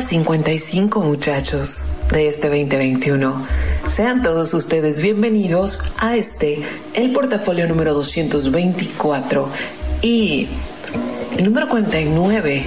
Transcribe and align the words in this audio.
Día 0.00 0.08
55 0.08 1.00
muchachos 1.02 1.84
de 2.10 2.26
este 2.26 2.48
2021. 2.48 3.46
Sean 3.86 4.22
todos 4.22 4.54
ustedes 4.54 5.02
bienvenidos 5.02 5.78
a 5.98 6.16
este, 6.16 6.62
el 6.94 7.12
portafolio 7.12 7.68
número 7.68 7.92
224 7.92 9.46
y 10.00 10.48
el 11.36 11.44
número 11.44 11.68
49 11.68 12.64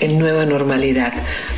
en 0.00 0.18
nueva 0.18 0.44
normalidad. 0.44 1.14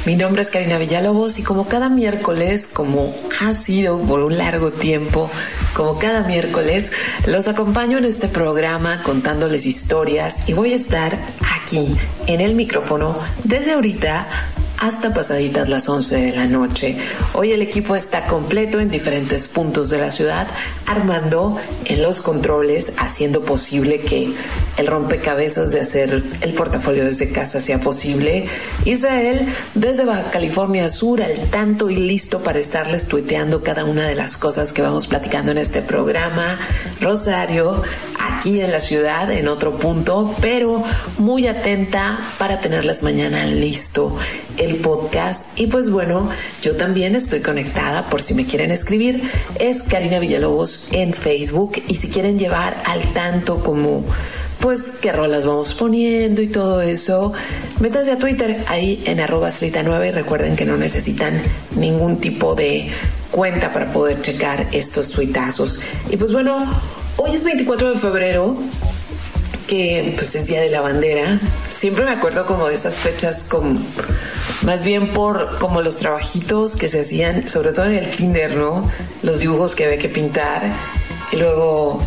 Mi 0.06 0.14
nombre 0.14 0.42
es 0.42 0.50
Karina 0.50 0.78
Villalobos 0.78 1.41
y 1.41 1.42
como 1.42 1.66
cada 1.66 1.88
miércoles, 1.88 2.69
como 2.69 3.12
ha 3.41 3.55
sido 3.55 3.98
por 3.98 4.20
un 4.20 4.38
largo 4.38 4.70
tiempo, 4.70 5.28
como 5.74 5.98
cada 5.98 6.22
miércoles, 6.22 6.92
los 7.27 7.48
acompaño 7.48 7.98
en 7.98 8.05
este 8.05 8.28
programa 8.28 9.02
contándoles 9.02 9.66
historias 9.66 10.48
y 10.48 10.52
voy 10.52 10.74
a 10.74 10.77
estar 10.77 11.19
aquí 11.61 11.96
en 12.28 12.41
el 12.41 12.55
micrófono 12.55 13.19
desde 13.42 13.72
ahorita 13.72 14.28
hasta 14.78 15.12
pasaditas 15.12 15.68
las 15.68 15.88
11 15.88 16.16
de 16.16 16.32
la 16.32 16.46
noche. 16.46 16.96
Hoy 17.34 17.52
el 17.52 17.62
equipo 17.62 17.96
está 17.96 18.26
completo 18.26 18.80
en 18.80 18.90
diferentes 18.90 19.48
puntos 19.48 19.90
de 19.90 19.98
la 19.98 20.10
ciudad, 20.10 20.46
armando 20.86 21.58
en 21.84 22.02
los 22.02 22.20
controles, 22.20 22.92
haciendo 22.96 23.42
posible 23.42 24.00
que 24.00 24.32
el 24.76 24.86
rompecabezas 24.86 25.72
de 25.72 25.80
hacer 25.80 26.22
el 26.40 26.54
portafolio 26.54 27.04
desde 27.04 27.30
casa 27.32 27.60
sea 27.60 27.80
posible. 27.80 28.46
Israel, 28.84 29.48
desde 29.74 30.04
Baja 30.04 30.30
California 30.30 30.88
Sur, 30.88 31.22
al 31.22 31.38
tanto 31.50 31.90
y 31.90 31.96
listo 31.96 32.40
para 32.40 32.58
estarles 32.58 33.08
tuiteando 33.08 33.62
cada 33.62 33.84
una 33.84 34.06
de 34.06 34.14
las 34.14 34.36
cosas 34.36 34.72
que 34.72 34.82
vamos 34.82 35.08
platicando 35.08 35.50
en 35.50 35.58
este 35.58 35.82
programa. 35.82 36.58
Rosario, 37.00 37.82
aquí 38.39 38.61
en 38.61 38.70
la 38.70 38.78
ciudad, 38.78 39.31
en 39.33 39.48
otro 39.48 39.77
punto, 39.77 40.33
pero 40.41 40.84
muy 41.19 41.48
atenta 41.48 42.20
para 42.39 42.61
tenerlas 42.61 43.03
mañana 43.03 43.47
listo 43.47 44.17
el 44.56 44.77
podcast. 44.77 45.58
Y 45.58 45.67
pues 45.67 45.91
bueno, 45.91 46.28
yo 46.62 46.77
también 46.77 47.17
estoy 47.17 47.41
conectada 47.41 48.08
por 48.08 48.22
si 48.22 48.34
me 48.34 48.47
quieren 48.47 48.70
escribir. 48.70 49.28
Es 49.58 49.83
Karina 49.83 50.20
Villalobos 50.20 50.89
en 50.92 51.14
Facebook. 51.14 51.83
Y 51.89 51.97
si 51.97 52.08
quieren 52.08 52.39
llevar 52.39 52.80
al 52.86 53.12
tanto 53.12 53.61
como 53.61 54.05
pues 54.61 54.98
qué 55.00 55.12
rolas 55.12 55.47
vamos 55.47 55.75
poniendo 55.75 56.41
y 56.42 56.48
todo 56.48 56.80
eso, 56.80 57.33
métanse 57.80 58.12
a 58.12 58.19
Twitter 58.19 58.64
ahí 58.69 59.02
en 59.06 59.20
arroba 59.20 59.50
9 59.50 60.08
y 60.08 60.11
recuerden 60.11 60.56
que 60.56 60.64
no 60.64 60.77
necesitan 60.77 61.42
ningún 61.77 62.19
tipo 62.19 62.55
de 62.55 62.89
cuenta 63.30 63.73
para 63.73 63.92
poder 63.92 64.23
checar 64.23 64.69
estos 64.73 65.11
tuitazos. 65.11 65.80
Y 66.11 66.17
pues 66.17 66.33
bueno, 66.33 66.67
hoy 67.19 67.34
es 67.34 67.44
24 67.44 67.92
de 67.92 67.98
febrero, 67.98 68.56
que 69.66 70.12
pues 70.14 70.34
es 70.34 70.47
Día 70.47 70.61
de 70.62 70.70
la 70.70 70.80
Bandera. 70.80 71.39
Siempre 71.68 72.05
me 72.05 72.12
acuerdo 72.12 72.46
como 72.46 72.68
de 72.68 72.74
esas 72.74 72.96
fechas 72.96 73.45
más 74.62 74.84
bien 74.84 75.08
por 75.12 75.58
como 75.58 75.83
los 75.83 75.96
trabajitos 75.96 76.77
que 76.77 76.89
se 76.89 77.01
hacían, 77.01 77.48
sobre 77.48 77.73
todo 77.73 77.86
en 77.86 77.95
el 77.95 78.08
kinder, 78.08 78.56
¿no? 78.56 78.89
Los 79.23 79.40
dibujos 79.40 79.74
que 79.74 79.84
había 79.84 79.98
que 79.98 80.08
pintar 80.08 80.73
y 81.33 81.36
luego 81.36 82.01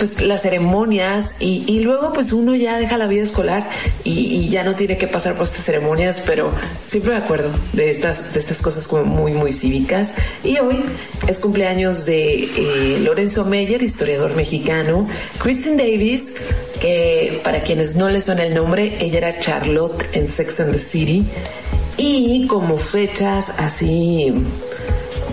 pues 0.00 0.22
las 0.22 0.40
ceremonias 0.40 1.36
y, 1.40 1.80
luego 1.80 2.14
pues 2.14 2.32
uno 2.32 2.54
ya 2.54 2.78
deja 2.78 2.96
la 2.96 3.06
vida 3.06 3.22
escolar 3.22 3.68
y, 4.02 4.48
ya 4.48 4.64
no 4.64 4.74
tiene 4.74 4.96
que 4.96 5.06
pasar 5.06 5.34
por 5.34 5.44
estas 5.44 5.62
ceremonias, 5.62 6.22
pero 6.24 6.52
siempre 6.86 7.12
me 7.12 7.18
acuerdo 7.18 7.50
de 7.74 7.90
estas, 7.90 8.32
de 8.32 8.40
estas 8.40 8.62
cosas 8.62 8.88
como 8.88 9.04
muy, 9.04 9.32
muy 9.34 9.52
cívicas. 9.52 10.14
Y 10.42 10.56
hoy 10.56 10.82
es 11.28 11.38
cumpleaños 11.38 12.06
de 12.06 12.44
eh, 12.44 13.00
Lorenzo 13.00 13.44
Meyer, 13.44 13.82
historiador 13.82 14.34
mexicano, 14.34 15.06
Kristen 15.38 15.76
Davis, 15.76 16.32
que 16.80 17.38
para 17.44 17.62
quienes 17.62 17.94
no 17.94 18.08
le 18.08 18.22
suena 18.22 18.44
el 18.44 18.54
nombre, 18.54 18.96
ella 19.00 19.18
era 19.18 19.38
Charlotte 19.38 20.06
en 20.12 20.28
Sex 20.28 20.60
and 20.60 20.72
the 20.72 20.78
City. 20.78 21.26
Y 21.98 22.46
como 22.46 22.78
fechas 22.78 23.50
así, 23.58 24.32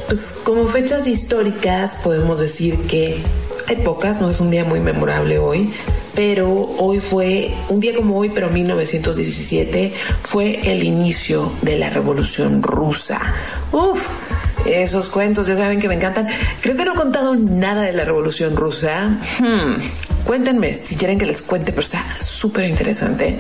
pues 0.08 0.36
como 0.44 0.68
fechas 0.68 1.08
históricas 1.08 1.96
podemos 2.04 2.38
decir 2.38 2.78
que 2.88 3.22
hay 3.68 3.76
pocas, 3.78 4.22
no 4.22 4.30
es 4.30 4.40
un 4.40 4.50
día 4.50 4.64
muy 4.64 4.80
memorable 4.80 5.40
hoy, 5.40 5.74
pero 6.16 6.50
hoy 6.78 7.00
fue, 7.02 7.54
un 7.68 7.82
día 7.82 7.94
como 7.94 8.18
hoy, 8.18 8.30
pero 8.30 8.50
1917, 8.50 9.92
fue 10.24 10.72
el 10.72 10.84
inicio 10.84 11.52
de 11.62 11.78
la 11.78 11.90
Revolución 11.90 12.64
Rusa. 12.64 13.20
Uf, 13.74 14.08
esos 14.66 15.10
cuentos, 15.10 15.48
ya 15.48 15.56
saben 15.58 15.80
que 15.80 15.90
me 15.90 15.96
encantan. 15.96 16.28
Creo 16.62 16.78
que 16.78 16.86
no 16.86 16.94
he 16.94 16.96
contado 16.96 17.36
nada 17.36 17.84
de 17.84 17.92
la 17.92 18.06
Revolución 18.06 18.56
Rusa. 18.56 19.20
Hmm, 19.40 19.82
cuéntenme 20.24 20.74
si 20.74 20.96
quieren 20.96 21.20
que 21.20 21.26
les 21.26 21.42
cuente, 21.42 21.74
pero 21.74 21.84
está 21.84 22.06
súper 22.20 22.66
interesante. 22.66 23.38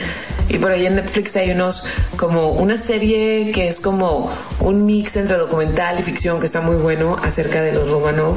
Y 0.49 0.57
por 0.57 0.71
ahí 0.71 0.85
en 0.85 0.95
Netflix 0.95 1.37
hay 1.37 1.51
unos, 1.51 1.85
como 2.17 2.49
una 2.49 2.75
serie 2.75 3.51
que 3.53 3.67
es 3.67 3.79
como 3.79 4.29
un 4.59 4.85
mix 4.85 5.15
entre 5.15 5.37
documental 5.37 5.99
y 5.99 6.03
ficción 6.03 6.41
que 6.41 6.47
está 6.47 6.59
muy 6.59 6.75
bueno 6.75 7.17
acerca 7.23 7.61
de 7.61 7.71
los 7.71 7.89
Romanov 7.89 8.35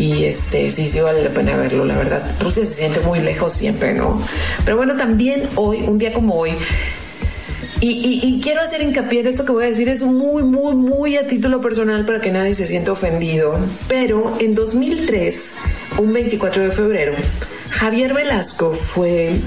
y 0.00 0.24
este 0.24 0.70
sí, 0.70 0.88
sí 0.88 1.00
vale 1.00 1.22
la 1.22 1.30
pena 1.30 1.56
verlo, 1.56 1.84
la 1.84 1.94
verdad. 1.94 2.22
Rusia 2.40 2.64
se 2.64 2.72
siente 2.72 3.00
muy 3.00 3.20
lejos 3.20 3.52
siempre, 3.52 3.92
¿no? 3.92 4.20
Pero 4.64 4.78
bueno, 4.78 4.96
también 4.96 5.46
hoy, 5.56 5.82
un 5.82 5.98
día 5.98 6.12
como 6.14 6.36
hoy, 6.36 6.52
y, 7.82 8.40
quiero 8.42 8.60
hacer 8.60 8.82
hincapié 8.82 9.20
en 9.20 9.26
esto 9.26 9.44
que 9.44 9.52
voy 9.52 9.64
a 9.64 9.68
decir, 9.68 9.88
es 9.88 10.02
muy, 10.02 10.42
muy, 10.42 10.74
muy 10.74 11.16
a 11.16 11.26
título 11.26 11.62
personal 11.62 12.04
para 12.04 12.20
que 12.20 12.30
nadie 12.30 12.54
se 12.54 12.66
sienta 12.66 12.92
ofendido, 12.92 13.58
pero 13.88 14.36
en 14.38 14.54
2003, 14.54 15.54
un 15.98 16.12
24 16.12 16.62
de 16.62 16.72
febrero, 16.72 17.12
Javier 17.70 18.12
Velasco 18.12 18.72
fue 18.72 19.40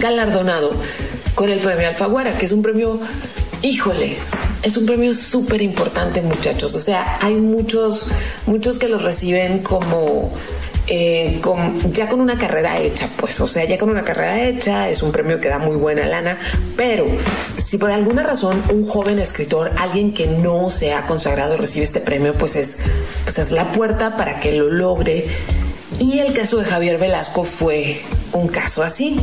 galardonado 0.00 0.74
con 1.34 1.50
el 1.50 1.60
premio 1.60 1.88
Alfaguara, 1.88 2.38
que 2.38 2.46
es 2.46 2.52
un 2.52 2.62
premio, 2.62 2.98
híjole, 3.60 4.16
es 4.62 4.76
un 4.76 4.86
premio 4.86 5.14
súper 5.14 5.62
importante, 5.62 6.22
muchachos. 6.22 6.74
O 6.74 6.80
sea, 6.80 7.18
hay 7.20 7.34
muchos, 7.34 8.08
muchos 8.46 8.78
que 8.78 8.88
los 8.88 9.02
reciben 9.02 9.60
como 9.60 10.32
eh, 10.88 11.40
ya 11.90 12.08
con 12.08 12.20
una 12.20 12.38
carrera 12.38 12.78
hecha, 12.78 13.08
pues, 13.16 13.40
o 13.40 13.46
sea, 13.46 13.64
ya 13.64 13.76
con 13.76 13.90
una 13.90 14.04
carrera 14.04 14.44
hecha, 14.44 14.88
es 14.88 15.02
un 15.02 15.10
premio 15.10 15.40
que 15.40 15.48
da 15.48 15.58
muy 15.58 15.76
buena 15.76 16.06
lana, 16.06 16.38
pero 16.76 17.06
si 17.56 17.76
por 17.76 17.90
alguna 17.90 18.22
razón 18.22 18.62
un 18.72 18.86
joven 18.86 19.18
escritor, 19.18 19.72
alguien 19.78 20.14
que 20.14 20.28
no 20.28 20.70
se 20.70 20.94
ha 20.94 21.06
consagrado, 21.06 21.56
recibe 21.56 21.84
este 21.84 22.00
premio, 22.00 22.34
pues 22.34 22.54
es, 22.54 22.76
pues 23.24 23.38
es 23.38 23.50
la 23.50 23.72
puerta 23.72 24.16
para 24.16 24.38
que 24.38 24.52
lo 24.52 24.70
logre. 24.70 25.26
Y 25.98 26.18
el 26.18 26.34
caso 26.34 26.58
de 26.58 26.64
Javier 26.64 26.98
Velasco 26.98 27.44
fue 27.44 28.02
un 28.32 28.48
caso 28.48 28.82
así. 28.82 29.18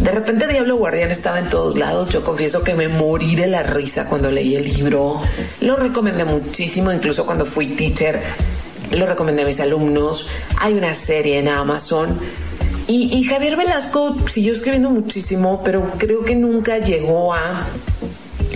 De 0.00 0.10
repente 0.10 0.46
Diablo 0.46 0.76
Guardián 0.76 1.10
estaba 1.10 1.38
en 1.38 1.48
todos 1.48 1.76
lados. 1.76 2.10
Yo 2.10 2.22
confieso 2.22 2.62
que 2.62 2.74
me 2.74 2.88
morí 2.88 3.34
de 3.34 3.48
la 3.48 3.62
risa 3.62 4.06
cuando 4.06 4.30
leí 4.30 4.54
el 4.54 4.64
libro. 4.64 5.20
Lo 5.60 5.76
recomendé 5.76 6.24
muchísimo, 6.24 6.92
incluso 6.92 7.26
cuando 7.26 7.44
fui 7.44 7.68
teacher. 7.68 8.20
Lo 8.92 9.06
recomendé 9.06 9.42
a 9.42 9.46
mis 9.46 9.60
alumnos. 9.60 10.28
Hay 10.58 10.74
una 10.74 10.94
serie 10.94 11.38
en 11.38 11.48
Amazon. 11.48 12.18
Y, 12.88 13.22
Javier 13.24 13.56
Velasco 13.56 14.16
siguió 14.28 14.52
escribiendo 14.52 14.90
muchísimo, 14.90 15.62
pero 15.64 15.88
creo 15.96 16.24
que 16.24 16.34
nunca 16.34 16.78
llegó 16.78 17.32
a 17.32 17.66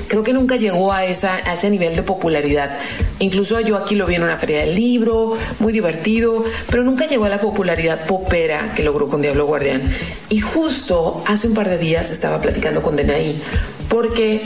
creo 0.08 0.22
que 0.22 0.32
nunca 0.32 0.56
llegó 0.56 0.92
a, 0.92 1.04
esa, 1.04 1.36
a 1.36 1.54
ese 1.54 1.70
nivel 1.70 1.96
de 1.96 2.02
popularidad. 2.02 2.78
Incluso 3.18 3.60
yo 3.60 3.76
aquí 3.76 3.94
lo 3.94 4.06
vi 4.06 4.14
en 4.14 4.22
una 4.22 4.38
feria 4.38 4.60
del 4.60 4.74
libro, 4.74 5.36
muy 5.58 5.72
divertido, 5.72 6.44
pero 6.70 6.82
nunca 6.82 7.06
llegó 7.06 7.24
a 7.24 7.28
la 7.28 7.40
popularidad 7.40 8.06
popera 8.06 8.72
que 8.74 8.82
logró 8.82 9.08
con 9.08 9.22
Diablo 9.22 9.46
Guardián. 9.46 9.82
Y 10.28 10.40
justo 10.40 11.22
hace 11.26 11.48
un 11.48 11.54
par 11.54 11.68
de 11.68 11.78
días 11.78 12.10
estaba 12.10 12.40
platicando 12.40 12.82
con 12.82 12.96
Denaí, 12.96 13.40
porque 13.88 14.42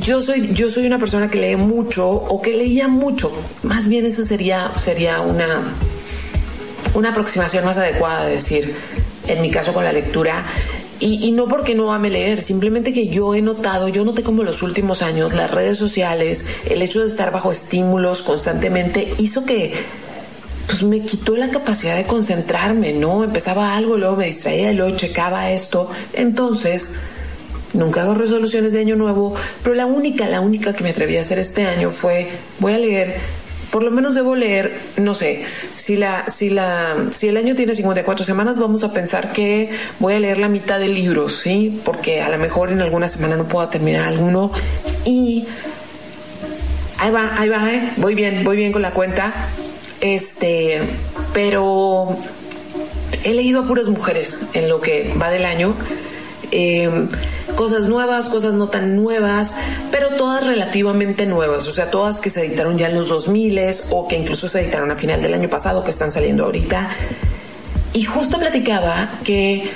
yo 0.00 0.20
soy, 0.20 0.52
yo 0.52 0.68
soy 0.70 0.86
una 0.86 0.98
persona 0.98 1.30
que 1.30 1.38
lee 1.38 1.56
mucho 1.56 2.08
o 2.08 2.40
que 2.40 2.52
leía 2.52 2.88
mucho. 2.88 3.32
Más 3.62 3.88
bien 3.88 4.04
eso 4.06 4.22
sería, 4.22 4.72
sería 4.76 5.20
una, 5.20 5.62
una 6.94 7.10
aproximación 7.10 7.64
más 7.64 7.78
adecuada 7.78 8.26
de 8.26 8.32
decir, 8.32 8.74
en 9.26 9.42
mi 9.42 9.50
caso 9.50 9.72
con 9.72 9.84
la 9.84 9.92
lectura, 9.92 10.44
y, 10.98 11.30
no 11.32 11.46
porque 11.48 11.74
no 11.74 11.92
ame 11.92 12.10
leer, 12.10 12.38
simplemente 12.40 12.92
que 12.92 13.08
yo 13.08 13.34
he 13.34 13.42
notado, 13.42 13.88
yo 13.88 14.04
noté 14.04 14.22
como 14.22 14.42
los 14.42 14.62
últimos 14.62 15.02
años 15.02 15.34
las 15.34 15.50
redes 15.50 15.76
sociales, 15.76 16.46
el 16.68 16.80
hecho 16.82 17.00
de 17.00 17.08
estar 17.08 17.30
bajo 17.32 17.50
estímulos 17.50 18.22
constantemente 18.22 19.14
hizo 19.18 19.44
que 19.44 19.74
pues 20.66 20.82
me 20.82 21.00
quitó 21.00 21.36
la 21.36 21.50
capacidad 21.50 21.96
de 21.96 22.06
concentrarme, 22.06 22.92
¿no? 22.92 23.22
Empezaba 23.22 23.76
algo, 23.76 23.96
luego 23.96 24.16
me 24.16 24.26
distraía, 24.26 24.72
luego 24.72 24.96
checaba 24.96 25.50
esto. 25.52 25.88
Entonces, 26.12 26.94
nunca 27.72 28.02
hago 28.02 28.14
resoluciones 28.14 28.72
de 28.72 28.80
año 28.80 28.96
nuevo, 28.96 29.34
pero 29.62 29.76
la 29.76 29.86
única, 29.86 30.26
la 30.28 30.40
única 30.40 30.72
que 30.72 30.82
me 30.82 30.90
atreví 30.90 31.16
a 31.18 31.20
hacer 31.20 31.38
este 31.38 31.66
año 31.66 31.90
fue, 31.90 32.30
voy 32.58 32.72
a 32.72 32.78
leer 32.78 33.16
por 33.76 33.82
lo 33.82 33.90
menos 33.90 34.14
debo 34.14 34.34
leer, 34.34 34.72
no 34.96 35.12
sé, 35.12 35.42
si 35.74 35.96
la, 35.96 36.30
si 36.30 36.48
la, 36.48 37.08
si 37.10 37.28
el 37.28 37.36
año 37.36 37.54
tiene 37.54 37.74
54 37.74 38.24
semanas, 38.24 38.58
vamos 38.58 38.84
a 38.84 38.92
pensar 38.94 39.34
que 39.34 39.68
voy 39.98 40.14
a 40.14 40.18
leer 40.18 40.38
la 40.38 40.48
mitad 40.48 40.80
del 40.80 40.94
libro, 40.94 41.28
¿sí? 41.28 41.78
Porque 41.84 42.22
a 42.22 42.30
lo 42.30 42.38
mejor 42.38 42.72
en 42.72 42.80
alguna 42.80 43.06
semana 43.06 43.36
no 43.36 43.44
puedo 43.46 43.68
terminar 43.68 44.08
alguno 44.08 44.50
y 45.04 45.44
ahí 46.96 47.10
va, 47.10 47.38
ahí 47.38 47.50
va, 47.50 47.70
¿eh? 47.70 47.90
voy 47.98 48.14
bien, 48.14 48.44
voy 48.44 48.56
bien 48.56 48.72
con 48.72 48.80
la 48.80 48.92
cuenta. 48.92 49.34
Este, 50.00 50.80
pero 51.34 52.16
he 53.24 53.34
leído 53.34 53.60
a 53.60 53.66
puras 53.66 53.88
mujeres 53.88 54.46
en 54.54 54.70
lo 54.70 54.80
que 54.80 55.12
va 55.20 55.28
del 55.28 55.44
año. 55.44 55.76
Eh, 56.50 57.08
cosas 57.56 57.88
nuevas, 57.88 58.28
cosas 58.28 58.54
no 58.54 58.68
tan 58.68 58.94
nuevas, 58.94 59.56
pero 59.90 60.10
todas 60.10 60.46
relativamente 60.46 61.26
nuevas, 61.26 61.66
o 61.66 61.72
sea, 61.72 61.90
todas 61.90 62.20
que 62.20 62.30
se 62.30 62.46
editaron 62.46 62.78
ya 62.78 62.88
en 62.88 62.94
los 62.94 63.08
2000 63.08 63.58
o 63.90 64.06
que 64.06 64.16
incluso 64.16 64.46
se 64.46 64.60
editaron 64.60 64.90
a 64.90 64.96
final 64.96 65.22
del 65.22 65.34
año 65.34 65.48
pasado, 65.48 65.82
que 65.82 65.90
están 65.90 66.10
saliendo 66.10 66.44
ahorita. 66.44 66.90
Y 67.92 68.04
justo 68.04 68.38
platicaba 68.38 69.10
que 69.24 69.70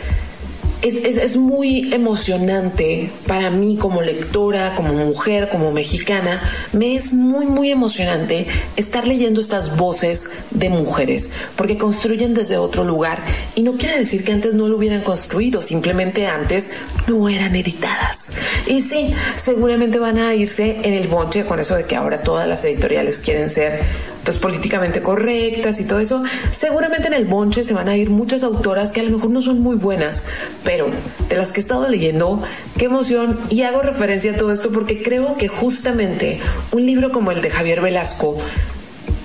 es, 0.82 1.36
muy 1.36 1.92
emocionante 1.92 3.10
para 3.26 3.50
mí 3.50 3.76
como 3.76 4.02
lectora, 4.02 4.74
como 4.74 4.94
mujer, 4.94 5.48
como 5.48 5.72
mexicana. 5.72 6.42
Me 6.72 6.94
es 6.94 7.12
muy, 7.12 7.46
muy 7.46 7.70
emocionante 7.70 8.46
estar 8.76 9.06
leyendo 9.06 9.40
estas 9.40 9.76
voces 9.76 10.28
de 10.50 10.70
mujeres, 10.70 11.30
porque 11.56 11.76
construyen 11.76 12.34
desde 12.34 12.56
otro 12.56 12.84
lugar. 12.84 13.22
Y 13.54 13.62
no 13.62 13.74
quiere 13.74 13.98
decir 13.98 14.24
que 14.24 14.32
antes 14.32 14.54
no 14.54 14.68
lo 14.68 14.76
hubieran 14.76 15.02
construido, 15.02 15.62
simplemente 15.62 16.26
antes 16.26 16.70
no 17.06 17.28
eran 17.28 17.54
editadas. 17.54 18.30
Y 18.66 18.82
sí, 18.82 19.14
seguramente 19.36 19.98
van 19.98 20.18
a 20.18 20.34
irse 20.34 20.78
en 20.82 20.94
el 20.94 21.08
bonche 21.08 21.44
con 21.44 21.60
eso 21.60 21.76
de 21.76 21.84
que 21.84 21.96
ahora 21.96 22.22
todas 22.22 22.48
las 22.48 22.64
editoriales 22.64 23.20
quieren 23.20 23.50
ser 23.50 23.80
pues 24.24 24.38
políticamente 24.38 25.02
correctas 25.02 25.80
y 25.80 25.84
todo 25.84 26.00
eso, 26.00 26.22
seguramente 26.50 27.08
en 27.08 27.14
el 27.14 27.24
bonche 27.24 27.64
se 27.64 27.74
van 27.74 27.88
a 27.88 27.96
ir 27.96 28.10
muchas 28.10 28.42
autoras 28.42 28.92
que 28.92 29.00
a 29.00 29.04
lo 29.04 29.10
mejor 29.10 29.30
no 29.30 29.40
son 29.40 29.60
muy 29.60 29.76
buenas, 29.76 30.24
pero 30.64 30.90
de 31.28 31.36
las 31.36 31.52
que 31.52 31.60
he 31.60 31.62
estado 31.62 31.88
leyendo, 31.88 32.42
qué 32.76 32.86
emoción 32.86 33.38
y 33.48 33.62
hago 33.62 33.82
referencia 33.82 34.32
a 34.32 34.36
todo 34.36 34.52
esto 34.52 34.70
porque 34.72 35.02
creo 35.02 35.36
que 35.36 35.48
justamente 35.48 36.38
un 36.72 36.86
libro 36.86 37.10
como 37.10 37.30
el 37.30 37.40
de 37.40 37.50
Javier 37.50 37.80
Velasco 37.80 38.36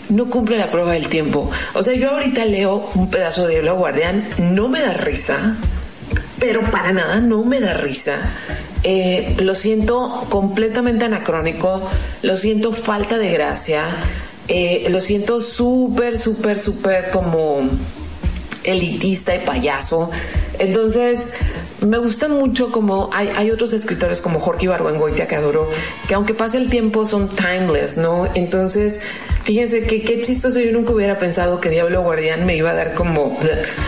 no 0.10 0.30
cumple 0.30 0.58
la 0.58 0.70
prueba 0.70 0.94
del 0.94 1.10
tiempo. 1.10 1.50
O 1.74 1.84
sea, 1.84 1.94
yo 1.96 2.12
ahorita 2.12 2.46
leo 2.46 2.90
un 2.96 3.10
pedazo 3.10 3.46
de 3.48 3.54
Diablo 3.54 3.76
Guardián, 3.76 4.24
no 4.38 4.70
me 4.70 4.80
da 4.80 4.94
risa, 4.94 5.56
pero 6.40 6.62
para 6.70 6.94
nada 6.94 7.20
no 7.20 7.44
me 7.44 7.60
da 7.60 7.74
risa. 7.74 8.20
Eh, 8.84 9.36
lo 9.40 9.56
siento 9.56 10.26
completamente 10.30 11.06
anacrónico, 11.06 11.82
lo 12.22 12.36
siento 12.36 12.72
falta 12.72 13.18
de 13.18 13.32
gracia, 13.32 13.88
eh, 14.48 14.88
lo 14.90 15.02
siento 15.02 15.42
súper, 15.42 16.18
súper, 16.18 16.60
súper 16.60 17.10
como 17.12 17.70
elitista 18.64 19.36
y 19.36 19.40
payaso. 19.40 20.10
Entonces, 20.60 21.34
me 21.82 21.98
gusta 21.98 22.28
mucho 22.28 22.72
como 22.72 23.10
hay, 23.14 23.30
hay 23.36 23.52
otros 23.52 23.74
escritores 23.74 24.22
como 24.22 24.40
Jorge 24.40 24.68
Barbangoitia 24.68 25.28
que 25.28 25.36
adoro, 25.36 25.70
que 26.08 26.16
aunque 26.16 26.34
pase 26.34 26.58
el 26.58 26.70
tiempo 26.70 27.06
son 27.06 27.30
timeless, 27.30 27.98
¿no? 27.98 28.28
Entonces, 28.34 29.02
fíjense 29.44 29.86
que 29.86 30.04
qué 30.04 30.22
chistoso, 30.22 30.60
yo 30.60 30.72
nunca 30.72 30.94
hubiera 30.94 31.20
pensado 31.20 31.60
que 31.60 31.70
Diablo 31.70 32.02
Guardián 32.02 32.46
me 32.46 32.56
iba 32.56 32.72
a 32.72 32.74
dar 32.74 32.94
como 32.94 33.38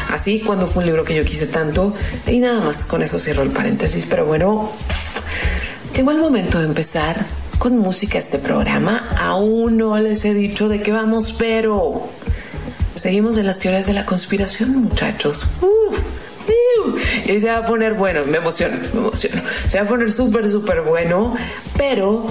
así 0.10 0.42
cuando 0.42 0.68
fue 0.68 0.84
un 0.84 0.88
libro 0.88 1.04
que 1.04 1.16
yo 1.16 1.26
quise 1.26 1.48
tanto. 1.48 1.94
Y 2.28 2.40
nada 2.40 2.62
más, 2.62 2.86
con 2.86 3.02
eso 3.02 3.20
cierro 3.20 3.44
el 3.44 3.52
paréntesis, 3.52 4.06
pero 4.10 4.26
bueno, 4.26 4.72
llegó 5.96 6.12
el 6.12 6.18
momento 6.18 6.60
de 6.60 6.66
empezar 6.66 7.26
con 7.58 7.78
música 7.78 8.20
este 8.20 8.40
programa. 8.40 9.10
Aún 9.20 9.78
no 9.78 9.98
les 10.00 10.26
he 10.26 10.34
dicho 10.34 10.70
de 10.70 10.82
qué 10.82 10.92
vamos, 10.92 11.34
pero 11.38 12.08
seguimos 12.96 13.38
en 13.38 13.46
las 13.46 13.60
teorías 13.60 13.88
de 13.88 13.94
la 13.94 14.06
conspiración, 14.06 14.84
muchachos. 14.84 15.46
Uf, 15.62 16.00
y 17.26 17.40
se 17.40 17.50
va 17.50 17.58
a 17.58 17.66
poner 17.66 17.94
bueno, 17.94 18.26
me 18.26 18.38
emociono, 18.38 18.78
me 18.94 19.00
emociono. 19.00 19.42
Se 19.68 19.80
va 19.80 19.86
a 19.86 19.88
poner 19.88 20.12
súper, 20.12 20.50
súper 20.50 20.82
bueno, 20.82 21.36
pero 21.78 22.28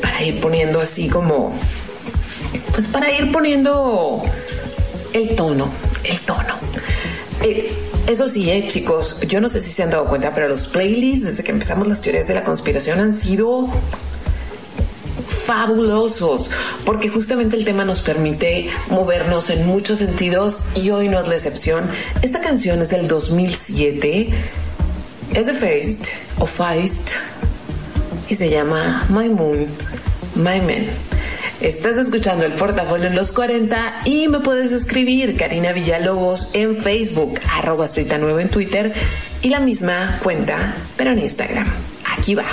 para 0.00 0.22
ir 0.22 0.40
poniendo 0.40 0.80
así 0.80 1.08
como, 1.08 1.52
pues 2.72 2.86
para 2.86 3.10
ir 3.12 3.30
poniendo 3.30 4.22
el 5.12 5.34
tono, 5.36 5.70
el 6.04 6.20
tono. 6.20 6.54
Eh, 7.42 7.72
eso 8.06 8.28
sí, 8.28 8.50
eh, 8.50 8.66
chicos, 8.68 9.20
yo 9.28 9.40
no 9.40 9.48
sé 9.48 9.60
si 9.60 9.70
se 9.70 9.82
han 9.82 9.90
dado 9.90 10.06
cuenta, 10.06 10.34
pero 10.34 10.48
los 10.48 10.66
playlists 10.66 11.26
desde 11.26 11.44
que 11.44 11.52
empezamos 11.52 11.86
las 11.86 12.00
teorías 12.00 12.26
de 12.26 12.34
la 12.34 12.44
conspiración 12.44 12.98
han 12.98 13.14
sido 13.14 13.68
fabulosos, 15.26 16.50
porque 16.84 17.08
justamente 17.08 17.56
el 17.56 17.64
tema 17.64 17.84
nos 17.84 18.00
permite 18.00 18.68
movernos 18.88 19.50
en 19.50 19.66
muchos 19.66 19.98
sentidos 19.98 20.64
y 20.74 20.90
hoy 20.90 21.08
no 21.08 21.20
es 21.20 21.28
la 21.28 21.34
excepción. 21.34 21.88
Esta 22.22 22.40
canción 22.40 22.80
es 22.82 22.90
del 22.90 23.08
2007, 23.08 24.30
es 25.34 25.46
de 25.46 25.54
Feist 25.54 26.06
o 26.38 26.46
Feist 26.46 27.10
y 28.28 28.34
se 28.34 28.50
llama 28.50 29.06
My 29.10 29.28
Moon, 29.28 29.66
My 30.34 30.60
Man. 30.60 30.86
Estás 31.60 31.98
escuchando 31.98 32.46
el 32.46 32.54
portafolio 32.54 33.08
en 33.08 33.14
los 33.14 33.32
40 33.32 34.02
y 34.06 34.28
me 34.28 34.40
puedes 34.40 34.72
escribir 34.72 35.36
Karina 35.36 35.72
Villalobos 35.72 36.48
en 36.54 36.74
Facebook, 36.74 37.38
arroba 37.52 37.86
nuevo 38.18 38.40
en 38.40 38.48
Twitter 38.48 38.94
y 39.42 39.50
la 39.50 39.60
misma 39.60 40.18
cuenta, 40.22 40.74
pero 40.96 41.10
en 41.10 41.18
Instagram. 41.18 41.66
Aquí 42.16 42.34
va. 42.34 42.46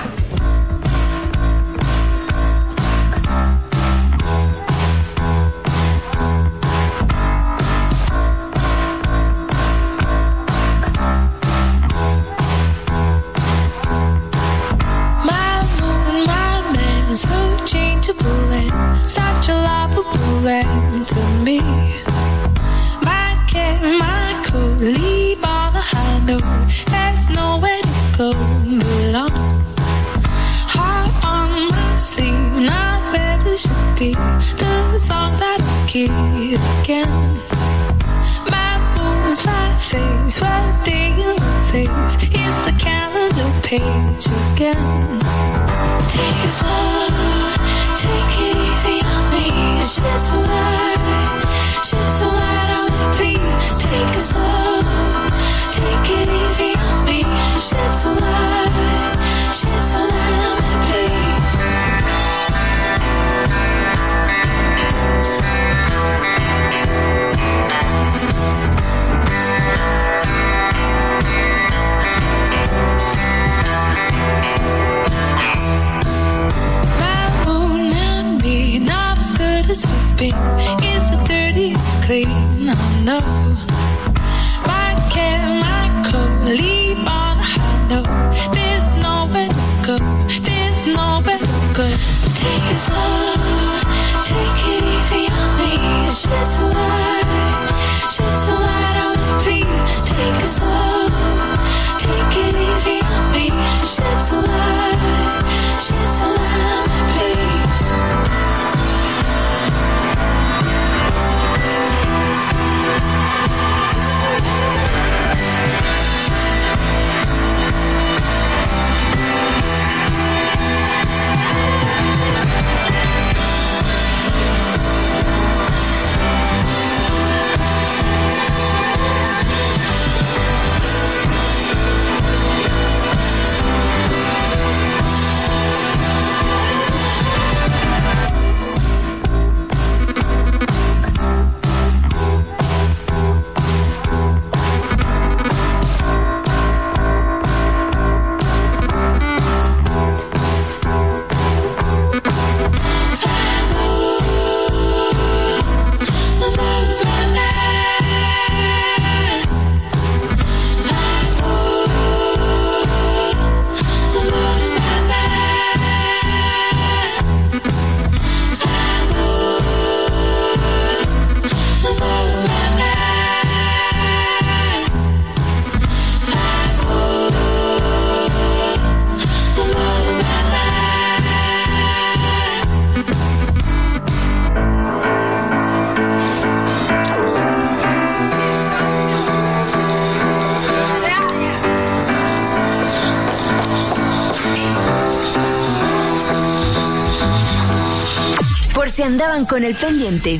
Andaban 199.17 199.45
con 199.45 199.63
el 199.63 199.73
pendiente. 199.73 200.39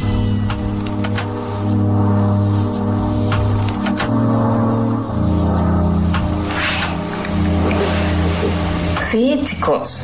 Sí, 9.10 9.42
chicos, 9.46 10.02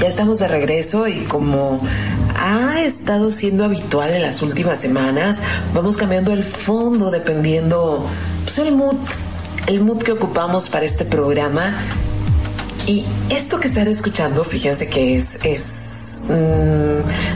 ya 0.00 0.08
estamos 0.08 0.38
de 0.38 0.48
regreso 0.48 1.06
y 1.06 1.20
como 1.24 1.78
ha 2.34 2.80
estado 2.80 3.30
siendo 3.30 3.66
habitual 3.66 4.14
en 4.14 4.22
las 4.22 4.40
últimas 4.40 4.80
semanas, 4.80 5.42
vamos 5.74 5.98
cambiando 5.98 6.32
el 6.32 6.44
fondo 6.44 7.10
dependiendo 7.10 8.06
pues, 8.44 8.58
el 8.58 8.72
mood, 8.72 8.96
el 9.66 9.84
mood 9.84 10.02
que 10.02 10.12
ocupamos 10.12 10.70
para 10.70 10.86
este 10.86 11.04
programa. 11.04 11.76
Y 12.86 13.04
esto 13.28 13.60
que 13.60 13.68
están 13.68 13.86
escuchando, 13.86 14.44
fíjense 14.44 14.88
que 14.88 15.14
es, 15.16 15.36
es 15.44 15.80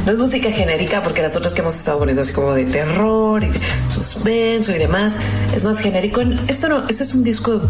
no 0.04 0.12
es 0.12 0.18
música 0.18 0.50
genérica 0.50 1.02
porque 1.02 1.22
las 1.22 1.34
otras 1.36 1.54
que 1.54 1.62
hemos 1.62 1.74
estado 1.74 1.98
poniendo 1.98 2.22
así 2.22 2.32
como 2.32 2.52
de 2.52 2.66
terror 2.66 3.42
y 3.42 3.50
suspenso 3.92 4.72
y 4.72 4.78
demás 4.78 5.16
es 5.54 5.64
más 5.64 5.78
genérico. 5.78 6.20
Esto 6.46 6.68
no, 6.68 6.88
este 6.88 7.04
es 7.04 7.14
un 7.14 7.24
disco 7.24 7.56
de 7.56 7.66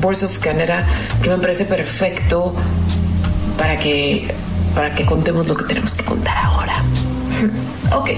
Boards 0.00 0.22
of 0.22 0.38
Canada 0.38 0.86
que 1.22 1.30
me 1.30 1.38
parece 1.38 1.64
perfecto 1.64 2.54
para 3.56 3.78
que 3.78 4.28
para 4.74 4.94
que 4.94 5.04
contemos 5.04 5.48
lo 5.48 5.56
que 5.56 5.64
tenemos 5.64 5.94
que 5.94 6.04
contar 6.04 6.36
ahora. 6.36 6.74
Ok, 7.92 8.10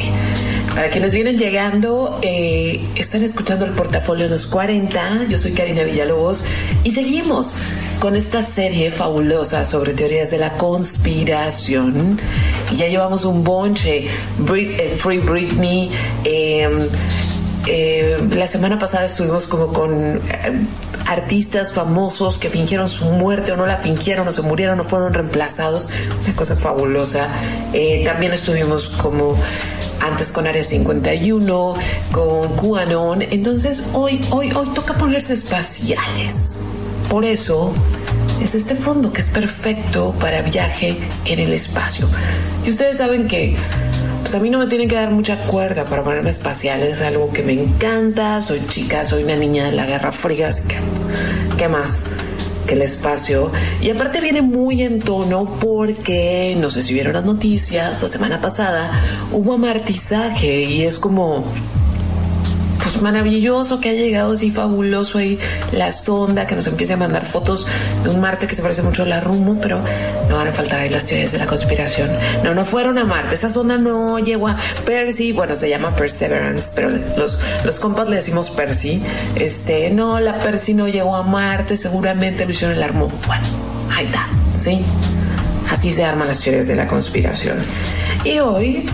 para 0.75 0.91
quienes 0.91 1.15
vienen 1.15 1.39
llegando, 1.39 2.19
eh, 2.21 2.85
están 2.95 3.23
escuchando 3.23 3.65
el 3.65 3.73
portafolio 3.73 4.29
Los 4.29 4.47
40. 4.47 5.29
Yo 5.31 5.39
soy 5.39 5.53
Karina 5.53 5.83
Villalobos 5.83 6.45
y 6.85 6.91
seguimos 6.91 7.55
con 7.99 8.15
esta 8.15 8.43
serie 8.43 8.91
fabulosa 8.91 9.65
sobre 9.65 9.95
teorías 9.95 10.31
de 10.31 10.37
la 10.37 10.59
conspiración. 10.59 12.19
Ya 12.75 12.89
llevamos 12.89 13.25
un 13.25 13.45
bonche, 13.45 14.07
eh, 14.07 14.97
Free 14.97 15.19
Britney. 15.19 15.91
Eh, 16.25 16.89
la 18.35 18.47
semana 18.49 18.79
pasada 18.79 19.05
estuvimos 19.05 19.47
como 19.47 19.69
con 19.69 20.21
artistas 21.07 21.73
famosos 21.73 22.39
que 22.39 22.51
fingieron 22.51 22.89
su 22.89 23.07
muerte 23.07 23.53
o 23.53 23.57
no 23.57 23.67
la 23.67 23.77
fingieron 23.77 24.27
o 24.29 24.33
se 24.33 24.43
murieron 24.43 24.81
o 24.81 24.85
fueron 24.85 25.13
reemplazados. 25.15 25.89
Una 26.25 26.35
cosa 26.35 26.57
fabulosa. 26.57 27.29
Eh, 27.73 28.03
también 28.05 28.33
estuvimos 28.33 28.89
como 28.89 29.37
antes 30.01 30.33
con 30.33 30.47
Área 30.47 30.65
51, 30.65 31.75
con 32.11 32.49
QAnon. 32.57 33.23
Entonces 33.23 33.91
hoy, 33.93 34.25
hoy, 34.31 34.53
hoy 34.53 34.69
toca 34.75 34.95
ponerse 34.95 35.35
espaciales. 35.35 36.57
Por 37.09 37.25
eso 37.25 37.73
es 38.43 38.55
este 38.55 38.75
fondo 38.75 39.13
que 39.13 39.21
es 39.21 39.29
perfecto 39.29 40.15
para 40.19 40.43
viaje 40.43 40.97
en 41.27 41.39
el 41.39 41.53
espacio. 41.53 42.09
Y 42.65 42.71
ustedes 42.71 42.99
saben 42.99 43.27
que 43.27 43.57
pues 44.23 44.35
a 44.37 44.39
mí 44.39 44.51
no 44.51 44.59
me 44.59 44.67
tienen 44.67 44.89
que 44.89 44.95
dar 44.95 45.11
mucha 45.11 45.45
cuerda 45.47 45.85
para 45.85 46.05
ponerme 46.05 46.31
espacial, 46.31 46.81
es 46.83 47.03
algo 47.03 47.33
que 47.33 47.43
me 47.43 47.53
encanta, 47.53 48.41
soy 48.41 48.65
chica, 48.69 49.05
soy 49.05 49.25
una 49.25 49.35
niña 49.35 49.65
de 49.65 49.73
la 49.73 49.85
Guerra 49.85 50.13
Fría, 50.13 50.49
así 50.49 50.69
que, 50.69 50.77
¿qué 51.59 51.69
más? 51.69 52.05
que 52.67 52.75
el 52.75 52.83
espacio. 52.83 53.51
Y 53.81 53.91
aparte 53.91 54.21
viene 54.21 54.43
muy 54.43 54.83
en 54.83 55.01
tono 55.01 55.59
porque, 55.61 56.57
no 56.59 56.71
sé 56.71 56.83
si 56.83 56.95
vieron 56.95 57.15
las 57.15 57.25
noticias, 57.25 58.01
la 58.01 58.09
semana 58.09 58.41
pasada 58.41 58.91
hubo 59.33 59.55
amartizaje 59.55 60.63
y 60.63 60.83
es 60.83 60.99
como 60.99 61.45
maravilloso 63.01 63.81
que 63.81 63.91
ha 63.91 63.93
llegado 63.93 64.33
así 64.33 64.51
fabuloso 64.51 65.19
ahí 65.19 65.39
la 65.73 65.93
sonda 65.93 66.47
que 66.47 66.55
nos 66.55 66.67
empiece 66.67 66.93
a 66.93 66.97
mandar 66.97 67.25
fotos 67.25 67.67
de 68.03 68.11
un 68.11 68.21
Marte 68.21 68.47
que 68.47 68.55
se 68.55 68.63
parece 68.63 68.83
mucho 68.83 69.05
a 69.05 69.07
la 69.07 69.21
Rumo, 69.21 69.59
pero 69.61 69.81
no 70.29 70.37
van 70.37 70.49
a 70.49 70.53
faltar 70.53 70.81
ahí 70.81 70.91
las 70.91 71.07
teorías 71.07 71.33
de 71.33 71.39
la 71.39 71.47
conspiración. 71.47 72.11
No, 72.45 72.55
no 72.55 72.65
fueron 72.65 72.99
a 72.99 73.05
Marte, 73.05 73.35
esa 73.35 73.49
sonda 73.49 73.79
no 73.79 74.19
llegó 74.19 74.49
a 74.49 74.57
Percy, 74.85 75.33
bueno, 75.33 75.55
se 75.55 75.69
llama 75.69 75.95
Perseverance, 75.95 76.73
pero 76.75 76.91
los, 77.17 77.39
los 77.65 77.81
compas 77.81 78.09
le 78.09 78.17
decimos 78.17 78.51
Percy. 78.51 79.03
Este, 79.37 79.91
no, 79.91 80.21
la 80.21 80.39
Percy 80.39 80.75
no 80.75 80.89
llegó 80.89 81.15
a 81.17 81.23
Marte, 81.23 81.77
seguramente 81.77 82.45
lo 82.45 82.51
hicieron 82.51 82.77
el 82.77 82.83
Armo. 82.83 83.09
Bueno, 83.27 83.45
ahí 83.95 84.07
está, 84.07 84.27
¿sí? 84.57 84.85
Así 85.71 85.91
se 85.91 86.05
arman 86.05 86.29
las 86.29 86.41
teorías 86.41 86.69
de 86.69 86.77
la 86.77 86.87
conspiración. 86.87 87.57
Y 88.25 88.39
hoy 88.41 88.85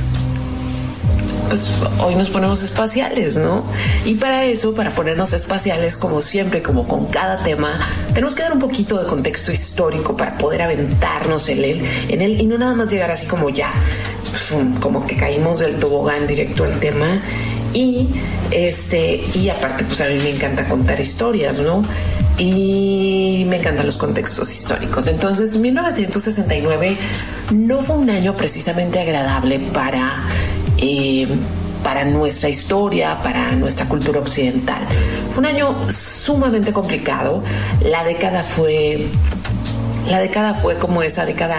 pues 1.49 1.69
hoy 2.01 2.15
nos 2.15 2.31
ponemos 2.31 2.63
espaciales, 2.63 3.37
¿no? 3.37 3.65
Y 4.05 4.15
para 4.15 4.45
eso, 4.45 4.75
para 4.75 4.91
ponernos 4.91 5.33
espaciales, 5.33 5.97
como 5.97 6.21
siempre, 6.21 6.63
como 6.63 6.87
con 6.87 7.07
cada 7.07 7.39
tema, 7.39 7.81
tenemos 8.15 8.35
que 8.35 8.43
dar 8.43 8.53
un 8.53 8.61
poquito 8.61 8.99
de 8.99 9.07
contexto 9.07 9.53
histórico 9.53 10.17
para 10.17 10.37
poder 10.39 10.63
aventarnos 10.63 11.49
en 11.49 11.65
él, 11.65 11.83
en 12.09 12.21
él 12.21 12.41
y 12.41 12.47
no 12.47 12.59
nada 12.59 12.75
más 12.75 12.89
llegar 12.89 13.11
así 13.11 13.27
como 13.27 13.49
ya, 13.49 13.73
como 14.81 15.07
que 15.07 15.17
caímos 15.17 15.59
del 15.59 15.77
tobogán 15.77 16.27
directo 16.27 16.65
al 16.65 16.79
tema. 16.79 17.23
Y 17.75 18.09
este, 18.51 19.23
y 19.35 19.51
aparte, 19.51 19.85
pues 19.85 20.01
a 20.01 20.07
mí 20.07 20.15
me 20.15 20.31
encanta 20.31 20.67
contar 20.67 20.99
historias, 21.01 21.59
¿no? 21.59 21.85
y 22.39 23.45
me 23.49 23.57
encantan 23.57 23.85
los 23.85 23.97
contextos 23.99 24.51
históricos. 24.53 25.09
Entonces, 25.09 25.57
1969 25.57 26.97
no 27.53 27.81
fue 27.81 27.97
un 27.97 28.11
año 28.11 28.35
precisamente 28.37 29.01
agradable 29.01 29.59
para 29.59 30.23
eh, 30.79 31.27
para 31.83 32.05
nuestra 32.05 32.49
historia, 32.49 33.21
para 33.23 33.53
nuestra 33.53 33.89
cultura 33.89 34.21
occidental. 34.21 34.83
Fue 35.31 35.41
un 35.41 35.47
año 35.47 35.91
sumamente 35.91 36.73
complicado. 36.73 37.43
La 37.85 38.05
década 38.05 38.43
fue, 38.43 39.07
la 40.09 40.21
década 40.21 40.55
fue 40.55 40.77
como 40.77 41.03
esa 41.03 41.25
década 41.25 41.57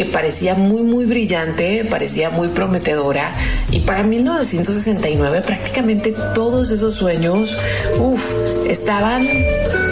que 0.00 0.06
parecía 0.06 0.54
muy 0.54 0.80
muy 0.80 1.04
brillante, 1.04 1.84
parecía 1.84 2.30
muy 2.30 2.48
prometedora 2.48 3.32
y 3.70 3.80
para 3.80 4.02
1969 4.02 5.42
prácticamente 5.42 6.14
todos 6.34 6.70
esos 6.70 6.94
sueños, 6.94 7.54
uff, 7.98 8.32
estaban 8.66 9.28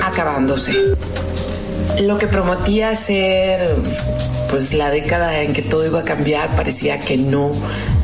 acabándose. 0.02 0.72
Lo 2.00 2.16
que 2.16 2.26
prometía 2.26 2.94
ser 2.94 3.76
pues 4.50 4.72
la 4.72 4.90
década 4.90 5.42
en 5.42 5.52
que 5.52 5.60
todo 5.60 5.84
iba 5.84 6.00
a 6.00 6.04
cambiar 6.04 6.48
parecía 6.56 6.98
que 6.98 7.18
no 7.18 7.50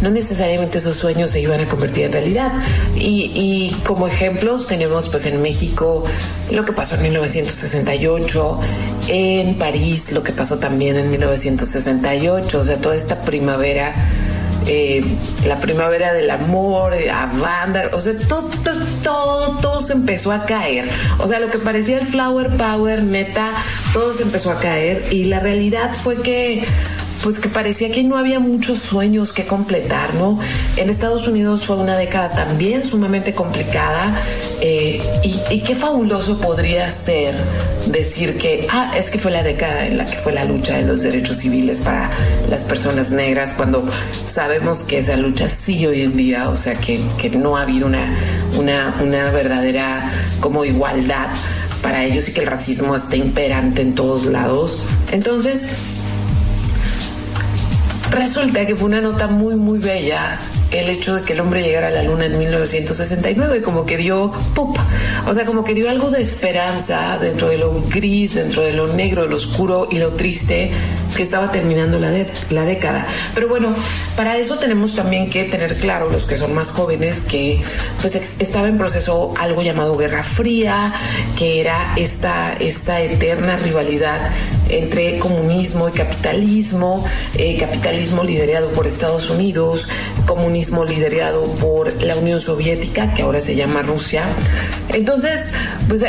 no 0.01 0.11
necesariamente 0.11 0.79
esos 0.79 0.97
sueños 0.97 1.31
se 1.31 1.41
iban 1.41 1.61
a 1.61 1.69
convertir 1.69 2.05
en 2.05 2.13
realidad. 2.13 2.53
Y, 2.95 3.75
como 3.85 4.07
ejemplos 4.07 4.67
tenemos 4.67 5.09
pues 5.09 5.27
en 5.27 5.43
México 5.43 6.05
lo 6.51 6.65
que 6.65 6.73
pasó 6.73 6.97
en 6.97 7.03
1968, 7.03 8.61
en 9.09 9.55
París 9.57 10.13
lo 10.13 10.23
que 10.23 10.33
pasó 10.33 10.59
también 10.59 10.97
en 10.97 11.11
1968, 11.11 12.59
o 12.59 12.65
sea, 12.65 12.77
toda 12.77 12.95
esta 12.95 13.23
primavera. 13.23 13.95
Eh, 14.67 15.05
la 15.47 15.57
primavera 15.61 16.15
del 16.15 16.31
amor, 16.31 16.95
eh, 16.95 17.11
a 17.11 17.27
Vander, 17.27 17.95
o 17.95 18.01
sea, 18.01 18.15
todo, 18.27 18.49
todo, 19.03 19.59
todo 19.59 19.81
se 19.81 19.93
empezó 19.93 20.33
a 20.33 20.47
caer. 20.47 20.89
O 21.19 21.29
sea, 21.29 21.39
lo 21.39 21.51
que 21.51 21.59
parecía 21.59 21.99
el 21.99 22.07
flower 22.07 22.57
power, 22.57 23.03
neta, 23.03 23.53
todo 23.93 24.15
se 24.15 24.23
empezó 24.23 24.51
a 24.51 24.59
caer 24.59 25.13
y 25.13 25.25
la 25.25 25.39
realidad 25.39 25.93
fue 25.95 26.23
que 26.23 26.65
pues 27.25 27.41
que 27.41 27.49
parecía 27.49 27.91
que 27.91 28.05
no 28.05 28.19
había 28.19 28.39
muchos 28.39 28.81
sueños 28.81 29.33
que 29.33 29.47
completar, 29.47 30.13
¿no? 30.15 30.39
En 30.77 30.91
Estados 30.91 31.27
Unidos 31.27 31.65
fue 31.65 31.77
una 31.77 31.97
década 31.97 32.29
también 32.29 32.85
sumamente 32.85 33.33
complicada 33.33 34.15
eh, 34.61 35.03
y, 35.51 35.61
qué 35.61 35.75
fabuloso 35.75 36.39
podría 36.39 36.91
ser 36.91 37.35
decir 37.87 38.37
que, 38.37 38.67
ah, 38.71 38.93
es 38.95 39.11
que 39.11 39.19
fue 39.19 39.31
la 39.31 39.43
década 39.43 39.87
en 39.87 39.97
la 39.97 40.05
que 40.05 40.17
fue 40.17 40.33
la 40.33 40.45
lucha 40.45 40.77
de 40.77 40.83
los 40.83 41.03
derechos 41.03 41.39
civiles 41.39 41.81
para 41.81 42.11
las 42.51 42.63
personas 42.63 43.11
negras, 43.11 43.55
cuando 43.57 43.89
sabemos 44.27 44.81
que 44.81 44.99
esa 44.99 45.17
lucha 45.17 45.49
sigue 45.49 45.89
hoy 45.89 46.03
en 46.03 46.19
día, 46.19 46.51
o 46.51 46.57
sea, 46.59 46.75
que, 46.75 47.01
que 47.19 47.31
no 47.31 47.57
ha 47.57 47.63
habido 47.63 47.87
una, 47.87 48.15
una, 48.59 48.95
una 49.03 49.31
verdadera 49.31 50.13
como 50.41 50.67
igualdad 50.67 51.29
para 51.81 52.05
ellos 52.05 52.29
y 52.29 52.35
que 52.35 52.41
el 52.41 52.49
racismo 52.49 52.95
está 52.95 53.17
imperante 53.17 53.81
en 53.81 53.95
todos 53.95 54.27
lados. 54.27 54.83
Entonces, 55.11 55.69
Resulta 58.15 58.65
que 58.65 58.77
fue 58.77 58.87
una 58.87 59.01
nota 59.01 59.27
muy, 59.27 59.57
muy 59.57 59.81
bella 59.81 60.39
el 60.75 60.89
hecho 60.91 61.15
de 61.15 61.23
que 61.23 61.33
el 61.33 61.41
hombre 61.41 61.63
llegara 61.63 61.89
a 61.89 61.91
la 61.91 62.03
luna 62.03 62.27
en 62.27 62.39
1969, 62.39 63.63
como 63.63 63.87
que 63.87 63.97
dio 63.97 64.33
pop, 64.55 64.77
o 65.27 65.35
sea, 65.35 65.45
como 65.45 65.65
que 65.65 65.75
dio 65.75 65.89
algo 65.89 66.11
de 66.11 66.23
esperanza 66.23 67.19
dentro 67.21 67.49
de 67.49 67.59
lo 67.59 67.73
gris, 67.89 68.35
dentro 68.35 68.63
de 68.63 68.73
lo 68.73 68.89
negro, 68.89 69.27
lo 69.27 69.37
oscuro 69.37 69.89
y 69.91 69.99
lo 69.99 70.13
triste 70.13 70.71
que 71.17 71.23
estaba 71.23 71.53
terminando 71.53 71.99
la, 71.99 72.13
la 72.51 72.65
década. 72.65 73.07
Pero 73.35 73.49
bueno, 73.49 73.75
para 74.17 74.37
eso 74.37 74.59
tenemos 74.59 74.95
también 74.95 75.31
que 75.31 75.45
tener 75.45 75.77
claro, 75.77 76.11
los 76.11 76.27
que 76.27 76.37
son 76.37 76.55
más 76.55 76.71
jóvenes, 76.71 77.21
que 77.21 77.63
pues 78.01 78.17
estaba 78.39 78.69
en 78.69 78.79
proceso 78.79 79.33
algo 79.39 79.63
llamado 79.63 79.97
Guerra 79.97 80.23
Fría, 80.23 80.93
que 81.39 81.61
era 81.61 81.95
esta, 81.97 82.55
esta 82.55 83.01
eterna 83.01 83.57
rivalidad 83.57 84.31
entre 84.71 85.19
comunismo 85.19 85.89
y 85.89 85.93
capitalismo, 85.93 87.05
eh, 87.35 87.59
capitalismo 87.59 88.25
liderado 88.25 88.71
por 88.71 88.87
Estados 88.87 89.31
Unidos, 89.31 89.89
comunismo 90.27 90.64
liderado 90.71 91.47
por 91.55 92.03
la 92.03 92.17
Unión 92.17 92.41
Soviética, 92.41 93.13
que 93.15 93.23
ahora 93.23 93.41
se 93.41 93.55
llama 93.55 93.83
Rusia. 93.83 94.25
Entonces, 94.93 95.51
pues 95.89 96.05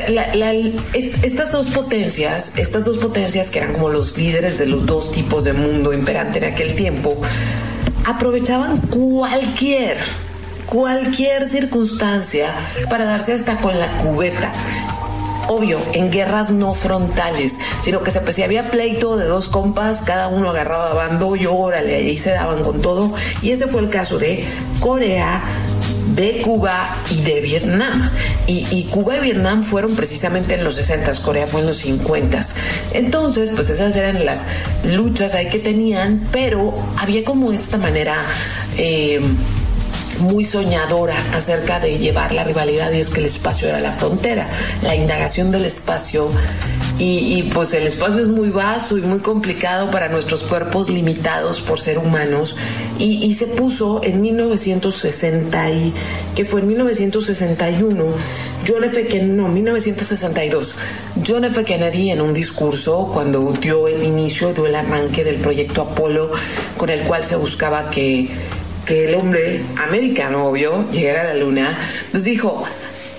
estas 0.94 1.52
dos 1.52 1.68
potencias, 1.68 2.58
estas 2.58 2.84
dos 2.84 2.98
potencias 2.98 3.50
que 3.50 3.60
eran 3.60 3.74
como 3.74 3.90
los 3.90 4.18
líderes 4.18 4.58
de 4.58 4.66
los 4.66 4.86
dos 4.86 5.12
tipos 5.12 5.44
de 5.44 5.54
mundo 5.54 5.94
imperante 5.94 6.40
en 6.40 6.54
aquel 6.54 6.76
tiempo, 6.76 7.20
aprovechaban 8.06 8.78
cualquier 8.88 9.98
cualquier 10.66 11.48
circunstancia 11.48 12.52
para 12.90 13.06
darse 13.06 13.34
hasta 13.34 13.62
con 13.62 13.78
la 13.80 13.92
cubeta 14.00 14.52
obvio, 15.48 15.80
en 15.94 16.12
guerras 16.12 16.52
no 16.52 16.74
frontales, 16.74 17.60
sino 17.82 18.02
que 18.02 18.12
se, 18.12 18.34
si 18.34 18.44
había 18.44 18.72
pleito 18.72 19.18
de 19.18 19.26
dos 19.26 19.50
compas, 19.50 20.02
cada 20.02 20.28
uno 20.28 20.50
agarraba 20.50 20.94
bando 20.94 21.36
y 21.36 21.46
órale, 21.46 21.96
ahí 21.96 22.18
se 22.18 22.32
daban 22.32 22.64
con 22.64 22.82
todo. 22.82 23.14
Y 23.42 23.52
ese 23.52 23.68
fue 23.68 23.82
el 23.82 23.90
caso 23.90 24.18
de 24.18 24.44
Corea, 24.80 25.44
de 26.16 26.42
Cuba 26.42 26.88
y 27.12 27.22
de 27.22 27.42
Vietnam. 27.42 28.10
Y, 28.48 28.84
Cuba 28.86 29.18
y 29.18 29.22
Vietnam 29.22 29.64
fueron 29.64 29.96
precisamente 29.96 30.54
en 30.54 30.64
los 30.64 30.76
60, 30.76 31.14
Corea 31.24 31.48
fue 31.48 31.62
en 31.62 31.68
los 31.68 31.78
50. 31.78 32.42
Entonces, 32.94 33.52
pues 33.56 33.70
esas 33.70 33.96
eran 33.96 34.26
las 34.26 34.42
luchas 34.86 35.34
ahí 35.34 35.50
que 35.50 35.60
tenían, 35.60 36.22
pero 36.32 36.74
había 36.98 37.24
como 37.24 37.52
esta 37.52 37.78
manera... 37.78 38.26
Eh, 38.78 39.20
muy 40.20 40.46
soñadora 40.46 41.16
acerca 41.34 41.80
de 41.80 41.98
llevar 41.98 42.32
la 42.32 42.44
rivalidad 42.44 42.92
y 42.92 43.00
es 43.00 43.10
que 43.10 43.20
el 43.20 43.26
espacio 43.26 43.70
era 43.70 43.80
la 43.80 43.92
frontera, 43.92 44.48
la 44.82 44.96
indagación 44.96 45.52
del 45.52 45.66
espacio 45.66 46.30
y, 46.98 47.44
pues 47.54 47.74
el 47.74 47.84
espacio 47.84 48.22
es 48.22 48.28
muy 48.28 48.50
vasto 48.50 48.98
y 48.98 49.02
muy 49.02 49.20
complicado 49.20 49.92
para 49.92 50.08
nuestros 50.08 50.44
cuerpos 50.44 50.90
limitados 50.90 51.60
por 51.62 51.80
ser 51.80 51.98
humanos 51.98 52.56
y, 52.98 53.34
se 53.34 53.48
puso 53.48 54.02
en 54.04 54.22
1960 54.22 55.72
y 55.72 55.94
que 56.36 56.46
fue 56.46 56.62
en 56.62 56.68
1961 56.70 58.06
John 58.68 58.84
F. 58.84 59.08
Kennedy, 59.08 59.32
no, 59.32 59.48
1962, 59.48 60.76
John 61.28 61.46
F. 61.46 61.64
Kennedy 61.64 62.12
en 62.12 62.22
un 62.22 62.34
discurso 62.34 63.10
cuando 63.14 63.52
dio 63.52 63.88
el 63.88 64.02
inicio, 64.02 64.54
dio 64.54 64.66
el 64.66 64.76
arranque 64.76 65.24
del 65.24 65.36
proyecto 65.36 65.84
Apolo 65.84 66.32
con 66.78 66.90
el 66.90 67.04
cual 67.04 67.24
se 67.24 67.36
buscaba 67.36 67.90
que 67.90 68.30
que 68.86 69.06
el 69.06 69.16
hombre 69.16 69.62
americano, 69.78 70.46
obvio, 70.48 70.90
llegara 70.92 71.22
a 71.22 71.34
la 71.34 71.36
luna, 71.36 71.78
nos 72.14 72.24
dijo, 72.24 72.64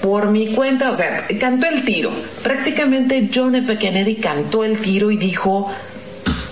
por 0.00 0.30
mi 0.30 0.54
cuenta, 0.54 0.90
o 0.90 0.94
sea, 0.94 1.26
cantó 1.40 1.66
el 1.66 1.84
tiro. 1.84 2.10
Prácticamente 2.42 3.28
John 3.34 3.54
F. 3.56 3.76
Kennedy 3.76 4.16
cantó 4.16 4.64
el 4.64 4.78
tiro 4.80 5.10
y 5.10 5.16
dijo, 5.16 5.70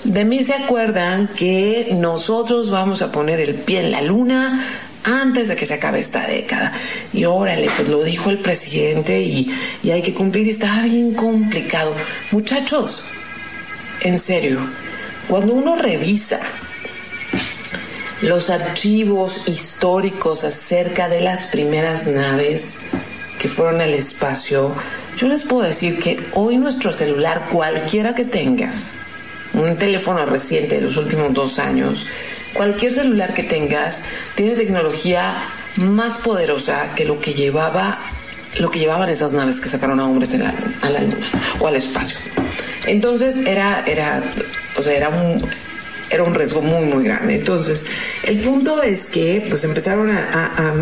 de 0.04 0.24
mí 0.24 0.42
se 0.42 0.54
acuerdan 0.54 1.28
que 1.28 1.88
nosotros 1.92 2.70
vamos 2.70 3.02
a 3.02 3.12
poner 3.12 3.40
el 3.40 3.54
pie 3.54 3.80
en 3.80 3.90
la 3.92 4.02
luna 4.02 4.66
antes 5.04 5.48
de 5.48 5.56
que 5.56 5.66
se 5.66 5.74
acabe 5.74 6.00
esta 6.00 6.26
década. 6.26 6.72
Y 7.12 7.24
órale, 7.24 7.70
pues 7.76 7.88
lo 7.88 8.02
dijo 8.02 8.30
el 8.30 8.38
presidente 8.38 9.20
y, 9.20 9.50
y 9.82 9.90
hay 9.90 10.02
que 10.02 10.14
cumplir 10.14 10.46
y 10.46 10.50
estaba 10.50 10.82
bien 10.82 11.14
complicado. 11.14 11.94
Muchachos, 12.32 13.04
en 14.00 14.18
serio, 14.18 14.60
cuando 15.28 15.54
uno 15.54 15.76
revisa 15.76 16.40
los 18.24 18.48
archivos 18.48 19.46
históricos 19.48 20.44
acerca 20.44 21.08
de 21.08 21.20
las 21.20 21.48
primeras 21.48 22.06
naves 22.06 22.80
que 23.38 23.48
fueron 23.48 23.82
al 23.82 23.92
espacio, 23.92 24.74
yo 25.18 25.28
les 25.28 25.44
puedo 25.44 25.62
decir 25.62 26.00
que 26.00 26.18
hoy 26.32 26.56
nuestro 26.56 26.90
celular, 26.90 27.48
cualquiera 27.52 28.14
que 28.14 28.24
tengas, 28.24 28.92
un 29.52 29.76
teléfono 29.76 30.24
reciente 30.24 30.76
de 30.76 30.80
los 30.80 30.96
últimos 30.96 31.34
dos 31.34 31.58
años, 31.58 32.06
cualquier 32.54 32.94
celular 32.94 33.34
que 33.34 33.42
tengas, 33.42 34.06
tiene 34.34 34.54
tecnología 34.54 35.36
más 35.76 36.18
poderosa 36.18 36.94
que 36.94 37.04
lo 37.04 37.20
que 37.20 37.34
llevaba 37.34 37.98
lo 38.58 38.70
que 38.70 38.78
llevaban 38.78 39.08
esas 39.08 39.32
naves 39.32 39.60
que 39.60 39.68
sacaron 39.68 39.98
a 39.98 40.06
hombres 40.06 40.32
a 40.80 40.88
la 40.88 41.00
luna 41.00 41.28
o 41.58 41.66
al 41.66 41.74
espacio. 41.74 42.16
Entonces 42.86 43.44
era, 43.46 43.82
era, 43.84 44.22
o 44.78 44.82
sea, 44.82 44.96
era 44.96 45.08
un, 45.08 45.44
era 46.14 46.22
un 46.22 46.34
riesgo 46.34 46.62
muy, 46.62 46.84
muy 46.84 47.04
grande. 47.04 47.34
Entonces, 47.34 47.84
el 48.22 48.40
punto 48.40 48.82
es 48.82 49.06
que 49.06 49.44
pues 49.48 49.64
empezaron 49.64 50.10
a, 50.10 50.72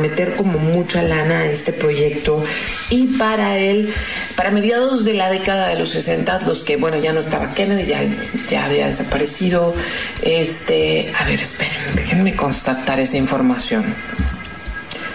meter 0.00 0.36
como 0.36 0.58
mucha 0.58 1.02
lana 1.02 1.40
a 1.40 1.46
este 1.46 1.72
proyecto 1.72 2.44
y 2.90 3.16
para 3.16 3.56
él, 3.56 3.92
para 4.36 4.50
mediados 4.50 5.04
de 5.04 5.14
la 5.14 5.30
década 5.30 5.68
de 5.68 5.76
los 5.76 5.90
60, 5.90 6.40
los 6.46 6.62
que, 6.62 6.76
bueno, 6.76 6.98
ya 6.98 7.12
no 7.12 7.20
estaba 7.20 7.54
Kennedy, 7.54 7.86
ya, 7.86 8.02
ya 8.50 8.66
había 8.66 8.86
desaparecido, 8.86 9.74
este, 10.22 11.12
a 11.18 11.24
ver, 11.24 11.40
esperen, 11.40 11.94
déjenme 11.94 12.36
constatar 12.36 13.00
esa 13.00 13.16
información. 13.16 13.84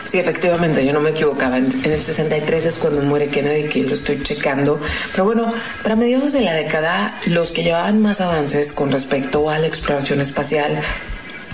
Sí, 0.10 0.18
efectivamente, 0.18 0.84
yo 0.84 0.92
no 0.92 1.02
me 1.02 1.12
equivocaba. 1.12 1.60
En, 1.60 1.66
el 1.66 2.00
63 2.00 2.66
es 2.66 2.78
cuando 2.78 3.00
muere 3.04 3.28
Kennedy, 3.28 3.70
que 3.70 3.84
lo 3.84 3.94
estoy 3.94 4.24
checando. 4.24 4.80
Pero 5.12 5.24
bueno, 5.24 5.54
para 5.84 5.96
mediados 5.96 6.34
de 6.34 6.42
la 6.42 6.54
década, 6.54 7.14
los 7.28 7.52
que 7.52 7.62
llevaban 7.62 8.02
más 8.02 8.20
avances 8.20 8.74
con 8.74 8.92
respecto 8.92 9.52
a 9.52 9.60
la 9.60 9.68
exploración 9.68 10.20
espacial 10.20 10.82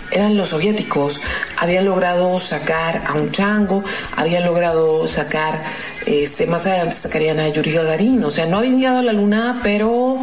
eran 0.10 0.38
los 0.38 0.48
soviéticos. 0.50 1.20
Habían 1.58 1.84
logrado 1.84 2.40
sacar 2.40 3.02
a 3.06 3.16
un 3.16 3.30
chango, 3.34 3.84
habían 4.16 4.46
logrado 4.46 5.06
sacar, 5.06 5.62
este, 6.06 6.48
más 6.48 6.66
adelante 6.66 6.96
sacarían 6.96 7.42
a 7.42 7.50
Yuri 7.50 7.74
Gagarin. 7.74 8.24
O 8.24 8.32
sea, 8.32 8.46
no 8.46 8.60
habían 8.60 8.78
llegado 8.78 9.00
a 9.00 9.04
la 9.04 9.12
luna, 9.12 9.60
pero 9.64 10.18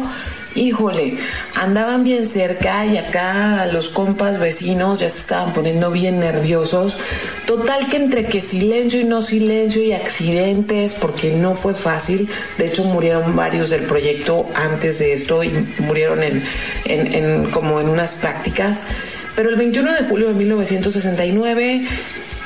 híjole, 0.55 1.17
andaban 1.55 2.03
bien 2.03 2.25
cerca 2.25 2.85
y 2.85 2.97
acá 2.97 3.65
los 3.67 3.89
compas 3.89 4.39
vecinos 4.39 4.99
ya 4.99 5.09
se 5.09 5.19
estaban 5.19 5.53
poniendo 5.53 5.91
bien 5.91 6.19
nerviosos. 6.19 6.97
Total 7.45 7.89
que 7.89 7.97
entre 7.97 8.25
que 8.25 8.41
silencio 8.41 9.01
y 9.01 9.03
no 9.03 9.21
silencio 9.21 9.83
y 9.83 9.93
accidentes, 9.93 10.93
porque 10.93 11.31
no 11.31 11.55
fue 11.55 11.73
fácil, 11.73 12.29
de 12.57 12.67
hecho 12.67 12.83
murieron 12.83 13.35
varios 13.35 13.69
del 13.69 13.83
proyecto 13.83 14.47
antes 14.55 14.99
de 14.99 15.13
esto 15.13 15.43
y 15.43 15.51
murieron 15.79 16.23
en, 16.23 16.43
en 16.85 17.49
como 17.51 17.79
en 17.79 17.89
unas 17.89 18.13
prácticas. 18.13 18.87
Pero 19.35 19.49
el 19.49 19.55
21 19.55 19.91
de 19.93 20.03
julio 20.03 20.27
de 20.27 20.33
1969, 20.35 21.81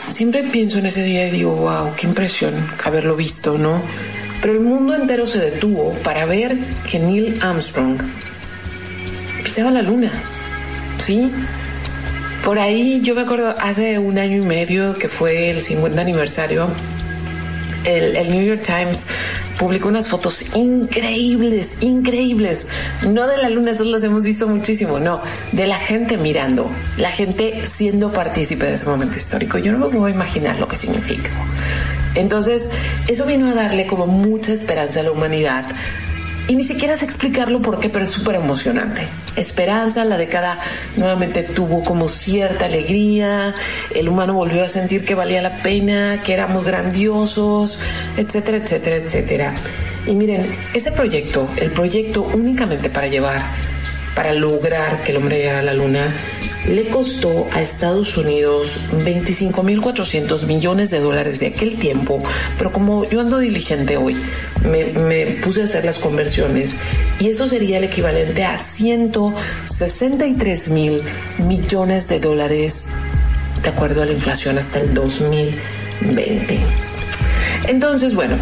siempre 0.07 0.43
pienso 0.43 0.79
en 0.79 0.85
ese 0.85 1.03
día 1.03 1.27
y 1.27 1.31
digo, 1.31 1.53
wow, 1.53 1.93
qué 1.95 2.07
impresión 2.07 2.53
haberlo 2.83 3.15
visto, 3.15 3.57
¿no? 3.57 3.81
Pero 4.47 4.59
el 4.59 4.65
mundo 4.65 4.95
entero 4.95 5.25
se 5.25 5.39
detuvo 5.39 5.91
para 6.05 6.23
ver 6.23 6.57
que 6.89 6.99
Neil 6.99 7.37
Armstrong 7.41 7.97
pisaba 9.43 9.71
la 9.71 9.81
luna. 9.81 10.09
¿Sí? 10.99 11.29
Por 12.45 12.57
ahí 12.57 13.01
yo 13.01 13.13
me 13.13 13.23
acuerdo 13.23 13.53
hace 13.59 13.99
un 13.99 14.17
año 14.17 14.37
y 14.37 14.45
medio 14.45 14.97
que 14.97 15.09
fue 15.09 15.49
el 15.49 15.59
50 15.59 15.99
aniversario, 15.99 16.69
el, 17.83 18.15
el 18.15 18.31
New 18.31 18.41
York 18.41 18.61
Times 18.65 19.05
publicó 19.59 19.89
unas 19.89 20.07
fotos 20.07 20.55
increíbles, 20.55 21.79
increíbles. 21.81 22.69
No 23.05 23.27
de 23.27 23.35
la 23.39 23.49
luna, 23.49 23.71
eso 23.71 23.83
las 23.83 24.05
hemos 24.05 24.23
visto 24.23 24.47
muchísimo, 24.47 24.97
no, 24.97 25.21
de 25.51 25.67
la 25.67 25.77
gente 25.77 26.15
mirando, 26.15 26.71
la 26.95 27.11
gente 27.11 27.65
siendo 27.65 28.13
partícipe 28.13 28.65
de 28.65 28.75
ese 28.75 28.85
momento 28.85 29.17
histórico. 29.17 29.57
Yo 29.57 29.73
no 29.73 29.79
me 29.79 29.87
puedo 29.87 30.07
imaginar 30.07 30.57
lo 30.57 30.69
que 30.69 30.77
significa. 30.77 31.31
Entonces, 32.17 32.69
eso 33.07 33.25
vino 33.25 33.49
a 33.49 33.53
darle 33.53 33.85
como 33.87 34.07
mucha 34.07 34.53
esperanza 34.53 34.99
a 34.99 35.03
la 35.03 35.11
humanidad. 35.11 35.65
Y 36.49 36.55
ni 36.55 36.63
siquiera 36.63 36.95
sé 36.95 37.03
explicarlo 37.03 37.61
por 37.61 37.79
qué, 37.79 37.89
pero 37.89 38.05
es 38.05 38.09
súper 38.09 38.35
emocionante. 38.35 39.01
Esperanza, 39.35 40.05
la 40.05 40.17
década 40.17 40.57
nuevamente 40.95 41.43
tuvo 41.43 41.83
como 41.83 42.07
cierta 42.07 42.65
alegría, 42.65 43.53
el 43.93 44.07
humano 44.07 44.33
volvió 44.33 44.63
a 44.63 44.69
sentir 44.69 45.03
que 45.03 45.13
valía 45.13 45.41
la 45.41 45.57
pena, 45.57 46.21
que 46.23 46.33
éramos 46.33 46.63
grandiosos, 46.63 47.79
etcétera, 48.15 48.59
etcétera, 48.59 48.95
etcétera. 48.95 49.53
Y 50.05 50.15
miren, 50.15 50.45
ese 50.73 50.93
proyecto, 50.93 51.49
el 51.57 51.69
proyecto 51.71 52.21
únicamente 52.33 52.89
para 52.89 53.07
llevar, 53.07 53.41
para 54.15 54.33
lograr 54.33 55.03
que 55.03 55.11
el 55.11 55.17
hombre 55.17 55.39
llegara 55.39 55.59
a 55.59 55.63
la 55.63 55.73
luna, 55.73 56.13
le 56.67 56.87
costó 56.87 57.47
a 57.51 57.61
Estados 57.61 58.17
Unidos 58.17 58.79
25.400 58.91 60.45
millones 60.45 60.89
de 60.91 60.99
dólares 60.99 61.39
de 61.39 61.47
aquel 61.47 61.77
tiempo, 61.77 62.21
pero 62.57 62.73
como 62.73 63.05
yo 63.05 63.21
ando 63.21 63.39
diligente 63.39 63.97
hoy, 63.97 64.15
me, 64.63 64.85
puse 65.43 65.61
a 65.61 65.63
hacer 65.65 65.83
las 65.85 65.99
conversiones 65.99 66.79
y 67.19 67.29
eso 67.29 67.47
sería 67.47 67.77
el 67.77 67.83
equivalente 67.85 68.43
a 68.43 68.57
163 68.57 70.69
mil 70.69 71.01
millones 71.37 72.09
de 72.09 72.19
dólares 72.19 72.87
de 73.63 73.69
acuerdo 73.69 74.01
a 74.01 74.05
la 74.05 74.11
inflación 74.11 74.57
hasta 74.57 74.81
el 74.81 74.93
2020. 74.93 76.59
Entonces, 77.67 78.13
bueno, 78.13 78.35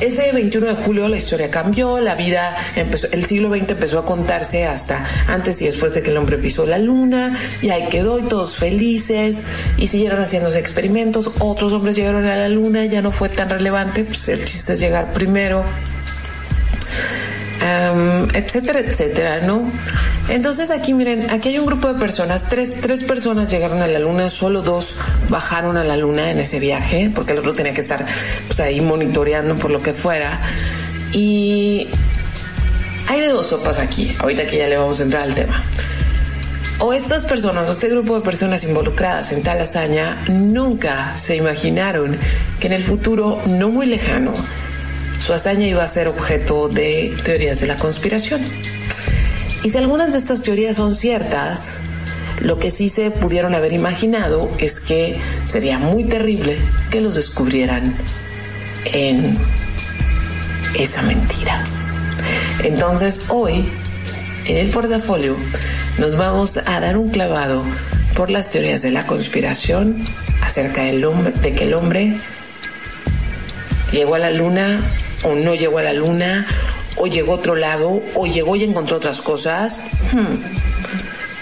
ese 0.00 0.32
21 0.32 0.66
de 0.66 0.74
julio 0.74 1.08
la 1.08 1.16
historia 1.16 1.50
cambió, 1.50 1.98
la 2.00 2.14
vida 2.14 2.56
empezó, 2.74 3.08
el 3.12 3.24
siglo 3.24 3.48
XX 3.50 3.70
empezó 3.70 3.98
a 4.00 4.04
contarse 4.04 4.64
hasta 4.66 5.04
antes 5.26 5.60
y 5.62 5.66
después 5.66 5.94
de 5.94 6.02
que 6.02 6.10
el 6.10 6.16
hombre 6.16 6.38
pisó 6.38 6.66
la 6.66 6.78
luna, 6.78 7.38
y 7.62 7.70
ahí 7.70 7.88
quedó 7.88 8.18
y 8.18 8.22
todos 8.22 8.56
felices, 8.56 9.42
y 9.76 9.86
siguieron 9.86 10.20
haciéndose 10.20 10.58
experimentos, 10.58 11.30
otros 11.38 11.72
hombres 11.72 11.96
llegaron 11.96 12.26
a 12.26 12.36
la 12.36 12.48
luna, 12.48 12.84
ya 12.84 13.02
no 13.02 13.12
fue 13.12 13.28
tan 13.28 13.48
relevante, 13.48 14.04
pues 14.04 14.28
el 14.28 14.44
chiste 14.44 14.74
es 14.74 14.80
llegar 14.80 15.12
primero 15.12 15.64
etcétera, 18.34 18.80
etcétera, 18.80 19.40
¿no? 19.40 19.70
Entonces 20.28 20.70
aquí 20.70 20.92
miren, 20.92 21.30
aquí 21.30 21.50
hay 21.50 21.58
un 21.58 21.66
grupo 21.66 21.92
de 21.92 21.98
personas, 21.98 22.48
tres, 22.48 22.80
tres 22.80 23.04
personas 23.04 23.48
llegaron 23.50 23.80
a 23.82 23.86
la 23.86 23.98
luna, 23.98 24.28
solo 24.28 24.62
dos 24.62 24.96
bajaron 25.28 25.76
a 25.76 25.84
la 25.84 25.96
luna 25.96 26.30
en 26.30 26.38
ese 26.38 26.58
viaje, 26.58 27.10
porque 27.14 27.32
el 27.32 27.38
otro 27.38 27.54
tenía 27.54 27.72
que 27.72 27.80
estar 27.80 28.04
pues, 28.46 28.60
ahí 28.60 28.80
monitoreando 28.80 29.56
por 29.56 29.70
lo 29.70 29.82
que 29.82 29.92
fuera. 29.92 30.40
Y 31.12 31.88
hay 33.08 33.20
de 33.20 33.28
dos 33.28 33.46
sopas 33.46 33.78
aquí, 33.78 34.14
ahorita 34.18 34.46
que 34.46 34.58
ya 34.58 34.66
le 34.66 34.76
vamos 34.76 35.00
a 35.00 35.04
entrar 35.04 35.22
al 35.22 35.34
tema. 35.34 35.62
o 36.78 36.92
estas 36.92 37.24
personas, 37.24 37.70
este 37.70 37.88
grupo 37.88 38.16
de 38.16 38.20
personas 38.20 38.64
involucradas 38.64 39.32
en 39.32 39.42
tal 39.42 39.60
hazaña, 39.60 40.16
nunca 40.28 41.16
se 41.16 41.36
imaginaron 41.36 42.16
que 42.60 42.66
en 42.66 42.74
el 42.74 42.82
futuro 42.82 43.40
no 43.46 43.70
muy 43.70 43.86
lejano 43.86 44.32
su 45.26 45.32
hazaña 45.32 45.66
iba 45.66 45.82
a 45.82 45.88
ser 45.88 46.06
objeto 46.06 46.68
de 46.68 47.12
teorías 47.24 47.58
de 47.58 47.66
la 47.66 47.74
conspiración. 47.74 48.42
Y 49.64 49.70
si 49.70 49.76
algunas 49.76 50.12
de 50.12 50.18
estas 50.18 50.42
teorías 50.42 50.76
son 50.76 50.94
ciertas, 50.94 51.78
lo 52.40 52.60
que 52.60 52.70
sí 52.70 52.88
se 52.88 53.10
pudieron 53.10 53.56
haber 53.56 53.72
imaginado 53.72 54.48
es 54.58 54.80
que 54.80 55.18
sería 55.44 55.80
muy 55.80 56.04
terrible 56.04 56.58
que 56.92 57.00
los 57.00 57.16
descubrieran 57.16 57.92
en 58.84 59.36
esa 60.78 61.02
mentira. 61.02 61.64
Entonces 62.62 63.22
hoy, 63.28 63.68
en 64.44 64.56
el 64.58 64.70
portafolio, 64.70 65.36
nos 65.98 66.16
vamos 66.16 66.56
a 66.56 66.78
dar 66.78 66.96
un 66.96 67.10
clavado 67.10 67.64
por 68.14 68.30
las 68.30 68.50
teorías 68.50 68.82
de 68.82 68.92
la 68.92 69.06
conspiración 69.06 70.04
acerca 70.40 70.84
del 70.84 71.04
hombre, 71.04 71.32
de 71.32 71.52
que 71.52 71.64
el 71.64 71.74
hombre 71.74 72.16
llegó 73.90 74.14
a 74.14 74.20
la 74.20 74.30
luna 74.30 74.84
o 75.22 75.34
no 75.34 75.54
llegó 75.54 75.78
a 75.78 75.82
la 75.82 75.92
luna, 75.92 76.46
o 76.96 77.06
llegó 77.06 77.32
a 77.32 77.36
otro 77.36 77.56
lado, 77.56 78.02
o 78.14 78.26
llegó 78.26 78.56
y 78.56 78.64
encontró 78.64 78.96
otras 78.96 79.22
cosas. 79.22 79.84
Hmm. 80.12 80.36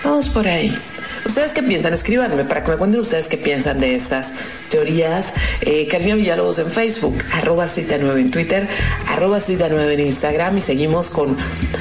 Vamos 0.04 0.28
por 0.28 0.46
ahí. 0.46 0.76
¿Ustedes 1.24 1.54
qué 1.54 1.62
piensan? 1.62 1.94
Escríbanme 1.94 2.44
para 2.44 2.62
que 2.62 2.72
me 2.72 2.76
cuenten 2.76 3.00
ustedes 3.00 3.26
qué 3.28 3.38
piensan 3.38 3.80
de 3.80 3.94
estas 3.94 4.34
teorías. 4.70 5.32
Eh, 5.62 5.88
Villalobos 6.14 6.58
en 6.58 6.70
Facebook, 6.70 7.16
arroba 7.32 7.66
cita 7.66 7.96
9 7.98 8.20
en 8.20 8.30
Twitter, 8.30 8.68
arroba 9.08 9.40
cita 9.40 9.68
9 9.70 9.94
en 9.94 10.00
Instagram 10.00 10.58
y 10.58 10.60
seguimos 10.60 11.08
con 11.08 11.38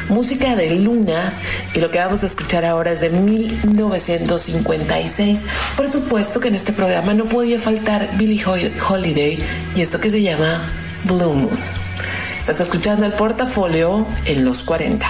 música 0.07 0.55
de 0.55 0.73
Luna 0.75 1.33
y 1.73 1.81
lo 1.81 1.91
que 1.91 1.99
vamos 1.99 2.23
a 2.23 2.27
escuchar 2.27 2.63
ahora 2.63 2.91
es 2.91 3.01
de 3.01 3.09
1956. 3.09 5.41
Por 5.75 5.89
supuesto 5.89 6.39
que 6.39 6.47
en 6.47 6.55
este 6.55 6.71
programa 6.71 7.13
no 7.13 7.25
podía 7.25 7.59
faltar 7.59 8.17
Billie 8.17 8.41
Holiday 8.45 9.37
y 9.75 9.81
esto 9.81 9.99
que 9.99 10.09
se 10.09 10.21
llama 10.21 10.71
Blue 11.03 11.33
Moon. 11.33 11.82
Estás 12.43 12.59
escuchando 12.59 13.05
el 13.05 13.13
portafolio 13.13 14.05
en 14.25 14.43
los 14.43 14.63
40. 14.63 15.09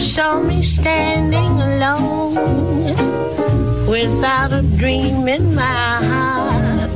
saw 0.00 0.40
me 0.40 0.62
standing 0.62 1.60
alone 1.60 2.96
without 3.86 4.54
a 4.54 4.62
dream 4.62 5.28
in 5.28 5.54
my 5.54 6.02
heart, 6.10 6.90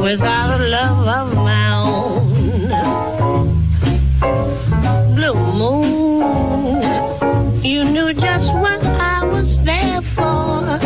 without 0.00 0.60
a 0.60 0.64
love 0.68 1.08
of 1.18 1.34
my 1.34 1.74
own. 1.74 2.28
Blue 5.16 5.34
moon, 5.34 6.01
you 7.62 7.84
knew 7.84 8.12
just 8.12 8.52
what 8.54 8.82
I 8.84 9.24
was 9.24 9.58
there 9.64 10.02
for. 10.02 10.78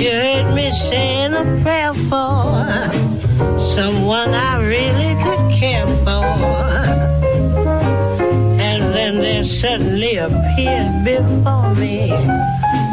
You 0.00 0.10
heard 0.10 0.54
me 0.54 0.72
saying 0.72 1.34
a 1.34 1.44
prayer 1.62 1.94
for 2.10 3.60
someone 3.74 4.34
I 4.34 4.56
really 4.58 5.14
could 5.22 5.60
care 5.60 5.86
for 6.04 6.24
And 8.60 8.94
then 8.94 9.20
there 9.20 9.44
suddenly 9.44 10.16
appeared 10.16 11.04
before 11.04 11.74
me 11.74 12.08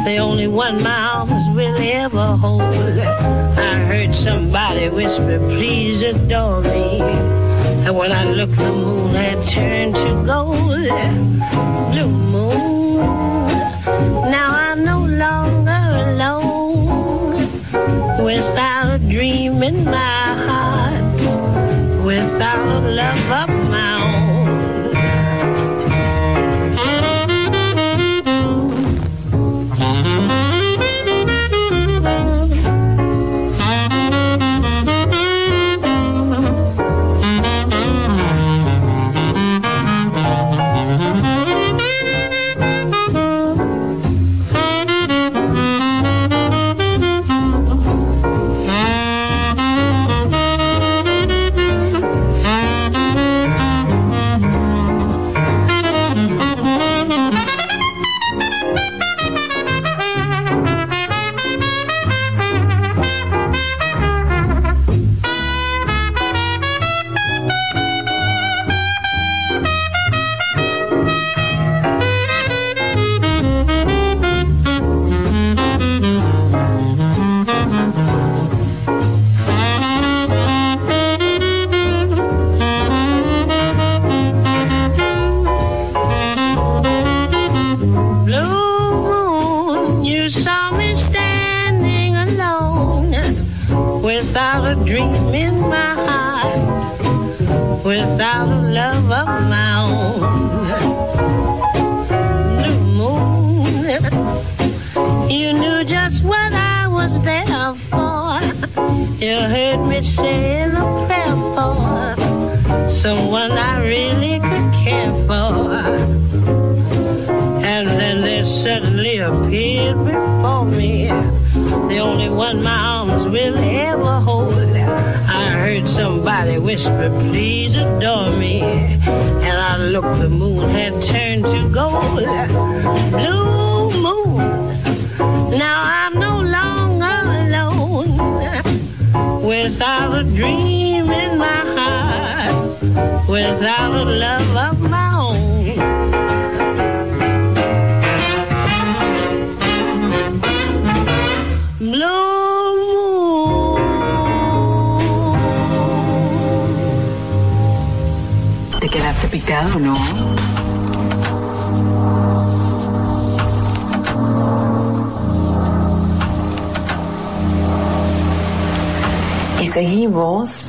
the 0.06 0.18
only 0.18 0.46
one 0.46 0.80
my 0.84 1.00
arms 1.16 1.56
will 1.56 1.76
ever 1.76 2.36
hold. 2.36 2.62
I 2.62 3.84
heard 3.86 4.14
somebody 4.14 4.88
whisper, 4.88 5.40
please 5.40 6.02
adore 6.02 6.60
me. 6.60 7.45
And 7.86 7.94
when 7.96 8.10
I 8.10 8.24
looked, 8.24 8.56
the 8.56 8.72
moon 8.72 9.14
had 9.14 9.46
turned 9.46 9.94
to 9.94 10.24
gold. 10.26 10.88
Blue 11.92 12.08
moon, 12.08 12.96
now 14.28 14.50
I'm 14.50 14.82
no 14.84 15.04
longer 15.04 16.10
alone. 16.10 17.46
Without 18.24 18.96
a 18.96 18.98
dream 18.98 19.62
in 19.62 19.84
my 19.84 20.24
heart, 20.48 21.14
without 22.04 22.82
love 22.82 23.50
of 23.50 23.50
my 23.70 23.92
own. 24.02 24.25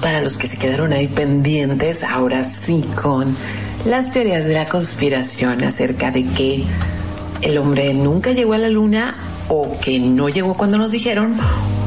Para 0.02 0.22
los 0.22 0.38
que 0.38 0.48
se 0.48 0.58
quedaron 0.58 0.92
ahí 0.92 1.08
pendientes, 1.08 2.04
ahora 2.04 2.44
sí 2.44 2.84
con 3.02 3.38
las 3.86 4.12
teorías 4.12 4.48
de 4.48 4.56
la 4.56 4.68
conspiración 4.68 5.64
acerca 5.64 6.12
de 6.12 6.26
que 6.26 6.64
el 7.42 7.58
hombre 7.58 7.94
nunca 7.94 8.32
llegó 8.32 8.54
a 8.54 8.58
la 8.58 8.68
luna 8.68 9.16
o 9.48 9.80
que 9.80 10.00
no 10.00 10.28
llegó 10.28 10.56
cuando 10.56 10.78
nos 10.78 10.92
dijeron 10.92 11.38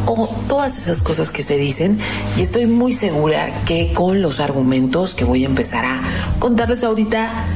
o 0.06 0.28
todas 0.48 0.78
esas 0.78 1.02
cosas 1.02 1.30
que 1.30 1.42
se 1.42 1.56
dicen 1.56 1.98
y 2.36 2.42
estoy 2.42 2.66
muy 2.66 2.92
segura 2.92 3.64
que 3.64 3.92
con 3.92 4.22
los 4.22 4.40
argumentos 4.40 5.14
que 5.14 5.24
voy 5.24 5.44
a 5.44 5.46
empezar 5.46 5.84
a 5.84 6.00
contarles 6.38 6.84
ahorita 6.84 7.46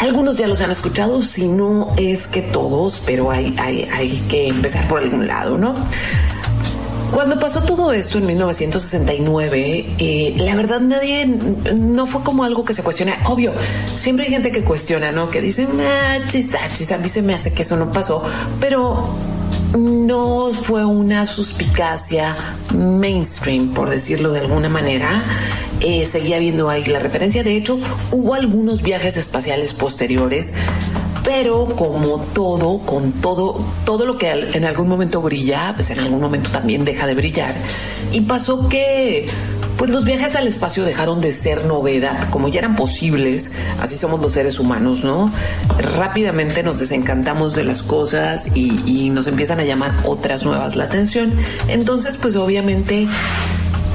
algunos 0.00 0.36
ya 0.36 0.46
los 0.46 0.60
han 0.60 0.70
escuchado, 0.70 1.22
si 1.22 1.48
no 1.48 1.92
es 1.96 2.26
que 2.26 2.42
todos, 2.42 3.02
pero 3.06 3.30
hay, 3.30 3.54
hay, 3.58 3.88
hay 3.92 4.16
que 4.28 4.48
empezar 4.48 4.86
por 4.88 4.98
algún 4.98 5.26
lado, 5.26 5.56
¿no? 5.56 5.74
Cuando 7.10 7.38
pasó 7.38 7.62
todo 7.62 7.92
esto 7.92 8.18
en 8.18 8.26
1969, 8.26 9.86
eh, 9.98 10.34
la 10.36 10.54
verdad 10.56 10.80
nadie, 10.80 11.24
no 11.24 12.06
fue 12.06 12.22
como 12.22 12.44
algo 12.44 12.64
que 12.64 12.74
se 12.74 12.82
cuestiona. 12.82 13.16
Obvio, 13.26 13.52
siempre 13.94 14.26
hay 14.26 14.32
gente 14.32 14.50
que 14.50 14.62
cuestiona, 14.62 15.12
¿no? 15.12 15.30
Que 15.30 15.40
dice, 15.40 15.66
ah, 15.80 16.18
chista, 16.28 16.58
chista, 16.74 16.96
a 16.96 16.98
mí 16.98 17.08
se 17.08 17.22
me 17.22 17.32
hace 17.32 17.52
que 17.52 17.62
eso 17.62 17.76
no 17.76 17.90
pasó, 17.92 18.22
pero 18.60 19.08
no 19.76 20.50
fue 20.52 20.84
una 20.84 21.26
suspicacia 21.26 22.34
mainstream, 22.74 23.68
por 23.74 23.90
decirlo 23.90 24.32
de 24.32 24.40
alguna 24.40 24.68
manera. 24.68 25.22
Eh, 25.80 26.04
seguía 26.04 26.38
viendo 26.38 26.70
ahí 26.70 26.84
la 26.86 26.98
referencia. 26.98 27.42
De 27.42 27.56
hecho, 27.56 27.78
hubo 28.10 28.34
algunos 28.34 28.82
viajes 28.82 29.16
espaciales 29.16 29.74
posteriores, 29.74 30.54
pero 31.22 31.66
como 31.76 32.20
todo, 32.20 32.78
con 32.78 33.12
todo, 33.12 33.62
todo 33.84 34.06
lo 34.06 34.16
que 34.16 34.30
en 34.30 34.64
algún 34.64 34.88
momento 34.88 35.20
brilla, 35.20 35.72
pues 35.74 35.90
en 35.90 36.00
algún 36.00 36.20
momento 36.20 36.50
también 36.50 36.84
deja 36.84 37.06
de 37.06 37.14
brillar. 37.14 37.54
Y 38.12 38.22
pasó 38.22 38.68
que 38.68 39.26
pues 39.76 39.90
los 39.90 40.04
viajes 40.04 40.34
al 40.34 40.46
espacio 40.46 40.84
dejaron 40.84 41.20
de 41.20 41.32
ser 41.32 41.64
novedad, 41.64 42.30
como 42.30 42.48
ya 42.48 42.60
eran 42.60 42.76
posibles, 42.76 43.52
así 43.80 43.96
somos 43.96 44.20
los 44.20 44.32
seres 44.32 44.58
humanos, 44.58 45.04
¿no? 45.04 45.30
Rápidamente 45.96 46.62
nos 46.62 46.78
desencantamos 46.78 47.54
de 47.54 47.64
las 47.64 47.82
cosas 47.82 48.48
y, 48.54 49.10
nos 49.10 49.26
empiezan 49.26 49.60
a 49.60 49.64
llamar 49.64 49.94
otras 50.04 50.44
nuevas 50.44 50.76
la 50.76 50.84
atención. 50.84 51.32
Entonces, 51.68 52.16
pues 52.20 52.36
obviamente 52.36 53.08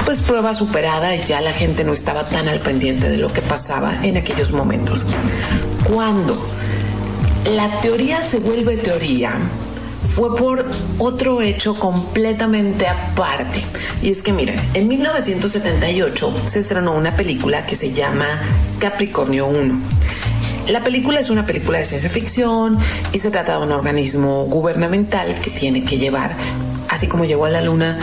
pues 0.06 0.22
prueba 0.22 0.56
superada 0.56 1.16
ya 1.16 1.42
la 1.42 1.54
gente 1.54 1.84
no 1.84 1.94
estaba 1.94 2.26
tan 2.26 2.48
al 2.48 2.60
pendiente 2.60 3.08
de 3.08 3.18
lo 3.18 3.32
que 3.32 3.42
pasaba 3.42 4.04
en 4.04 4.18
aquellos 4.18 4.52
momentos. 4.52 5.06
Cuando 5.84 6.44
la 7.46 7.82
teoría 7.82 8.22
se 8.22 8.40
vuelve 8.40 8.78
teoría, 8.78 9.38
fue 10.14 10.36
por 10.36 10.66
otro 10.98 11.42
hecho 11.42 11.76
completamente 11.76 12.88
aparte. 12.88 13.64
Y 14.02 14.12
es 14.12 14.22
que 14.22 14.34
miren, 14.34 14.60
en 14.74 14.88
1978 14.88 16.34
se 16.48 16.60
estrenó 16.60 16.94
una 16.94 17.16
película 17.16 17.66
que 17.66 17.76
se 17.76 17.94
llama 17.94 18.26
Capricornio 18.80 19.48
1. 19.48 19.80
La 20.68 20.84
película 20.84 21.20
es 21.20 21.30
una 21.30 21.46
película 21.46 21.80
de 21.80 21.86
ciencia 21.86 22.10
ficción 22.10 22.78
y 23.12 23.20
se 23.20 23.32
trata 23.32 23.58
de 23.58 23.64
un 23.64 23.72
organismo 23.72 24.46
gubernamental 24.46 25.40
que 25.42 25.50
tiene 25.50 25.84
que 25.84 25.98
llevar, 25.98 26.36
así 26.90 27.08
como 27.08 27.26
llegó 27.26 27.46
a 27.46 27.50
la 27.50 27.62
luna 27.62 27.98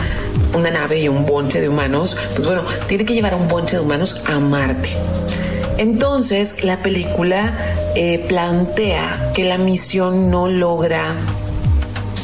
una 0.55 0.71
nave 0.71 0.99
y 0.99 1.07
un 1.07 1.25
bonche 1.25 1.61
de 1.61 1.69
humanos, 1.69 2.17
pues 2.35 2.45
bueno, 2.45 2.63
tiene 2.87 3.05
que 3.05 3.13
llevar 3.13 3.35
un 3.35 3.47
bonche 3.47 3.77
de 3.77 3.83
humanos 3.83 4.21
a 4.25 4.39
Marte. 4.39 4.89
Entonces, 5.77 6.63
la 6.63 6.81
película 6.81 7.55
eh, 7.95 8.25
plantea 8.27 9.31
que 9.33 9.45
la 9.45 9.57
misión 9.57 10.29
no 10.29 10.47
logra 10.47 11.15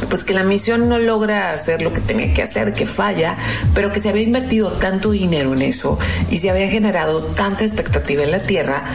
pues 0.09 0.23
que 0.23 0.33
la 0.33 0.43
misión 0.43 0.89
no 0.89 0.99
logra 0.99 1.51
hacer 1.51 1.81
lo 1.81 1.93
que 1.93 2.01
tenía 2.01 2.33
que 2.33 2.41
hacer, 2.41 2.73
que 2.73 2.85
falla, 2.85 3.37
pero 3.73 3.91
que 3.91 3.99
se 3.99 4.09
había 4.09 4.23
invertido 4.23 4.71
tanto 4.73 5.11
dinero 5.11 5.53
en 5.53 5.61
eso 5.61 5.97
y 6.29 6.37
se 6.37 6.49
había 6.49 6.67
generado 6.69 7.21
tanta 7.21 7.63
expectativa 7.63 8.23
en 8.23 8.31
la 8.31 8.39
Tierra 8.39 8.85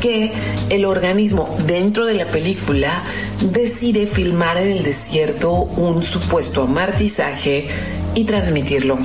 que 0.00 0.32
el 0.70 0.84
organismo 0.84 1.56
dentro 1.66 2.06
de 2.06 2.14
la 2.14 2.30
película 2.30 3.02
decide 3.40 4.06
filmar 4.06 4.58
en 4.58 4.68
el 4.68 4.82
desierto 4.82 5.52
un 5.52 6.02
supuesto 6.02 6.62
amartizaje 6.62 7.68
y 8.14 8.24
transmitirlo 8.24 8.98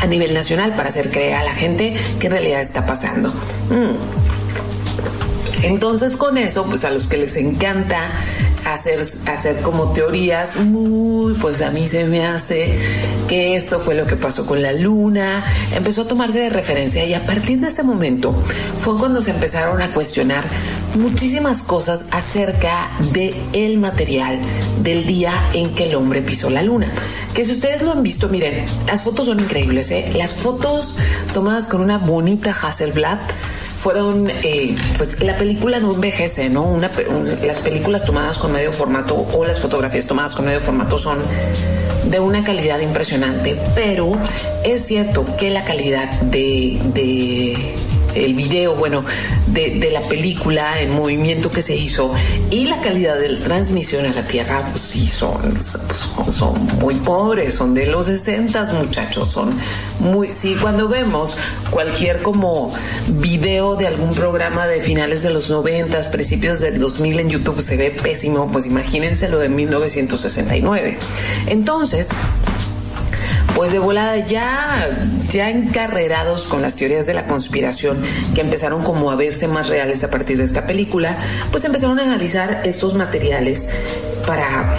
a 0.00 0.06
nivel 0.06 0.34
nacional 0.34 0.74
para 0.74 0.88
hacer 0.88 1.10
creer 1.10 1.34
a 1.34 1.44
la 1.44 1.54
gente 1.54 1.94
que 2.18 2.26
en 2.26 2.32
realidad 2.32 2.60
está 2.60 2.86
pasando. 2.86 3.30
Mm. 3.70 3.96
Entonces 5.62 6.16
con 6.16 6.38
eso, 6.38 6.64
pues 6.64 6.84
a 6.84 6.90
los 6.90 7.06
que 7.06 7.18
les 7.18 7.36
encanta 7.36 8.10
hacer, 8.64 9.00
hacer 9.26 9.60
como 9.60 9.92
teorías, 9.92 10.56
muy, 10.56 11.34
pues 11.34 11.62
a 11.62 11.70
mí 11.70 11.86
se 11.88 12.04
me 12.04 12.26
hace 12.26 12.78
que 13.28 13.56
esto 13.56 13.80
fue 13.80 13.94
lo 13.94 14.06
que 14.06 14.16
pasó 14.16 14.46
con 14.46 14.62
la 14.62 14.72
luna, 14.72 15.44
empezó 15.74 16.02
a 16.02 16.06
tomarse 16.06 16.40
de 16.40 16.50
referencia 16.50 17.04
y 17.04 17.14
a 17.14 17.26
partir 17.26 17.60
de 17.60 17.68
ese 17.68 17.82
momento 17.82 18.32
fue 18.80 18.96
cuando 18.96 19.22
se 19.22 19.30
empezaron 19.30 19.82
a 19.82 19.88
cuestionar 19.88 20.44
muchísimas 20.94 21.62
cosas 21.62 22.06
acerca 22.10 22.90
de 23.12 23.34
material 23.78 24.38
del 24.82 25.06
día 25.06 25.48
en 25.52 25.74
que 25.74 25.88
el 25.88 25.94
hombre 25.94 26.22
pisó 26.22 26.50
la 26.50 26.62
luna. 26.62 26.88
Que 27.34 27.44
si 27.44 27.52
ustedes 27.52 27.82
lo 27.82 27.92
han 27.92 28.02
visto, 28.02 28.28
miren, 28.28 28.64
las 28.86 29.02
fotos 29.02 29.26
son 29.26 29.40
increíbles, 29.40 29.90
¿eh? 29.90 30.12
Las 30.14 30.34
fotos 30.34 30.94
tomadas 31.32 31.68
con 31.68 31.80
una 31.80 31.98
bonita 31.98 32.50
Hasselblad 32.50 33.18
fueron, 33.82 34.30
eh, 34.30 34.76
pues 34.96 35.20
la 35.22 35.36
película 35.36 35.80
no 35.80 35.92
envejece, 35.92 36.48
¿no? 36.48 36.78
Las 36.78 37.58
películas 37.58 38.04
tomadas 38.04 38.38
con 38.38 38.52
medio 38.52 38.70
formato 38.70 39.26
o 39.34 39.44
las 39.44 39.58
fotografías 39.58 40.06
tomadas 40.06 40.36
con 40.36 40.44
medio 40.44 40.60
formato 40.60 40.98
son 40.98 41.18
de 42.04 42.20
una 42.20 42.44
calidad 42.44 42.78
impresionante, 42.78 43.58
pero 43.74 44.12
es 44.62 44.86
cierto 44.86 45.24
que 45.36 45.50
la 45.50 45.64
calidad 45.64 46.08
de, 46.20 46.78
de 46.94 47.74
el 48.14 48.34
video, 48.34 48.74
bueno, 48.74 49.04
de, 49.46 49.90
la 49.92 50.00
película, 50.00 50.80
el 50.80 50.90
movimiento 50.90 51.50
que 51.50 51.62
se 51.62 51.74
hizo 51.76 52.12
y 52.50 52.64
la 52.64 52.80
calidad 52.80 53.18
de 53.18 53.28
la 53.28 53.40
transmisión 53.40 54.06
a 54.06 54.10
la 54.10 54.22
Tierra, 54.22 54.62
pues 54.70 54.82
sí, 54.82 55.08
son, 55.08 55.58
son, 56.30 56.66
muy 56.80 56.94
pobres, 56.96 57.54
son 57.54 57.74
de 57.74 57.86
los 57.86 58.06
60 58.06 58.72
muchachos, 58.74 59.28
son 59.28 59.50
muy, 60.00 60.30
sí, 60.30 60.56
cuando 60.60 60.88
vemos 60.88 61.36
cualquier 61.70 62.22
como 62.22 62.72
video 63.08 63.76
de 63.76 63.86
algún 63.86 64.14
programa 64.14 64.66
de 64.66 64.80
finales 64.80 65.22
de 65.22 65.30
los 65.30 65.50
90, 65.50 66.10
principios 66.10 66.60
del 66.60 66.78
2000 66.78 67.20
en 67.20 67.30
YouTube 67.30 67.60
se 67.60 67.76
ve 67.76 67.90
pésimo, 67.90 68.50
pues 68.50 68.66
imagínense 68.66 69.28
lo 69.28 69.38
de 69.38 69.48
1969. 69.48 70.98
Entonces, 71.46 72.08
pues 73.54 73.72
de 73.72 73.78
volada 73.78 74.16
ya, 74.18 74.90
ya 75.30 75.50
encarrerados 75.50 76.44
con 76.44 76.62
las 76.62 76.76
teorías 76.76 77.06
de 77.06 77.14
la 77.14 77.24
conspiración 77.24 78.02
que 78.34 78.40
empezaron 78.40 78.82
como 78.82 79.10
a 79.10 79.16
verse 79.16 79.48
más 79.48 79.68
reales 79.68 80.02
a 80.04 80.10
partir 80.10 80.38
de 80.38 80.44
esta 80.44 80.66
película, 80.66 81.16
pues 81.50 81.64
empezaron 81.64 81.98
a 81.98 82.02
analizar 82.02 82.62
estos 82.64 82.94
materiales 82.94 83.68
para 84.26 84.78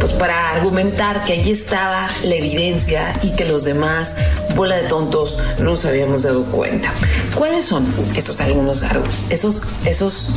pues 0.00 0.12
para 0.12 0.50
argumentar 0.50 1.24
que 1.24 1.32
allí 1.32 1.52
estaba 1.52 2.08
la 2.22 2.34
evidencia 2.34 3.18
y 3.22 3.32
que 3.32 3.44
los 3.44 3.64
demás, 3.64 4.14
bola 4.54 4.76
de 4.76 4.88
tontos, 4.88 5.38
no 5.58 5.70
nos 5.70 5.84
habíamos 5.84 6.22
dado 6.22 6.44
cuenta. 6.44 6.92
¿Cuáles 7.34 7.64
son 7.64 7.86
estos 8.14 8.40
algunos 8.40 8.84
esos 9.30 9.62
esos 9.84 10.30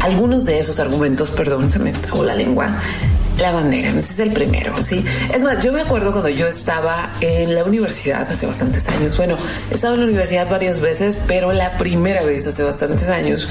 algunos 0.00 0.44
de 0.44 0.58
esos 0.58 0.80
argumentos, 0.80 1.30
perdón, 1.30 1.72
se 1.72 1.78
me 1.78 1.92
trabó 1.92 2.24
la 2.24 2.34
lengua, 2.34 2.68
la 3.38 3.52
bandera, 3.52 3.90
ese 3.90 3.98
es 3.98 4.18
el 4.20 4.32
primero, 4.32 4.80
¿sí? 4.82 5.04
Es 5.32 5.42
más, 5.42 5.62
yo 5.64 5.72
me 5.72 5.82
acuerdo 5.82 6.12
cuando 6.12 6.28
yo 6.28 6.46
estaba 6.46 7.12
en 7.20 7.54
la 7.54 7.64
universidad 7.64 8.30
hace 8.30 8.46
bastantes 8.46 8.88
años, 8.88 9.16
bueno, 9.16 9.36
he 9.70 9.74
estado 9.74 9.94
en 9.94 10.00
la 10.00 10.06
universidad 10.06 10.48
varias 10.48 10.80
veces, 10.80 11.18
pero 11.26 11.52
la 11.52 11.76
primera 11.76 12.24
vez 12.24 12.46
hace 12.46 12.62
bastantes 12.62 13.08
años, 13.08 13.48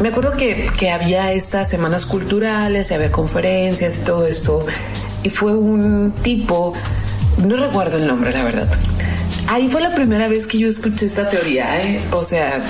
me 0.00 0.08
acuerdo 0.08 0.36
que, 0.36 0.70
que 0.78 0.90
había 0.90 1.32
estas 1.32 1.68
semanas 1.68 2.06
culturales, 2.06 2.92
había 2.92 3.12
conferencias 3.12 3.98
y 3.98 4.00
todo 4.00 4.26
esto, 4.26 4.64
y 5.22 5.28
fue 5.28 5.54
un 5.54 6.12
tipo, 6.22 6.72
no 7.38 7.56
recuerdo 7.56 7.98
el 7.98 8.06
nombre, 8.06 8.32
la 8.32 8.42
verdad. 8.42 8.68
Ahí 9.46 9.68
fue 9.68 9.80
la 9.80 9.94
primera 9.94 10.28
vez 10.28 10.46
que 10.46 10.58
yo 10.58 10.68
escuché 10.68 11.06
esta 11.06 11.28
teoría, 11.28 11.82
¿eh? 11.82 12.00
O 12.12 12.22
sea, 12.22 12.62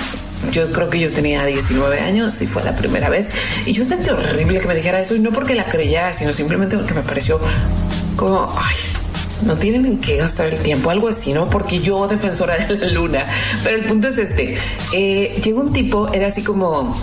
yo 0.51 0.71
creo 0.71 0.89
que 0.89 0.99
yo 0.99 1.11
tenía 1.11 1.45
19 1.45 1.99
años 1.99 2.41
y 2.41 2.47
fue 2.47 2.63
la 2.63 2.75
primera 2.75 3.09
vez. 3.09 3.29
Y 3.65 3.73
yo 3.73 3.85
sentí 3.85 4.09
horrible 4.09 4.59
que 4.59 4.67
me 4.67 4.75
dijera 4.75 4.99
eso, 4.99 5.15
y 5.15 5.19
no 5.19 5.31
porque 5.31 5.55
la 5.55 5.65
creyera, 5.65 6.13
sino 6.13 6.33
simplemente 6.33 6.77
porque 6.77 6.93
me 6.93 7.01
pareció 7.01 7.39
como, 8.15 8.53
ay, 8.57 8.75
no 9.45 9.55
tienen 9.55 9.85
en 9.85 9.97
qué 9.99 10.17
gastar 10.17 10.53
el 10.53 10.59
tiempo, 10.59 10.89
algo 10.89 11.07
así, 11.07 11.33
¿no? 11.33 11.49
Porque 11.49 11.79
yo, 11.79 12.07
defensora 12.07 12.57
de 12.57 12.77
la 12.77 12.87
luna. 12.87 13.27
Pero 13.63 13.77
el 13.77 13.85
punto 13.85 14.07
es 14.07 14.17
este: 14.17 14.57
eh, 14.93 15.39
llegó 15.43 15.61
un 15.61 15.73
tipo, 15.73 16.11
era 16.13 16.27
así 16.27 16.43
como 16.43 16.95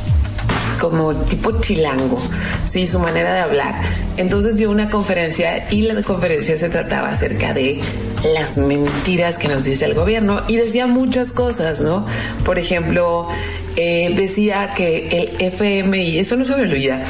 como 0.79 1.13
tipo 1.13 1.61
chilango, 1.61 2.21
sí, 2.65 2.87
su 2.87 3.01
manera 3.01 3.35
de 3.35 3.41
hablar. 3.41 3.75
Entonces 4.17 4.57
dio 4.57 4.71
una 4.71 4.89
conferencia 4.89 5.67
y 5.71 5.83
la 5.83 6.01
conferencia 6.03 6.57
se 6.57 6.69
trataba 6.69 7.11
acerca 7.11 7.53
de 7.53 7.81
las 8.25 8.59
mentiras 8.59 9.39
que 9.39 9.49
nos 9.49 9.65
dice 9.65 9.85
el 9.85 9.95
gobierno 9.95 10.43
y 10.49 10.57
decía 10.57 10.87
muchas 10.87 11.33
cosas, 11.33 11.81
¿no? 11.81 12.05
Por 12.45 12.59
ejemplo, 12.59 13.29
eh, 13.77 14.13
decía 14.17 14.73
que 14.77 15.09
el 15.09 15.53
FMI, 15.53 16.19
eso 16.19 16.37
no 16.37 16.45
se 16.45 16.57
me 16.57 16.63
olvida, 16.63 17.05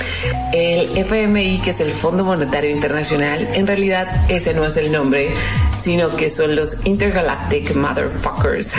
el 0.52 0.96
FMI, 0.98 1.60
que 1.62 1.70
es 1.70 1.80
el 1.80 1.90
Fondo 1.90 2.24
Monetario 2.24 2.70
Internacional, 2.70 3.48
en 3.54 3.66
realidad 3.66 4.08
ese 4.28 4.52
no 4.52 4.64
es 4.66 4.76
el 4.76 4.92
nombre, 4.92 5.30
sino 5.76 6.14
que 6.14 6.28
son 6.28 6.54
los 6.54 6.84
Intergalactic 6.84 7.74
Motherfuckers 7.74 8.74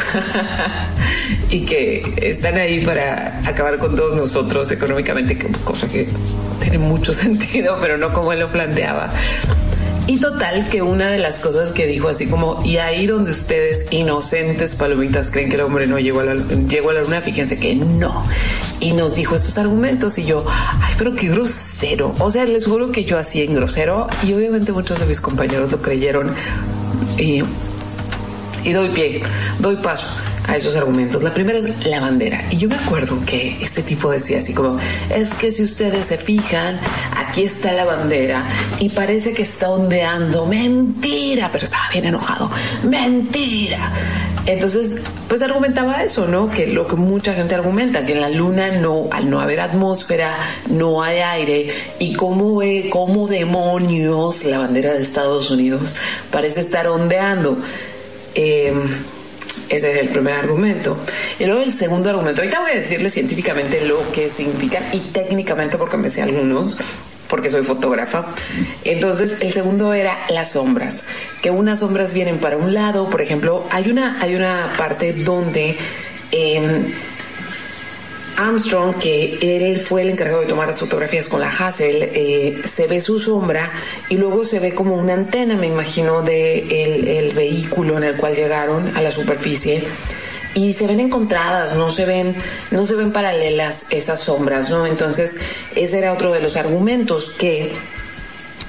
y 1.49 1.61
que 1.61 2.13
están 2.21 2.57
ahí 2.57 2.85
para 2.85 3.41
acabar 3.45 3.77
con 3.79 3.95
todos 3.95 4.15
nosotros 4.15 4.71
económicamente, 4.71 5.37
cosa 5.63 5.87
que 5.87 6.07
tiene 6.59 6.77
mucho 6.77 7.13
sentido, 7.13 7.77
pero 7.81 7.97
no 7.97 8.13
como 8.13 8.33
él 8.33 8.41
lo 8.41 8.49
planteaba. 8.49 9.07
Y 10.09 10.17
total, 10.17 10.67
que 10.67 10.81
una 10.81 11.11
de 11.11 11.19
las 11.19 11.39
cosas 11.39 11.71
que 11.71 11.85
dijo 11.85 12.07
así 12.07 12.25
como, 12.25 12.59
y 12.65 12.77
ahí 12.77 13.05
donde 13.05 13.29
ustedes, 13.29 13.85
inocentes 13.91 14.73
palomitas, 14.73 15.29
creen 15.29 15.49
que 15.49 15.55
el 15.55 15.61
hombre 15.61 15.85
no 15.85 15.99
llegó 15.99 16.21
a 16.21 16.23
la, 16.23 16.33
llegó 16.33 16.89
a 16.89 16.93
la 16.93 17.01
luna, 17.03 17.21
fíjense 17.21 17.59
que 17.59 17.75
no. 17.75 18.25
Y 18.79 18.93
nos 18.93 19.13
dijo 19.13 19.35
estos 19.35 19.59
argumentos 19.59 20.17
y 20.17 20.25
yo, 20.25 20.43
ay, 20.49 20.95
pero 20.97 21.13
qué 21.13 21.29
grosero. 21.29 22.15
O 22.17 22.31
sea, 22.31 22.45
les 22.45 22.65
juro 22.65 22.91
que 22.91 23.05
yo 23.05 23.19
así 23.19 23.43
en 23.43 23.53
grosero 23.53 24.07
y 24.23 24.33
obviamente 24.33 24.71
muchos 24.71 24.99
de 24.99 25.05
mis 25.05 25.21
compañeros 25.21 25.71
lo 25.71 25.79
creyeron. 25.79 26.33
Y, 27.19 27.43
y 28.63 28.71
doy 28.73 28.89
pie, 28.89 29.21
doy 29.59 29.75
paso 29.75 30.07
a 30.49 30.55
esos 30.55 30.75
argumentos. 30.75 31.21
La 31.21 31.31
primera 31.31 31.59
es 31.59 31.85
la 31.85 31.99
bandera. 31.99 32.43
Y 32.49 32.57
yo 32.57 32.69
me 32.69 32.75
acuerdo 32.75 33.19
que 33.25 33.57
este 33.61 33.83
tipo 33.83 34.09
decía 34.09 34.39
así 34.39 34.53
como, 34.53 34.79
es 35.13 35.31
que 35.33 35.51
si 35.51 35.63
ustedes 35.63 36.07
se 36.07 36.17
fijan, 36.17 36.79
aquí 37.15 37.43
está 37.43 37.71
la 37.73 37.85
bandera 37.85 38.45
y 38.79 38.89
parece 38.89 39.33
que 39.33 39.43
está 39.43 39.69
ondeando. 39.69 40.47
Mentira, 40.47 41.49
pero 41.51 41.65
estaba 41.65 41.87
bien 41.91 42.05
enojado. 42.05 42.49
Mentira. 42.83 43.91
Entonces, 44.47 45.03
pues 45.27 45.43
argumentaba 45.43 46.03
eso, 46.03 46.27
¿no? 46.27 46.49
Que 46.49 46.65
lo 46.65 46.87
que 46.87 46.95
mucha 46.95 47.33
gente 47.33 47.53
argumenta, 47.53 48.05
que 48.05 48.13
en 48.13 48.21
la 48.21 48.29
luna 48.29 48.71
no, 48.71 49.07
al 49.11 49.29
no 49.29 49.41
haber 49.41 49.59
atmósfera, 49.59 50.37
no 50.69 51.03
hay 51.03 51.19
aire 51.19 51.67
y 51.99 52.13
cómo, 52.13 52.61
cómo 52.89 53.27
demonios 53.27 54.45
la 54.45 54.57
bandera 54.57 54.93
de 54.93 55.01
Estados 55.01 55.51
Unidos 55.51 55.93
parece 56.31 56.61
estar 56.61 56.87
ondeando. 56.87 57.59
Eh, 58.33 58.73
ese 59.69 59.91
es 59.91 59.97
el 59.99 60.09
primer 60.09 60.35
argumento. 60.35 60.97
Y 61.39 61.45
luego 61.45 61.61
el 61.61 61.71
segundo 61.71 62.09
argumento. 62.09 62.41
Ahorita 62.41 62.59
voy 62.59 62.71
a 62.71 62.75
decirle 62.75 63.09
científicamente 63.09 63.81
lo 63.81 64.11
que 64.11 64.29
significa 64.29 64.89
y 64.93 64.99
técnicamente 65.11 65.77
porque 65.77 65.97
me 65.97 66.09
sé 66.09 66.21
algunos 66.21 66.77
porque 67.29 67.49
soy 67.49 67.63
fotógrafa. 67.63 68.25
Entonces, 68.83 69.41
el 69.41 69.53
segundo 69.53 69.93
era 69.93 70.17
las 70.29 70.53
sombras, 70.53 71.03
que 71.43 71.51
unas 71.51 71.79
sombras 71.79 72.13
vienen 72.13 72.39
para 72.39 72.57
un 72.57 72.73
lado, 72.73 73.07
por 73.07 73.21
ejemplo, 73.21 73.65
hay 73.69 73.91
una, 73.91 74.19
hay 74.19 74.35
una 74.35 74.73
parte 74.77 75.13
donde 75.13 75.77
eh, 76.31 76.91
Armstrong, 78.39 78.95
que 78.95 79.37
él 79.41 79.79
fue 79.79 80.03
el 80.03 80.09
encargado 80.09 80.41
de 80.41 80.47
tomar 80.47 80.69
las 80.69 80.79
fotografías 80.79 81.27
con 81.27 81.41
la 81.41 81.49
Hassel, 81.49 82.09
eh, 82.13 82.61
se 82.63 82.87
ve 82.87 83.01
su 83.01 83.19
sombra 83.19 83.71
y 84.07 84.15
luego 84.15 84.45
se 84.45 84.59
ve 84.59 84.73
como 84.73 84.95
una 84.95 85.13
antena, 85.13 85.55
me 85.55 85.67
imagino, 85.67 86.21
de 86.21 87.17
el, 87.17 87.33
vehículo 87.33 87.97
en 87.97 88.03
el 88.05 88.15
cual 88.15 88.35
llegaron 88.35 88.95
a 88.95 89.01
la 89.01 89.11
superficie 89.11 89.83
y 90.55 90.73
se 90.73 90.87
ven 90.87 90.99
encontradas, 90.99 91.75
no 91.75 91.91
se 91.91 92.05
ven, 92.05 92.35
no 92.71 92.85
se 92.85 92.95
ven 92.95 93.11
paralelas 93.11 93.87
esas 93.91 94.21
sombras, 94.21 94.69
¿no? 94.69 94.87
Entonces, 94.87 95.37
ese 95.75 95.99
era 95.99 96.13
otro 96.13 96.31
de 96.31 96.41
los 96.41 96.55
argumentos 96.55 97.31
que 97.31 97.71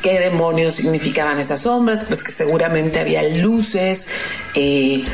qué 0.02 0.18
demonios 0.18 0.74
significaban 0.74 1.38
esas 1.38 1.62
sombras, 1.62 2.04
pues 2.04 2.24
que 2.24 2.32
seguramente 2.32 3.00
había 3.00 3.22
luces, 3.22 4.08
eh, 4.54 5.04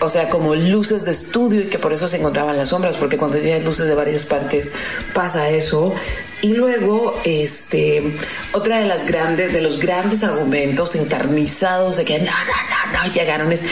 o 0.00 0.08
sea, 0.08 0.28
como 0.28 0.54
luces 0.54 1.04
de 1.04 1.12
estudio 1.12 1.62
y 1.62 1.68
que 1.68 1.78
por 1.78 1.92
eso 1.92 2.08
se 2.08 2.18
encontraban 2.18 2.56
las 2.56 2.68
sombras, 2.68 2.96
porque 2.96 3.16
cuando 3.16 3.38
tienes 3.38 3.64
luces 3.64 3.86
de 3.86 3.94
varias 3.94 4.24
partes 4.24 4.72
pasa 5.14 5.48
eso. 5.48 5.94
Y 6.42 6.52
luego, 6.54 7.18
este, 7.24 8.16
otra 8.52 8.78
de 8.78 8.86
las 8.86 9.06
grandes, 9.06 9.52
de 9.52 9.60
los 9.60 9.78
grandes 9.78 10.22
argumentos 10.22 10.94
encarnizados 10.94 11.96
de 11.96 12.04
que 12.04 12.18
no, 12.18 12.26
no, 12.26 12.92
no, 12.92 13.04
no 13.04 13.12
llegaron 13.12 13.52
es 13.52 13.62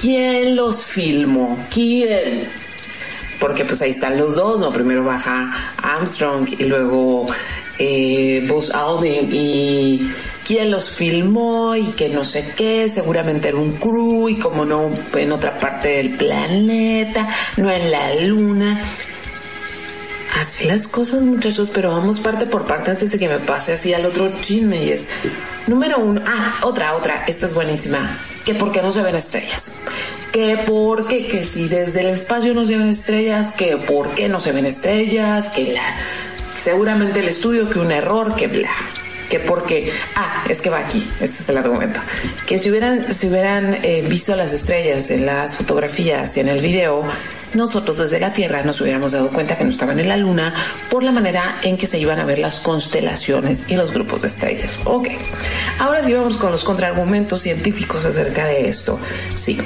¿quién 0.00 0.56
los 0.56 0.84
filmó? 0.84 1.58
¿Quién? 1.72 2.48
Porque 3.40 3.64
pues 3.64 3.82
ahí 3.82 3.90
están 3.90 4.16
los 4.16 4.36
dos, 4.36 4.60
¿no? 4.60 4.70
Primero 4.70 5.04
baja 5.04 5.52
Armstrong 5.82 6.48
y 6.58 6.64
luego 6.64 7.26
eh, 7.78 8.44
Buzz 8.48 8.70
Aldrin 8.70 9.28
y 9.34 10.10
quién 10.46 10.70
los 10.70 10.90
filmó 10.90 11.74
y 11.74 11.86
que 11.88 12.08
no 12.08 12.24
sé 12.24 12.52
qué, 12.56 12.88
seguramente 12.88 13.48
era 13.48 13.56
un 13.56 13.72
crew 13.72 14.28
y 14.28 14.38
como 14.38 14.64
no 14.64 14.90
en 15.14 15.32
otra 15.32 15.58
parte 15.58 15.88
del 15.88 16.10
planeta, 16.10 17.28
no 17.56 17.70
en 17.70 17.90
la 17.90 18.14
luna. 18.14 18.80
Así 20.38 20.66
las 20.66 20.88
cosas 20.88 21.22
muchachos, 21.22 21.70
pero 21.72 21.90
vamos 21.90 22.18
parte 22.18 22.46
por 22.46 22.66
parte 22.66 22.90
antes 22.90 23.12
de 23.12 23.18
que 23.18 23.28
me 23.28 23.38
pase 23.38 23.74
así 23.74 23.94
al 23.94 24.04
otro 24.04 24.32
chisme 24.40 24.84
y 24.84 24.90
es, 24.90 25.08
número 25.66 25.98
uno, 25.98 26.20
ah, 26.26 26.54
otra, 26.62 26.94
otra, 26.94 27.24
esta 27.26 27.46
es 27.46 27.54
buenísima, 27.54 28.18
que 28.44 28.54
por 28.54 28.72
qué 28.72 28.82
no 28.82 28.90
se 28.90 29.02
ven 29.02 29.14
estrellas 29.14 29.72
que 30.32 30.56
por 30.66 31.06
qué, 31.06 31.28
que 31.28 31.44
si 31.44 31.68
desde 31.68 32.00
el 32.00 32.08
espacio 32.08 32.54
no 32.54 32.64
se 32.64 32.76
ven 32.76 32.88
estrellas, 32.88 33.52
que 33.52 33.76
por 33.76 34.16
qué 34.16 34.28
no 34.28 34.40
se 34.40 34.50
ven 34.50 34.66
estrellas, 34.66 35.50
que 35.50 35.74
la, 35.74 35.94
seguramente 36.56 37.20
el 37.20 37.28
estudio, 37.28 37.70
que 37.70 37.78
un 37.78 37.92
error, 37.92 38.34
que 38.34 38.48
bla 38.48 38.72
que 39.28 39.40
porque, 39.40 39.92
ah, 40.14 40.44
es 40.48 40.60
que 40.60 40.70
va 40.70 40.78
aquí, 40.78 41.08
este 41.20 41.42
es 41.42 41.48
el 41.48 41.58
argumento, 41.58 42.00
que 42.46 42.58
si 42.58 42.70
hubieran, 42.70 43.12
si 43.12 43.28
hubieran 43.28 43.74
eh, 43.82 44.04
visto 44.08 44.34
las 44.36 44.52
estrellas 44.52 45.10
en 45.10 45.26
las 45.26 45.56
fotografías 45.56 46.36
y 46.36 46.40
en 46.40 46.48
el 46.48 46.60
video, 46.60 47.04
nosotros 47.54 47.98
desde 47.98 48.18
la 48.20 48.32
Tierra 48.32 48.62
nos 48.62 48.80
hubiéramos 48.80 49.12
dado 49.12 49.30
cuenta 49.30 49.56
que 49.56 49.64
no 49.64 49.70
estaban 49.70 49.98
en 50.00 50.08
la 50.08 50.16
Luna 50.16 50.52
por 50.90 51.02
la 51.02 51.12
manera 51.12 51.58
en 51.62 51.76
que 51.76 51.86
se 51.86 51.98
iban 51.98 52.18
a 52.18 52.24
ver 52.24 52.38
las 52.38 52.60
constelaciones 52.60 53.64
y 53.68 53.76
los 53.76 53.92
grupos 53.92 54.22
de 54.22 54.28
estrellas. 54.28 54.76
Ok, 54.84 55.08
ahora 55.78 56.02
sí 56.02 56.12
vamos 56.12 56.36
con 56.36 56.50
los 56.50 56.64
contraargumentos 56.64 57.42
científicos 57.42 58.04
acerca 58.04 58.46
de 58.46 58.68
esto. 58.68 58.98
Sí. 59.34 59.58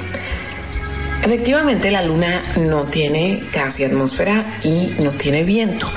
Efectivamente, 1.31 1.91
la 1.91 2.01
luna 2.01 2.41
no 2.57 2.85
tiene 2.85 3.43
casi 3.53 3.83
atmósfera 3.83 4.57
y 4.63 4.95
no 4.99 5.11
tiene 5.11 5.43
viento. 5.43 5.87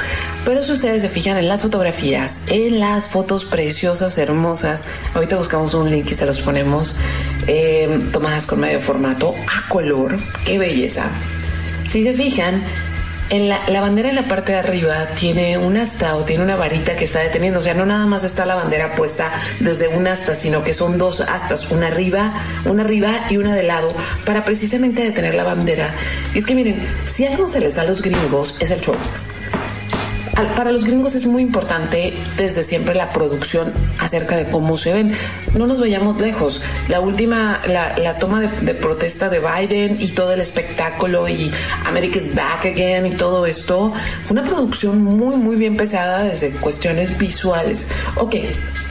Pero 0.45 0.61
si 0.61 0.73
ustedes 0.73 1.01
se 1.01 1.09
fijan 1.09 1.39
en 1.39 1.49
las 1.49 1.63
fotografías, 1.63 2.43
en 2.49 2.79
las 2.79 3.09
fotos 3.09 3.47
preciosas, 3.47 4.19
hermosas, 4.19 4.85
ahorita 5.15 5.37
buscamos 5.37 5.73
un 5.73 5.89
link 5.89 6.11
y 6.11 6.15
se 6.15 6.27
los 6.27 6.39
ponemos, 6.43 6.97
eh, 7.47 7.99
tomadas 8.13 8.45
con 8.45 8.61
medio 8.61 8.79
formato, 8.79 9.35
a 9.49 9.67
color, 9.71 10.19
qué 10.45 10.59
belleza. 10.59 11.11
Si 11.89 12.03
se 12.03 12.13
fijan, 12.13 12.63
en 13.33 13.49
la, 13.49 13.81
bandera 13.81 14.11
en 14.11 14.15
la 14.15 14.25
parte 14.25 14.53
de 14.53 14.59
arriba 14.59 15.09
tiene 15.19 15.57
un 15.57 15.79
asta 15.79 16.17
o 16.17 16.25
tiene 16.25 16.45
una 16.45 16.55
varita 16.55 16.97
que 16.97 17.05
está 17.05 17.21
deteniendo. 17.21 17.61
O 17.61 17.63
sea, 17.63 17.73
no 17.73 17.87
nada 17.87 18.05
más 18.05 18.25
está 18.25 18.45
la 18.45 18.57
bandera 18.57 18.95
puesta 18.95 19.33
desde 19.59 19.89
un 19.89 20.07
asta, 20.07 20.35
sino 20.35 20.63
que 20.63 20.75
son 20.75 20.99
dos 20.99 21.23
astas, 21.23 21.71
una 21.71 21.87
arriba, 21.87 22.35
una 22.67 22.85
arriba 22.85 23.25
y 23.31 23.39
una 23.39 23.55
de 23.55 23.63
lado, 23.63 23.89
para 24.27 24.45
precisamente 24.45 25.03
detener 25.03 25.35
la 25.35 25.45
bandera. 25.45 25.95
Y 26.35 26.39
es 26.39 26.47
que 26.47 26.55
miren, 26.55 26.87
si 27.07 27.25
algo 27.25 27.49
se 27.49 27.61
les 27.61 27.75
da 27.75 27.83
a 27.83 27.87
los 27.87 28.03
gringos 28.03 28.55
es 28.61 28.71
el 28.71 28.83
show 28.83 28.95
para 30.57 30.73
los 30.73 30.85
gringos 30.85 31.15
es 31.15 31.27
muy 31.27 31.43
importante 31.43 32.13
desde 32.37 32.63
siempre 32.63 32.95
la 32.95 33.13
producción 33.13 33.73
acerca 33.99 34.37
de 34.37 34.47
cómo 34.47 34.77
se 34.77 34.93
ven. 34.93 35.15
No 35.57 35.67
nos 35.67 35.81
vayamos 35.81 36.21
lejos. 36.21 36.63
La 36.89 37.01
última, 37.01 37.61
la, 37.67 38.19
toma 38.19 38.41
de, 38.41 38.75
protesta 38.75 39.29
de 39.29 39.41
Biden 39.41 39.97
y 40.01 40.09
todo 40.09 40.33
el 40.33 40.41
espectáculo 40.41 41.29
y 41.29 41.51
America's 41.87 42.35
Back 42.35 42.67
Again 42.67 43.07
y 43.07 43.11
todo 43.11 43.47
esto 43.47 43.93
fue 44.23 44.39
una 44.39 44.45
producción 44.45 45.03
muy, 45.03 45.37
muy 45.37 45.57
bien 45.57 45.77
pesada 45.77 46.25
desde 46.25 46.51
cuestiones 46.51 47.19
visuales. 47.19 47.87
Ok, 48.17 48.37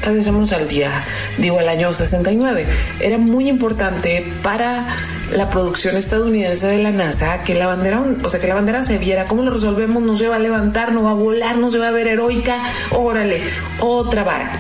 regresemos 0.02 0.52
al 0.54 0.68
día, 0.68 1.04
digo 1.38 1.60
al 1.60 1.70
año 1.70 1.93
69. 1.93 2.66
Era 2.99 3.18
muy 3.18 3.49
importante 3.49 4.26
para 4.41 4.88
la 5.32 5.49
producción 5.49 5.97
estadounidense 5.97 6.68
de 6.68 6.80
la 6.80 6.91
NASA 6.91 7.43
que 7.43 7.56
la 7.56 7.68
bandera, 7.68 8.04
o 8.24 8.30
sea, 8.30 8.39
que 8.39 8.47
la 8.47 8.56
bandera 8.56 8.84
se 8.84 8.97
viera, 8.97 9.26
¿cómo 9.26 9.43
lo 9.43 9.52
resolvemos? 9.52 10.04
No 10.04 10.18
se 10.18 10.28
va 10.28 10.36
a 10.36 10.39
levantar, 10.39 10.91
no 10.91 11.04
va 11.04 11.12
a 11.12 11.16
volar, 11.16 11.58
no 11.58 11.72
se 11.72 11.78
va 11.78 11.88
a 11.88 11.91
ver 11.91 12.08
heroica, 12.08 12.62
órale, 12.91 13.41
otra 13.80 14.24
vara. 14.24 14.52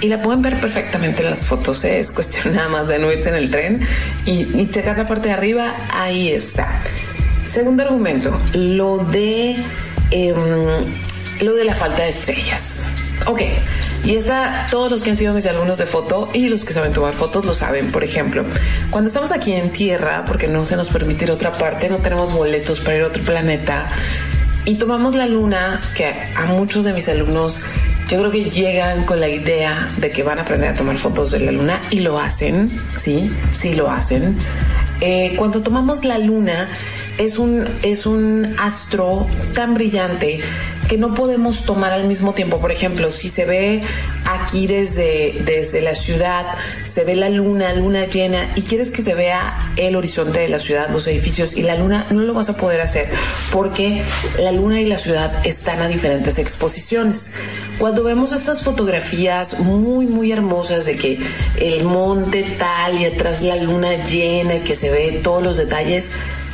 Y 0.00 0.08
la 0.08 0.20
pueden 0.20 0.40
ver 0.40 0.58
perfectamente 0.58 1.22
en 1.22 1.30
las 1.30 1.44
fotos, 1.44 1.84
¿eh? 1.84 2.00
es 2.00 2.10
cuestión 2.10 2.54
nada 2.54 2.68
más 2.70 2.88
de 2.88 2.98
no 2.98 3.12
irse 3.12 3.28
en 3.28 3.34
el 3.34 3.50
tren 3.50 3.80
y, 4.24 4.48
y 4.58 4.68
checar 4.70 4.96
la 4.96 5.06
parte 5.06 5.28
de 5.28 5.34
arriba, 5.34 5.74
ahí 5.92 6.32
está. 6.32 6.80
Segundo 7.44 7.82
argumento, 7.82 8.38
lo 8.54 8.98
de, 8.98 9.56
em, 10.10 10.36
lo 11.40 11.54
de 11.54 11.64
la 11.64 11.74
falta 11.74 12.04
de 12.04 12.10
estrellas. 12.10 12.80
Ok, 13.26 13.42
y 14.04 14.16
esa, 14.16 14.66
todos 14.70 14.90
los 14.90 15.02
que 15.02 15.10
han 15.10 15.16
sido 15.16 15.34
mis 15.34 15.46
alumnos 15.46 15.78
de 15.78 15.86
foto 15.86 16.30
y 16.32 16.48
los 16.48 16.64
que 16.64 16.72
saben 16.72 16.92
tomar 16.92 17.14
fotos 17.14 17.44
lo 17.44 17.54
saben. 17.54 17.92
Por 17.92 18.02
ejemplo, 18.02 18.44
cuando 18.90 19.08
estamos 19.08 19.32
aquí 19.32 19.52
en 19.52 19.70
Tierra, 19.70 20.22
porque 20.26 20.48
no 20.48 20.64
se 20.64 20.76
nos 20.76 20.88
permite 20.88 21.24
ir 21.24 21.30
a 21.30 21.34
otra 21.34 21.52
parte, 21.52 21.88
no 21.88 21.98
tenemos 21.98 22.32
boletos 22.32 22.80
para 22.80 22.96
ir 22.96 23.02
a 23.04 23.06
otro 23.08 23.22
planeta, 23.22 23.88
y 24.64 24.74
tomamos 24.74 25.14
la 25.14 25.26
luna, 25.26 25.80
que 25.96 26.12
a 26.36 26.46
muchos 26.46 26.84
de 26.84 26.92
mis 26.92 27.08
alumnos 27.08 27.62
yo 28.08 28.18
creo 28.18 28.30
que 28.30 28.50
llegan 28.50 29.04
con 29.04 29.20
la 29.20 29.28
idea 29.28 29.88
de 29.98 30.10
que 30.10 30.22
van 30.22 30.38
a 30.38 30.42
aprender 30.42 30.70
a 30.70 30.74
tomar 30.74 30.96
fotos 30.96 31.30
de 31.30 31.40
la 31.40 31.52
luna 31.52 31.80
y 31.90 32.00
lo 32.00 32.18
hacen, 32.18 32.70
sí, 32.96 33.30
sí 33.52 33.74
lo 33.74 33.90
hacen. 33.90 34.36
Eh, 35.00 35.34
cuando 35.36 35.62
tomamos 35.62 36.04
la 36.04 36.18
luna 36.18 36.68
es 37.18 37.38
un, 37.38 37.64
es 37.82 38.06
un 38.06 38.54
astro 38.58 39.26
tan 39.54 39.74
brillante 39.74 40.40
que 40.90 40.98
no 40.98 41.14
podemos 41.14 41.62
tomar 41.62 41.92
al 41.92 42.08
mismo 42.08 42.32
tiempo. 42.32 42.58
Por 42.58 42.72
ejemplo, 42.72 43.12
si 43.12 43.28
se 43.28 43.44
ve 43.44 43.80
aquí 44.24 44.66
desde, 44.66 45.36
desde 45.44 45.82
la 45.82 45.94
ciudad, 45.94 46.46
se 46.82 47.04
ve 47.04 47.14
la 47.14 47.28
luna, 47.28 47.72
luna 47.74 48.06
llena, 48.06 48.50
y 48.56 48.62
quieres 48.62 48.90
que 48.90 49.00
se 49.02 49.14
vea 49.14 49.56
el 49.76 49.94
horizonte 49.94 50.40
de 50.40 50.48
la 50.48 50.58
ciudad, 50.58 50.90
los 50.90 51.06
edificios 51.06 51.56
y 51.56 51.62
la 51.62 51.76
luna, 51.76 52.08
no 52.10 52.22
lo 52.22 52.34
vas 52.34 52.48
a 52.48 52.56
poder 52.56 52.80
hacer 52.80 53.08
porque 53.52 54.02
la 54.40 54.50
luna 54.50 54.80
y 54.80 54.86
la 54.86 54.98
ciudad 54.98 55.46
están 55.46 55.80
a 55.80 55.86
diferentes 55.86 56.40
exposiciones. 56.40 57.30
Cuando 57.78 58.02
vemos 58.02 58.32
estas 58.32 58.64
fotografías 58.64 59.60
muy, 59.60 60.06
muy 60.06 60.32
hermosas 60.32 60.86
de 60.86 60.96
que 60.96 61.20
el 61.60 61.84
monte 61.84 62.42
tal 62.58 63.00
y 63.00 63.04
atrás 63.04 63.42
la 63.42 63.54
luna 63.54 63.94
llena, 64.06 64.58
que 64.64 64.74
se 64.74 64.90
ve 64.90 65.20
todos 65.22 65.40
los 65.40 65.56
detalles, 65.56 66.10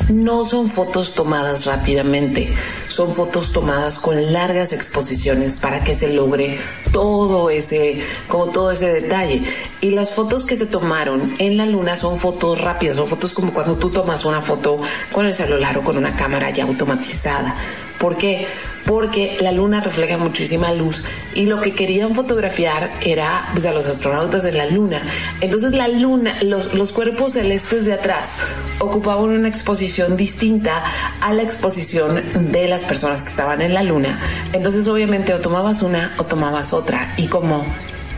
no 0.09 0.45
son 0.45 0.67
fotos 0.69 1.13
tomadas 1.13 1.65
rápidamente, 1.65 2.53
son 2.97 3.13
fotos 3.13 3.51
tomadas 3.51 3.99
con 3.99 4.33
largas 4.33 4.73
exposiciones 4.73 5.55
para 5.55 5.83
que 5.83 5.93
se 5.93 6.11
logre 6.11 6.57
todo 6.91 7.51
ese, 7.51 8.01
como 8.27 8.47
todo 8.47 8.71
ese 8.71 8.91
detalle. 8.91 9.43
Y 9.81 9.91
las 9.91 10.15
fotos 10.15 10.47
que 10.47 10.55
se 10.55 10.65
tomaron 10.65 11.35
en 11.37 11.57
la 11.57 11.67
luna 11.67 11.95
son 11.95 12.17
fotos 12.17 12.59
rápidas, 12.59 12.95
son 12.95 13.07
fotos 13.07 13.33
como 13.33 13.53
cuando 13.53 13.75
tú 13.75 13.91
tomas 13.91 14.25
una 14.25 14.41
foto 14.41 14.81
con 15.11 15.27
el 15.27 15.35
celular 15.35 15.77
o 15.77 15.83
con 15.83 15.95
una 15.95 16.15
cámara 16.15 16.49
ya 16.49 16.63
automatizada. 16.63 17.55
¿Por 17.99 18.17
qué? 18.17 18.47
Porque 18.87 19.37
la 19.41 19.51
luna 19.51 19.81
refleja 19.81 20.17
muchísima 20.17 20.71
luz 20.73 21.03
y 21.35 21.45
lo 21.45 21.59
que 21.61 21.75
querían 21.75 22.15
fotografiar 22.15 22.89
era 23.01 23.49
pues, 23.53 23.65
a 23.65 23.73
los 23.73 23.85
astronautas 23.85 24.43
de 24.43 24.53
la 24.53 24.65
luna. 24.65 25.03
Entonces 25.41 25.73
la 25.73 25.87
luna, 25.87 26.41
los, 26.41 26.73
los 26.73 26.93
cuerpos 26.93 27.33
celestes 27.33 27.85
de 27.85 27.93
atrás 27.93 28.37
ocupaban 28.79 29.25
una 29.25 29.49
exposición 29.49 30.17
distinta 30.17 30.83
a 31.21 31.33
la 31.33 31.43
exposición 31.43 32.23
de 32.51 32.67
las 32.67 32.85
personas 32.85 33.23
que 33.23 33.29
estaban 33.29 33.61
en 33.61 33.73
la 33.73 33.83
luna. 33.83 34.19
Entonces 34.53 34.87
obviamente 34.87 35.33
o 35.33 35.39
tomabas 35.39 35.81
una 35.81 36.13
o 36.17 36.23
tomabas 36.23 36.73
otra. 36.73 37.13
Y 37.17 37.27
como 37.27 37.65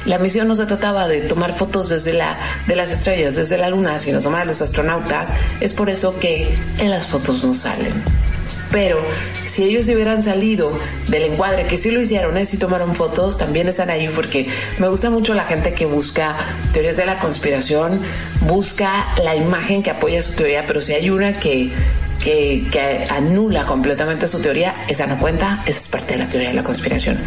la 0.05 0.17
misión 0.17 0.47
no 0.47 0.55
se 0.55 0.65
trataba 0.65 1.07
de 1.07 1.22
tomar 1.22 1.53
fotos 1.53 1.89
desde 1.89 2.13
la, 2.13 2.38
de 2.67 2.76
las 2.76 2.91
estrellas, 2.91 3.36
desde 3.36 3.57
la 3.57 3.70
luna, 3.70 3.99
sino 3.99 4.22
tomar 4.22 4.43
a 4.43 4.45
los 4.45 4.61
astronautas, 4.61 5.30
es 5.59 5.74
por 5.74 5.89
eso 5.89 6.17
que 6.20 6.55
en 6.78 6.89
las 6.89 7.07
fotos 7.07 7.43
no 7.43 7.53
salen. 7.53 8.18
Pero 8.72 9.01
si 9.45 9.63
ellos 9.63 9.88
hubieran 9.89 10.22
salido 10.22 10.78
del 11.07 11.24
encuadre, 11.24 11.65
que 11.65 11.78
sí 11.78 11.91
lo 11.91 12.01
hicieron, 12.01 12.38
¿eh? 12.38 12.45
sí 12.45 12.57
tomaron 12.57 12.93
fotos, 12.93 13.38
también 13.38 13.67
están 13.67 13.89
ahí 13.89 14.07
porque 14.13 14.47
me 14.78 14.88
gusta 14.88 15.09
mucho 15.09 15.34
la 15.34 15.43
gente 15.43 15.74
que 15.74 15.86
busca 15.86 16.38
teorías 16.72 16.97
de 16.97 17.05
la 17.05 17.17
conspiración, 17.17 17.99
busca 18.41 19.07
la 19.24 19.36
imagen 19.36 19.82
que 19.82 19.91
apoya 19.91 20.22
su 20.22 20.34
teoría, 20.34 20.65
pero 20.67 20.82
si 20.82 20.93
hay 20.93 21.09
una 21.09 21.34
que, 21.34 21.72
que, 22.24 22.67
que 22.72 23.07
anula 23.09 23.65
completamente 23.65 24.28
su 24.28 24.39
teoría, 24.39 24.76
esa 24.88 25.07
no 25.07 25.20
cuenta, 25.20 25.63
esa 25.65 25.80
es 25.80 25.88
parte 25.88 26.13
de 26.13 26.20
la 26.20 26.30
teoría 26.30 26.49
de 26.49 26.55
la 26.55 26.63
conspiración. 26.63 27.17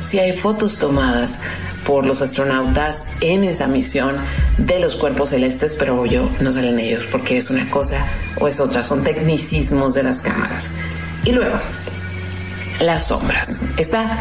Si 0.00 0.18
hay 0.18 0.32
fotos 0.32 0.78
tomadas 0.78 1.40
por 1.86 2.06
los 2.06 2.22
astronautas 2.22 3.12
en 3.20 3.44
esa 3.44 3.66
misión 3.66 4.16
de 4.58 4.78
los 4.78 4.96
cuerpos 4.96 5.30
celestes, 5.30 5.76
pero 5.78 6.06
yo 6.06 6.30
no 6.40 6.52
salen 6.52 6.78
ellos 6.78 7.06
porque 7.10 7.36
es 7.36 7.50
una 7.50 7.68
cosa 7.70 8.06
o 8.38 8.48
es 8.48 8.60
otra, 8.60 8.84
son 8.84 9.02
tecnicismos 9.02 9.94
de 9.94 10.02
las 10.02 10.20
cámaras. 10.20 10.70
Y 11.24 11.32
luego, 11.32 11.58
las 12.80 13.06
sombras. 13.06 13.60
Está. 13.76 14.18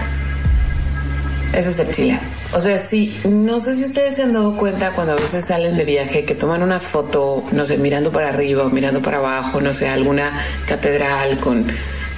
Eso 1.53 1.69
es 1.69 1.77
de 1.77 1.89
Chile. 1.89 2.19
O 2.53 2.61
sea, 2.61 2.77
sí, 2.77 3.19
no 3.25 3.59
sé 3.59 3.75
si 3.75 3.83
ustedes 3.83 4.15
se 4.15 4.23
han 4.23 4.33
dado 4.33 4.55
cuenta 4.55 4.91
cuando 4.91 5.13
a 5.13 5.15
veces 5.15 5.45
salen 5.45 5.77
de 5.77 5.85
viaje 5.85 6.25
que 6.25 6.35
toman 6.35 6.63
una 6.63 6.79
foto, 6.79 7.43
no 7.51 7.65
sé, 7.65 7.77
mirando 7.77 8.11
para 8.11 8.29
arriba 8.29 8.63
o 8.63 8.69
mirando 8.69 9.01
para 9.01 9.17
abajo, 9.17 9.61
no 9.61 9.71
sé, 9.71 9.87
alguna 9.87 10.33
catedral 10.67 11.39
con 11.39 11.65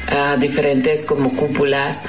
ah, 0.09 0.37
diferentes 0.39 1.05
como 1.05 1.33
cúpulas 1.35 2.03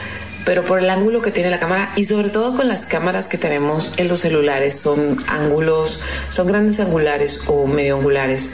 pero 0.44 0.64
por 0.64 0.78
el 0.80 0.90
ángulo 0.90 1.22
que 1.22 1.30
tiene 1.30 1.50
la 1.50 1.58
cámara 1.58 1.92
y 1.96 2.04
sobre 2.04 2.30
todo 2.30 2.54
con 2.54 2.68
las 2.68 2.86
cámaras 2.86 3.28
que 3.28 3.38
tenemos 3.38 3.92
en 3.96 4.08
los 4.08 4.20
celulares 4.20 4.78
son 4.78 5.24
ángulos, 5.28 6.00
son 6.28 6.46
grandes 6.46 6.80
angulares 6.80 7.42
o 7.46 7.66
medio 7.66 7.96
angulares. 7.96 8.52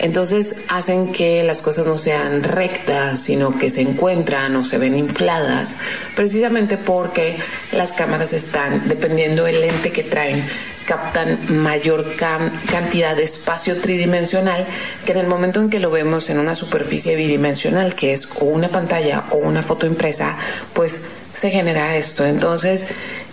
Entonces 0.00 0.54
hacen 0.68 1.12
que 1.12 1.42
las 1.42 1.60
cosas 1.60 1.86
no 1.86 1.96
sean 1.96 2.44
rectas, 2.44 3.18
sino 3.18 3.58
que 3.58 3.68
se 3.68 3.80
encuentran 3.80 4.54
o 4.54 4.62
se 4.62 4.78
ven 4.78 4.94
infladas, 4.94 5.74
precisamente 6.14 6.76
porque 6.76 7.36
las 7.72 7.92
cámaras 7.92 8.32
están, 8.32 8.86
dependiendo 8.86 9.44
del 9.44 9.60
lente 9.60 9.90
que 9.90 10.04
traen, 10.04 10.44
captan 10.86 11.38
mayor 11.48 12.14
cantidad 12.16 13.14
de 13.14 13.24
espacio 13.24 13.78
tridimensional 13.80 14.66
que 15.04 15.12
en 15.12 15.18
el 15.18 15.26
momento 15.26 15.60
en 15.60 15.68
que 15.68 15.80
lo 15.80 15.90
vemos 15.90 16.30
en 16.30 16.38
una 16.38 16.54
superficie 16.54 17.14
bidimensional, 17.14 17.94
que 17.94 18.12
es 18.12 18.28
o 18.40 18.44
una 18.44 18.68
pantalla 18.68 19.24
o 19.30 19.36
una 19.36 19.62
foto 19.62 19.84
impresa, 19.84 20.38
pues 20.72 21.08
se 21.32 21.50
genera 21.50 21.96
esto. 21.96 22.24
Entonces, 22.24 22.86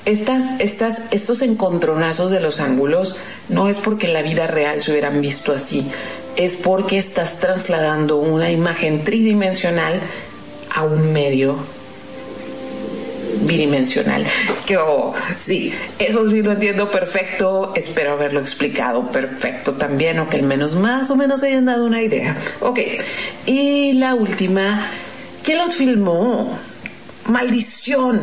estas, 0.05 0.59
estas, 0.59 1.11
estos 1.11 1.41
encontronazos 1.41 2.31
de 2.31 2.39
los 2.39 2.59
ángulos 2.59 3.17
no 3.49 3.69
es 3.69 3.77
porque 3.77 4.07
en 4.07 4.13
la 4.13 4.21
vida 4.21 4.47
real 4.47 4.81
se 4.81 4.91
hubieran 4.91 5.21
visto 5.21 5.51
así, 5.51 5.89
es 6.35 6.53
porque 6.53 6.97
estás 6.97 7.39
trasladando 7.39 8.17
una 8.17 8.51
imagen 8.51 9.03
tridimensional 9.03 9.99
a 10.73 10.83
un 10.83 11.11
medio 11.13 11.57
bidimensional. 13.41 14.25
Que 14.65 14.77
oh, 14.77 15.13
sí, 15.37 15.73
eso 15.99 16.29
sí 16.29 16.41
lo 16.41 16.51
entiendo 16.51 16.89
perfecto. 16.89 17.73
Espero 17.75 18.13
haberlo 18.13 18.39
explicado 18.39 19.11
perfecto 19.11 19.73
también, 19.73 20.19
o 20.19 20.29
que 20.29 20.37
al 20.37 20.43
menos 20.43 20.75
más 20.75 21.09
o 21.11 21.15
menos 21.15 21.43
hayan 21.43 21.65
dado 21.65 21.85
una 21.85 22.01
idea. 22.01 22.35
Ok, 22.59 22.79
y 23.45 23.93
la 23.93 24.15
última, 24.15 24.87
¿quién 25.43 25.57
los 25.59 25.75
filmó? 25.75 26.57
Maldición. 27.25 28.21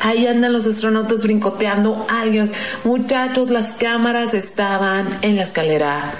Ahí 0.00 0.26
andan 0.26 0.52
los 0.52 0.66
astronautas 0.66 1.22
brincoteando 1.22 2.06
alguien. 2.08 2.50
Muchachos, 2.84 3.50
las 3.50 3.72
cámaras 3.72 4.34
estaban 4.34 5.08
en 5.22 5.36
la 5.36 5.42
escalera 5.42 6.12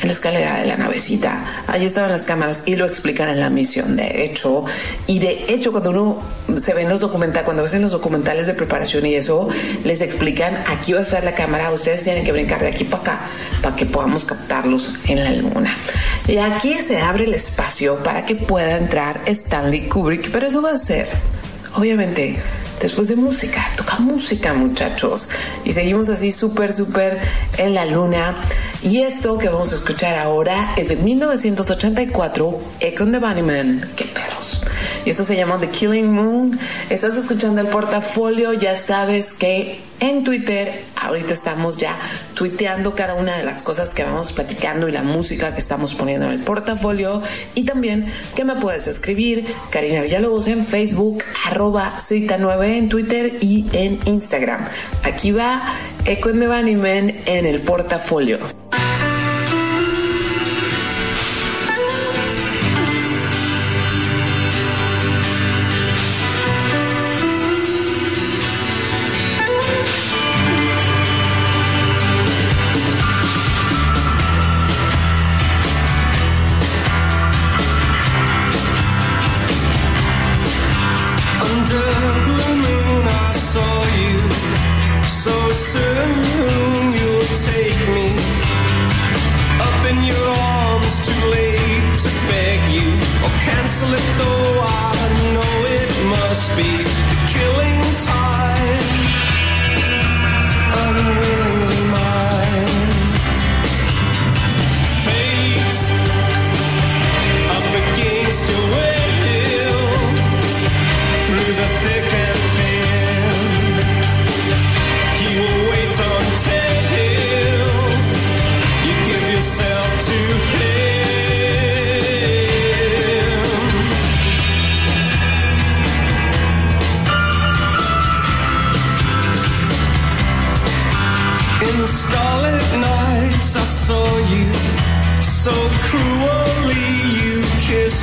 en 0.00 0.08
la 0.08 0.12
escalera 0.12 0.58
de 0.58 0.66
la 0.66 0.76
navecita. 0.76 1.44
Ahí 1.66 1.84
estaban 1.84 2.10
las 2.10 2.22
cámaras 2.22 2.62
y 2.66 2.76
lo 2.76 2.86
explican 2.86 3.28
en 3.28 3.40
la 3.40 3.50
misión, 3.50 3.96
de 3.96 4.24
hecho. 4.24 4.64
Y 5.06 5.18
de 5.18 5.44
hecho, 5.48 5.72
cuando 5.72 5.90
uno 5.90 6.22
se 6.58 6.74
ve 6.74 6.82
en 6.82 6.88
los 6.88 7.00
documentales, 7.00 7.44
cuando 7.44 7.62
ves 7.62 7.74
en 7.74 7.82
los 7.82 7.92
documentales 7.92 8.46
de 8.46 8.54
preparación 8.54 9.06
y 9.06 9.14
eso, 9.14 9.48
les 9.84 10.00
explican, 10.00 10.56
aquí 10.66 10.92
va 10.92 11.00
a 11.00 11.02
estar 11.02 11.24
la 11.24 11.34
cámara, 11.34 11.70
ustedes 11.72 12.02
tienen 12.02 12.24
que 12.24 12.32
brincar 12.32 12.60
de 12.60 12.68
aquí 12.68 12.84
para 12.84 13.02
acá 13.02 13.20
para 13.62 13.76
que 13.76 13.86
podamos 13.86 14.24
captarlos 14.24 14.94
en 15.06 15.24
la 15.24 15.30
luna. 15.32 15.76
Y 16.26 16.38
aquí 16.38 16.74
se 16.74 17.00
abre 17.00 17.24
el 17.24 17.34
espacio 17.34 18.02
para 18.02 18.26
que 18.26 18.34
pueda 18.34 18.76
entrar 18.76 19.20
Stanley 19.26 19.88
Kubrick, 19.88 20.30
pero 20.30 20.46
eso 20.46 20.62
va 20.62 20.72
a 20.72 20.78
ser, 20.78 21.08
obviamente, 21.74 22.38
después 22.84 23.08
de 23.08 23.16
música. 23.16 23.66
Toca 23.78 23.96
música, 23.98 24.52
muchachos. 24.52 25.30
Y 25.64 25.72
seguimos 25.72 26.10
así 26.10 26.30
súper, 26.30 26.70
súper 26.70 27.18
en 27.56 27.72
la 27.72 27.86
luna. 27.86 28.36
Y 28.82 28.98
esto 28.98 29.38
que 29.38 29.48
vamos 29.48 29.72
a 29.72 29.76
escuchar 29.76 30.18
ahora 30.18 30.74
es 30.76 30.88
de 30.88 30.96
1984, 30.96 32.60
Econ 32.80 33.10
the 33.10 33.18
Bunnyman. 33.18 33.88
¡Qué 33.96 34.04
pedos! 34.04 34.60
Y 35.04 35.10
esto 35.10 35.24
se 35.24 35.36
llama 35.36 35.58
The 35.58 35.68
Killing 35.68 36.10
Moon. 36.10 36.58
Estás 36.88 37.16
escuchando 37.16 37.60
el 37.60 37.66
portafolio, 37.66 38.52
ya 38.54 38.74
sabes 38.74 39.32
que 39.32 39.80
en 40.00 40.24
Twitter 40.24 40.82
ahorita 40.96 41.32
estamos 41.32 41.76
ya 41.76 41.98
tuiteando 42.34 42.94
cada 42.94 43.14
una 43.14 43.36
de 43.36 43.44
las 43.44 43.62
cosas 43.62 43.94
que 43.94 44.02
vamos 44.02 44.32
platicando 44.32 44.88
y 44.88 44.92
la 44.92 45.02
música 45.02 45.52
que 45.52 45.60
estamos 45.60 45.94
poniendo 45.94 46.26
en 46.26 46.32
el 46.32 46.42
portafolio. 46.42 47.22
Y 47.54 47.64
también 47.64 48.06
que 48.34 48.44
me 48.44 48.56
puedes 48.56 48.86
escribir, 48.86 49.44
Karina 49.70 50.02
Villalobos 50.02 50.48
en 50.48 50.64
Facebook, 50.64 51.22
arroba 51.46 51.94
cita9 51.98 52.64
en 52.64 52.88
Twitter 52.88 53.38
y 53.40 53.66
en 53.72 54.00
Instagram. 54.06 54.64
Aquí 55.02 55.32
va 55.32 55.74
Echo 56.06 56.32
the 56.32 56.48
Bunnyman 56.48 57.14
en 57.26 57.46
el 57.46 57.60
portafolio. 57.60 58.63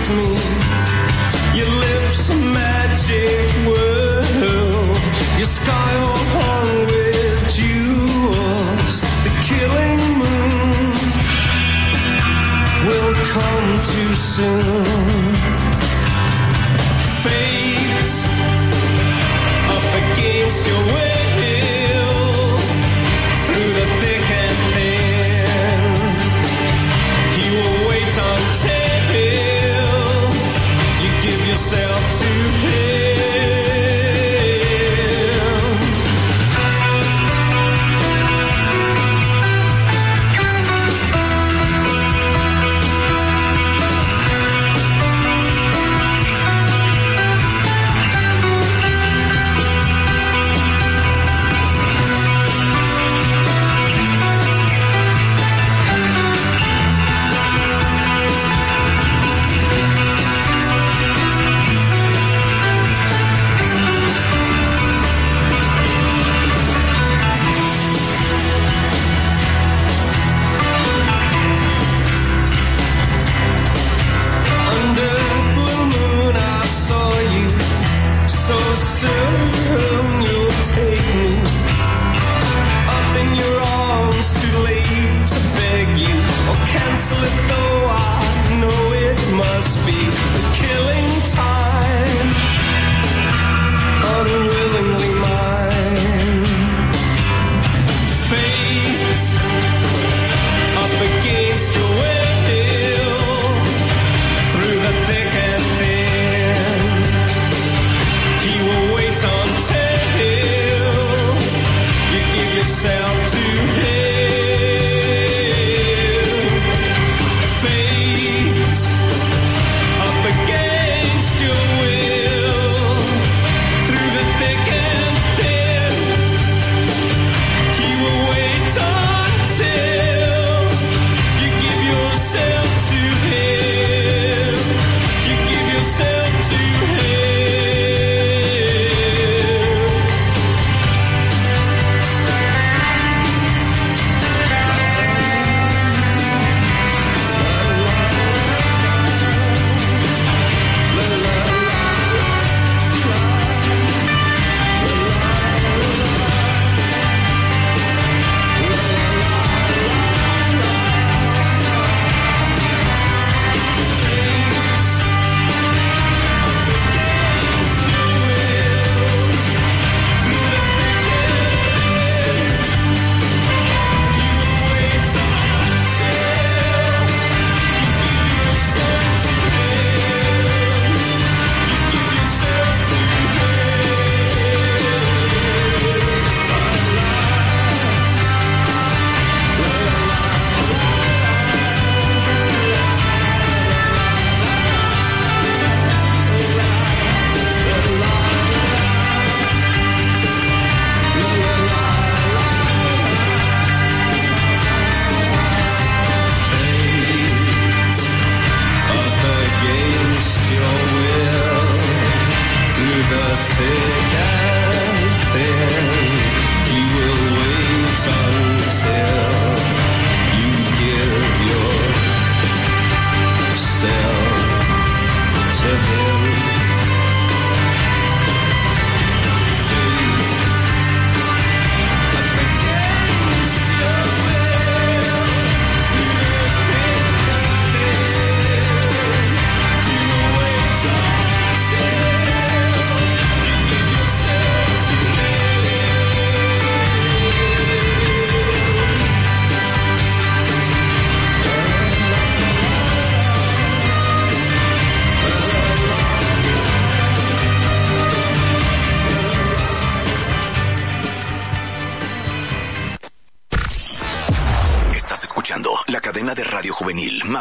kissed 0.01 0.15
me. 0.17 0.29
Your 1.57 1.67
lips 1.67 2.29
a 2.29 2.35
magic 2.35 3.67
world. 3.67 4.99
Your 5.37 5.47
sky 5.47 5.95
all 5.97 6.25
hung 6.35 6.85
with 6.85 7.53
jewels. 7.53 9.01
The 9.25 9.31
killing 9.43 10.01
moon 10.17 10.91
will 12.87 13.13
come 13.33 13.81
too 13.83 14.15
soon. 14.15 14.90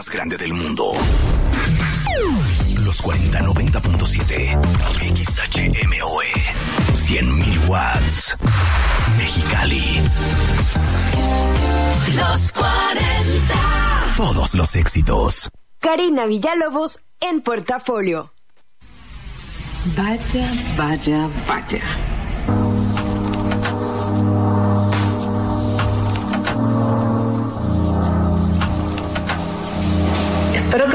más 0.01 0.09
grande 0.09 0.39
del 0.39 0.55
mundo. 0.55 0.95
Los 2.87 3.03
4090.7 3.03 4.59
XHMOE 5.15 6.33
100.000 6.95 7.69
watts. 7.69 8.35
Mexicali. 9.19 10.01
Los 12.17 12.51
40. 12.53 12.75
Todos 14.17 14.55
los 14.55 14.75
éxitos. 14.75 15.51
Karina 15.81 16.25
Villalobos 16.25 17.03
en 17.21 17.43
portafolio. 17.43 18.33
Vaya, 19.95 20.51
vaya, 20.79 21.29
vaya. 21.47 22.10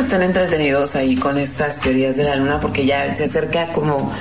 Estén 0.06 0.22
entretenidos 0.22 0.96
ahí 0.96 1.16
con 1.16 1.40
estas 1.40 1.80
teorías 1.80 2.16
de 2.16 2.24
la 2.26 2.36
luna 2.36 2.60
porque 2.60 2.86
ya 2.86 3.10
se 3.10 3.24
acerca 3.24 3.74
como 3.74 4.12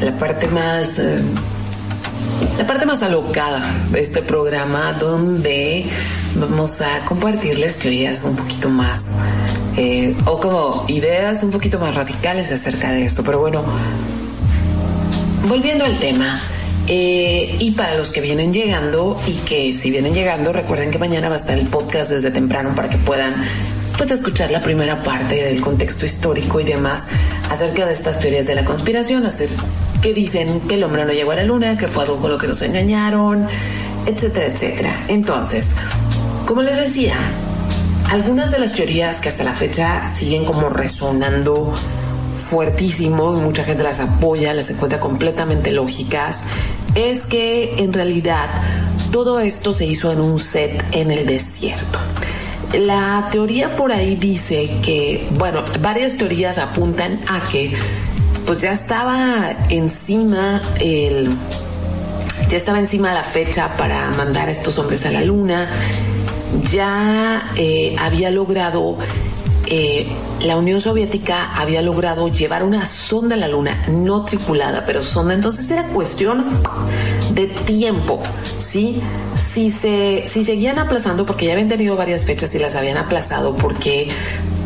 la 0.00 0.16
parte 0.16 0.46
más... 0.48 0.98
eh, 0.98 1.20
la 2.56 2.66
parte 2.66 2.86
más 2.86 3.02
alocada 3.02 3.62
de 3.90 4.00
este 4.00 4.22
programa 4.22 4.94
donde 4.94 5.84
vamos 6.34 6.80
a 6.80 7.04
compartirles 7.04 7.76
teorías 7.76 8.24
un 8.24 8.36
poquito 8.36 8.70
más 8.70 9.10
eh, 9.76 10.16
o 10.24 10.40
como 10.40 10.86
ideas 10.88 11.42
un 11.42 11.50
poquito 11.50 11.78
más 11.78 11.94
radicales 11.94 12.50
acerca 12.50 12.90
de 12.90 13.04
esto. 13.04 13.22
Pero 13.22 13.38
bueno, 13.38 13.62
volviendo 15.46 15.84
al 15.84 15.98
tema, 15.98 16.40
eh, 16.86 17.54
y 17.58 17.72
para 17.72 17.96
los 17.96 18.12
que 18.12 18.22
vienen 18.22 18.54
llegando 18.54 19.20
y 19.26 19.34
que 19.46 19.74
si 19.74 19.90
vienen 19.90 20.14
llegando, 20.14 20.54
recuerden 20.54 20.90
que 20.90 20.98
mañana 20.98 21.28
va 21.28 21.34
a 21.34 21.38
estar 21.38 21.58
el 21.58 21.68
podcast 21.68 22.12
desde 22.12 22.30
temprano 22.30 22.74
para 22.74 22.88
que 22.88 22.96
puedan 22.96 23.44
pues 23.98 24.12
escuchar 24.12 24.52
la 24.52 24.60
primera 24.60 25.02
parte 25.02 25.42
del 25.42 25.60
contexto 25.60 26.06
histórico 26.06 26.60
y 26.60 26.64
demás 26.64 27.08
acerca 27.50 27.84
de 27.84 27.92
estas 27.92 28.20
teorías 28.20 28.46
de 28.46 28.54
la 28.54 28.64
conspiración, 28.64 29.26
hacer 29.26 29.50
que 30.00 30.14
dicen 30.14 30.60
que 30.60 30.76
el 30.76 30.84
hombre 30.84 31.04
no 31.04 31.12
llegó 31.12 31.32
a 31.32 31.34
la 31.34 31.42
luna, 31.42 31.76
que 31.76 31.88
fue 31.88 32.04
algo 32.04 32.18
con 32.18 32.30
lo 32.30 32.38
que 32.38 32.46
nos 32.46 32.62
engañaron, 32.62 33.46
etcétera, 34.06 34.46
etcétera. 34.46 35.04
Entonces, 35.08 35.66
como 36.46 36.62
les 36.62 36.78
decía, 36.78 37.16
algunas 38.08 38.52
de 38.52 38.60
las 38.60 38.72
teorías 38.72 39.20
que 39.20 39.28
hasta 39.28 39.42
la 39.42 39.52
fecha 39.52 40.08
siguen 40.08 40.44
como 40.44 40.70
resonando 40.70 41.74
fuertísimo 42.38 43.36
y 43.36 43.40
mucha 43.40 43.64
gente 43.64 43.82
las 43.82 43.98
apoya, 43.98 44.54
las 44.54 44.70
encuentra 44.70 45.00
completamente 45.00 45.72
lógicas, 45.72 46.44
es 46.94 47.26
que 47.26 47.82
en 47.82 47.92
realidad 47.92 48.48
todo 49.10 49.40
esto 49.40 49.72
se 49.72 49.86
hizo 49.86 50.12
en 50.12 50.20
un 50.20 50.38
set 50.38 50.84
en 50.92 51.10
el 51.10 51.26
desierto. 51.26 51.98
La 52.72 53.28
teoría 53.32 53.76
por 53.76 53.92
ahí 53.92 54.16
dice 54.16 54.70
que, 54.84 55.26
bueno, 55.32 55.64
varias 55.80 56.16
teorías 56.16 56.58
apuntan 56.58 57.18
a 57.26 57.40
que 57.50 57.72
pues 58.46 58.60
ya 58.60 58.72
estaba 58.72 59.56
encima 59.68 60.62
el 60.80 61.36
ya 62.48 62.56
estaba 62.56 62.78
encima 62.78 63.12
la 63.12 63.22
fecha 63.22 63.76
para 63.76 64.10
mandar 64.10 64.48
a 64.48 64.52
estos 64.52 64.78
hombres 64.78 65.04
a 65.04 65.10
la 65.10 65.20
luna, 65.20 65.68
ya 66.70 67.50
eh, 67.56 67.94
había 67.98 68.30
logrado, 68.30 68.96
eh, 69.70 70.06
la 70.40 70.56
Unión 70.56 70.80
Soviética 70.80 71.52
había 71.54 71.82
logrado 71.82 72.28
llevar 72.28 72.62
una 72.62 72.86
sonda 72.86 73.34
a 73.34 73.38
la 73.38 73.48
luna, 73.48 73.84
no 73.88 74.24
tripulada, 74.24 74.84
pero 74.86 75.02
sonda, 75.02 75.34
entonces 75.34 75.70
era 75.70 75.84
cuestión 75.88 76.46
de 77.32 77.46
tiempo, 77.48 78.22
¿sí? 78.58 79.02
Si, 79.36 79.70
se, 79.70 80.24
si 80.26 80.44
seguían 80.44 80.78
aplazando, 80.78 81.26
porque 81.26 81.46
ya 81.46 81.52
habían 81.52 81.68
tenido 81.68 81.96
varias 81.96 82.24
fechas 82.24 82.54
y 82.54 82.58
las 82.58 82.76
habían 82.76 82.96
aplazado 82.96 83.56
porque 83.56 84.08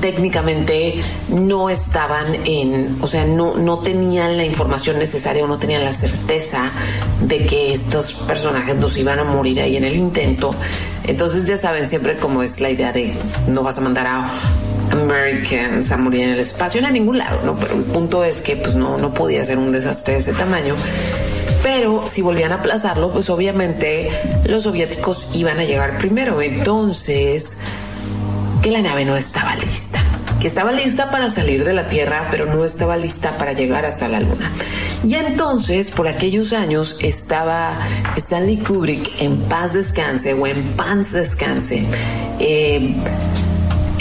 técnicamente 0.01 1.01
no 1.29 1.71
estaban 1.71 2.27
en, 2.45 2.99
o 3.01 3.07
sea, 3.07 3.25
no, 3.25 3.57
no 3.57 3.79
tenían 3.79 4.37
la 4.37 4.45
información 4.45 4.99
necesaria 4.99 5.45
o 5.45 5.47
no 5.47 5.59
tenían 5.59 5.85
la 5.85 5.93
certeza 5.93 6.71
de 7.23 7.47
que 7.47 7.73
estos 7.73 8.13
personajes 8.13 8.77
nos 8.77 8.97
iban 8.99 9.21
a 9.21 9.25
morir 9.25 9.61
ahí 9.61 9.77
en 9.77 9.85
el 9.85 9.95
intento. 9.95 10.55
Entonces 11.05 11.47
ya 11.47 11.57
saben 11.57 11.89
siempre 11.89 12.17
cómo 12.19 12.43
es 12.43 12.61
la 12.61 12.71
idea 12.71 12.93
de 12.93 13.15
no 13.49 13.63
vas 13.63 13.79
a 13.79 13.81
mandar 13.81 14.07
a 14.07 14.31
Americans 14.93 15.91
a 15.91 15.95
en 15.97 16.15
el 16.15 16.39
espacio 16.39 16.87
en 16.87 16.93
ningún 16.93 17.19
lado, 17.19 17.41
¿no? 17.45 17.57
Pero 17.57 17.75
el 17.75 17.85
punto 17.85 18.25
es 18.25 18.41
que 18.41 18.57
pues 18.57 18.75
no, 18.75 18.99
no 18.99 19.13
podía 19.13 19.45
ser 19.45 19.59
un 19.59 19.73
desastre 19.73 20.15
de 20.15 20.21
ese 20.21 20.33
tamaño. 20.33 20.75
Pero 21.63 22.05
si 22.07 22.23
volvían 22.23 22.53
a 22.53 22.57
aplazarlo, 22.57 23.13
pues 23.13 23.31
obviamente 23.31 24.11
los 24.47 24.65
soviéticos 24.65 25.29
iban 25.35 25.59
a 25.61 25.65
llegar 25.65 25.97
primero. 25.99 26.43
Entonces, 26.43 27.57
que 28.63 28.71
la 28.71 28.83
nave 28.83 29.05
no 29.05 29.17
estaba 29.17 29.55
lista. 29.57 30.03
Que 30.41 30.49
estaba 30.49 30.73
lista 30.73 31.11
para 31.11 31.31
salir 31.31 31.65
de 31.65 31.73
la 31.73 31.89
Tierra, 31.89 32.29
pero 32.31 32.47
no 32.47 32.65
estaba 32.65 32.97
lista 32.97 33.39
para 33.39 33.53
llegar 33.53 33.85
hasta 33.87 34.09
la 34.09 34.21
Luna. 34.21 34.51
Y 35.07 35.15
entonces, 35.15 35.91
por 35.91 36.09
aquellos 36.09 36.53
años, 36.53 36.97
estaba 37.01 37.79
Stanley 38.17 38.59
Kubrick 38.59 39.21
en 39.21 39.39
paz 39.43 39.75
descanse 39.75 40.35
o 40.35 40.47
en 40.47 40.63
paz 40.75 41.13
descanse. 41.13 41.85
Eh, 42.41 42.95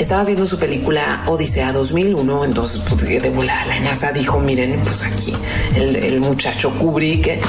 estaba 0.02 0.22
haciendo 0.22 0.48
su 0.48 0.58
película 0.58 1.24
Odisea 1.28 1.72
2001, 1.72 2.46
entonces 2.46 2.82
pues, 2.90 3.08
de 3.08 3.30
volada 3.30 3.66
la 3.68 3.80
NASA 3.82 4.12
dijo, 4.12 4.40
miren, 4.40 4.80
pues 4.84 5.04
aquí 5.04 5.34
el, 5.76 6.20
muchacho 6.20 6.72
Kubrick, 6.80 7.40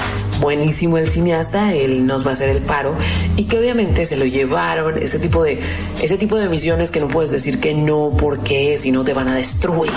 buenísimo 0.41 0.99
el 0.99 1.09
cineasta, 1.09 1.73
él 1.73 2.07
nos 2.07 2.27
va 2.27 2.31
a 2.31 2.35
hacer 2.35 2.51
el 2.51 2.59
paro 2.59 2.95
y 3.37 3.45
que 3.45 3.59
obviamente 3.59 4.05
se 4.05 4.17
lo 4.17 4.27
llevaron, 4.27 5.03
ese 5.03 5.19
tipo 5.19 5.43
de, 5.43 5.61
ese 6.03 6.19
tipo 6.19 6.37
de 6.37 6.49
misiones 6.51 6.91
que 6.91 7.01
no 7.01 7.09
puedes 7.09 7.31
decir 7.31 7.59
que 7.59 7.75
no, 7.75 8.13
porque 8.19 8.77
si 8.77 8.93
no 8.93 9.03
te 9.03 9.15
van 9.15 9.29
a 9.29 9.35
destruir 9.35 9.91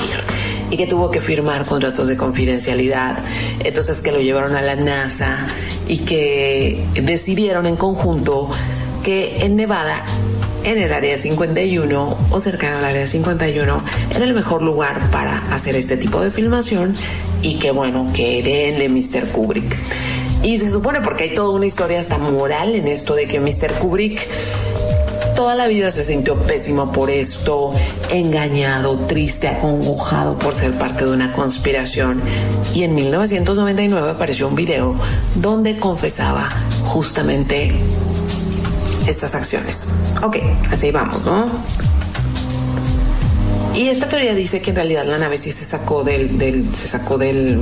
y 0.71 0.77
que 0.77 0.87
tuvo 0.87 1.11
que 1.11 1.19
firmar 1.19 1.65
contratos 1.65 2.07
de 2.07 2.15
confidencialidad, 2.15 3.17
entonces 3.65 4.01
que 4.01 4.13
lo 4.13 4.21
llevaron 4.21 4.55
a 4.55 4.61
la 4.61 4.75
NASA 4.77 5.45
y 5.89 5.99
que 5.99 6.81
decidieron 7.03 7.65
en 7.65 7.75
conjunto 7.75 8.49
que 9.03 9.45
en 9.45 9.57
Nevada 9.57 10.05
en 10.65 10.79
el 10.79 10.91
área 10.91 11.17
51 11.17 12.17
o 12.31 12.39
cercano 12.41 12.77
al 12.77 12.85
área 12.85 13.07
51 13.07 13.83
era 14.09 14.25
el 14.25 14.33
mejor 14.33 14.63
lugar 14.63 15.11
para 15.11 15.37
hacer 15.53 15.75
este 15.75 15.95
tipo 15.95 16.19
de 16.21 16.31
filmación 16.31 16.95
y 17.41 17.59
que 17.59 17.71
bueno, 17.71 18.11
que 18.13 18.41
denle 18.41 18.89
Mr. 18.89 19.27
Kubrick. 19.27 19.75
Y 20.43 20.57
se 20.57 20.69
supone 20.69 21.01
porque 21.01 21.25
hay 21.25 21.33
toda 21.33 21.51
una 21.51 21.67
historia 21.67 21.99
hasta 21.99 22.17
moral 22.17 22.75
en 22.75 22.87
esto 22.87 23.15
de 23.15 23.27
que 23.27 23.39
Mr. 23.39 23.73
Kubrick 23.79 24.27
toda 25.35 25.53
la 25.55 25.67
vida 25.67 25.91
se 25.91 26.03
sintió 26.03 26.35
pésimo 26.37 26.91
por 26.91 27.11
esto, 27.11 27.73
engañado, 28.09 28.97
triste, 28.99 29.49
acongojado 29.49 30.37
por 30.39 30.53
ser 30.53 30.71
parte 30.77 31.05
de 31.05 31.11
una 31.11 31.33
conspiración. 31.33 32.21
Y 32.73 32.83
en 32.83 32.95
1999 32.95 34.09
apareció 34.09 34.47
un 34.47 34.55
video 34.55 34.95
donde 35.35 35.77
confesaba 35.77 36.49
justamente 36.83 37.71
estas 39.07 39.35
acciones. 39.35 39.87
Ok, 40.23 40.37
así 40.71 40.91
vamos, 40.91 41.23
¿no? 41.25 41.49
Y 43.75 43.89
esta 43.89 44.07
teoría 44.07 44.33
dice 44.33 44.61
que 44.61 44.69
en 44.69 44.77
realidad 44.77 45.05
la 45.05 45.17
nave 45.17 45.37
sí 45.37 45.51
se 45.51 45.65
sacó 45.65 46.03
del, 46.03 46.37
del 46.37 46.73
se 46.73 46.87
sacó 46.87 47.17
del, 47.17 47.61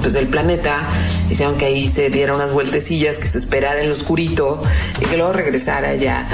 pues 0.00 0.12
del 0.12 0.28
planeta, 0.28 0.88
hicieron 1.28 1.56
que 1.56 1.64
ahí 1.64 1.88
se 1.88 2.10
diera 2.10 2.34
unas 2.34 2.52
vueltecillas, 2.52 3.18
que 3.18 3.26
se 3.26 3.38
esperara 3.38 3.80
en 3.80 3.88
lo 3.88 3.94
oscurito 3.94 4.62
y 5.00 5.04
que 5.06 5.16
luego 5.16 5.32
regresara 5.32 5.96
ya 5.96 6.28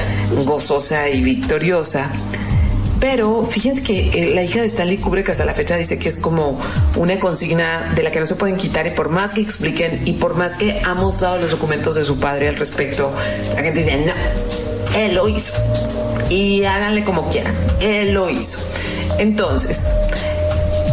gozosa 0.44 1.08
y 1.08 1.22
victoriosa. 1.22 2.10
Pero 3.03 3.44
fíjense 3.44 3.82
que 3.82 4.11
eh, 4.11 4.32
la 4.32 4.44
hija 4.44 4.61
de 4.61 4.66
Stanley 4.66 4.96
Kubrick 4.96 5.28
hasta 5.28 5.44
la 5.44 5.55
fecha 5.55 5.74
dice 5.76 5.98
que 5.98 6.09
es 6.09 6.20
como 6.20 6.57
una 6.94 7.18
consigna 7.18 7.92
de 7.96 8.05
la 8.05 8.12
que 8.12 8.20
no 8.20 8.26
se 8.26 8.36
pueden 8.36 8.57
quitar 8.57 8.86
y 8.86 8.90
por 8.90 9.09
más 9.09 9.34
que 9.34 9.40
expliquen 9.40 10.03
y 10.05 10.12
por 10.12 10.36
más 10.36 10.55
que 10.55 10.80
ha 10.84 10.94
mostrado 10.94 11.38
los 11.38 11.50
documentos 11.50 11.96
de 11.96 12.05
su 12.05 12.20
padre 12.20 12.46
al 12.46 12.55
respecto, 12.55 13.12
la 13.57 13.62
gente 13.64 13.80
dice, 13.80 13.96
no, 14.07 14.12
él 14.96 15.16
lo 15.16 15.28
hizo. 15.28 15.53
Y 16.30 16.64
háganle 16.64 17.03
como 17.03 17.28
quieran, 17.28 17.57
él 17.80 18.14
lo 18.14 18.30
hizo. 18.30 18.59
Entonces, 19.18 19.84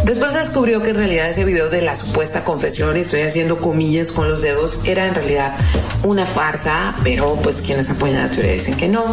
Después 0.10 0.32
se 0.32 0.39
descubrió 0.39 0.82
que 0.82 0.89
en 0.89 0.95
realidad 0.95 1.30
ese 1.30 1.45
video 1.45 1.70
de 1.70 1.84
la 1.84 1.95
supuesta 1.95 2.43
confesión, 2.43 2.97
y 2.97 3.01
estoy 3.01 3.22
haciendo 3.22 3.60
comillas 3.60 4.12
con 4.12 4.28
los 4.28 4.41
dedos, 4.41 4.80
era 4.86 5.05
en 5.05 5.14
realidad 5.14 5.53
una 6.01 6.26
farsa, 6.26 6.95
pero 7.03 7.36
pues 7.43 7.62
quienes 7.62 7.91
apoyan 7.91 8.28
la 8.28 8.30
teoría 8.32 8.53
dicen 8.53 8.76
que 8.76 8.88
no. 8.88 9.05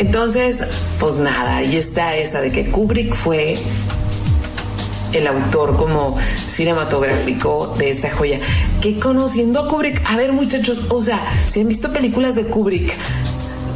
Entonces, 0.00 0.64
pues 0.98 1.16
nada, 1.16 1.58
ahí 1.58 1.76
está 1.76 2.16
esa 2.16 2.40
de 2.40 2.50
que 2.50 2.70
Kubrick 2.70 3.14
fue 3.14 3.54
el 5.12 5.26
autor 5.26 5.76
como 5.76 6.16
cinematográfico 6.34 7.74
de 7.76 7.90
esa 7.90 8.10
joya. 8.10 8.40
Que 8.80 8.98
conociendo 8.98 9.60
a 9.60 9.68
Kubrick, 9.68 10.00
a 10.06 10.16
ver 10.16 10.32
muchachos, 10.32 10.86
o 10.88 11.02
sea, 11.02 11.22
si 11.46 11.60
han 11.60 11.68
visto 11.68 11.92
películas 11.92 12.34
de 12.36 12.44
Kubrick, 12.44 12.94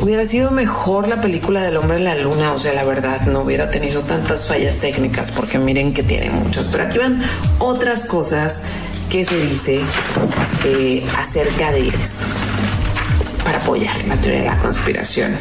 hubiera 0.01 0.25
sido 0.25 0.51
mejor 0.51 1.09
la 1.09 1.21
película 1.21 1.61
del 1.61 1.77
hombre 1.77 1.99
en 1.99 2.05
la 2.05 2.15
luna, 2.15 2.55
o 2.55 2.59
sea, 2.59 2.73
la 2.73 2.85
verdad, 2.85 3.27
no 3.27 3.41
hubiera 3.43 3.71
tenido 3.71 4.01
tantas 4.01 4.47
fallas 4.47 4.79
técnicas, 4.79 5.31
porque 5.31 5.59
miren 5.59 5.93
que 5.93 6.03
tiene 6.03 6.31
muchas. 6.31 6.69
Pero 6.69 6.85
aquí 6.85 6.97
van 6.97 7.23
otras 7.59 8.07
cosas 8.07 8.63
que 9.11 9.27
se 9.27 9.39
dice 9.41 9.83
eh, 10.65 11.05
acerca 11.19 11.71
de 11.71 11.89
esto, 11.89 12.25
para 13.45 13.59
apoyar 13.59 13.95
la 14.09 14.17
teoría 14.17 14.41
de 14.41 14.47
la 14.47 14.59
conspiración. 14.59 15.37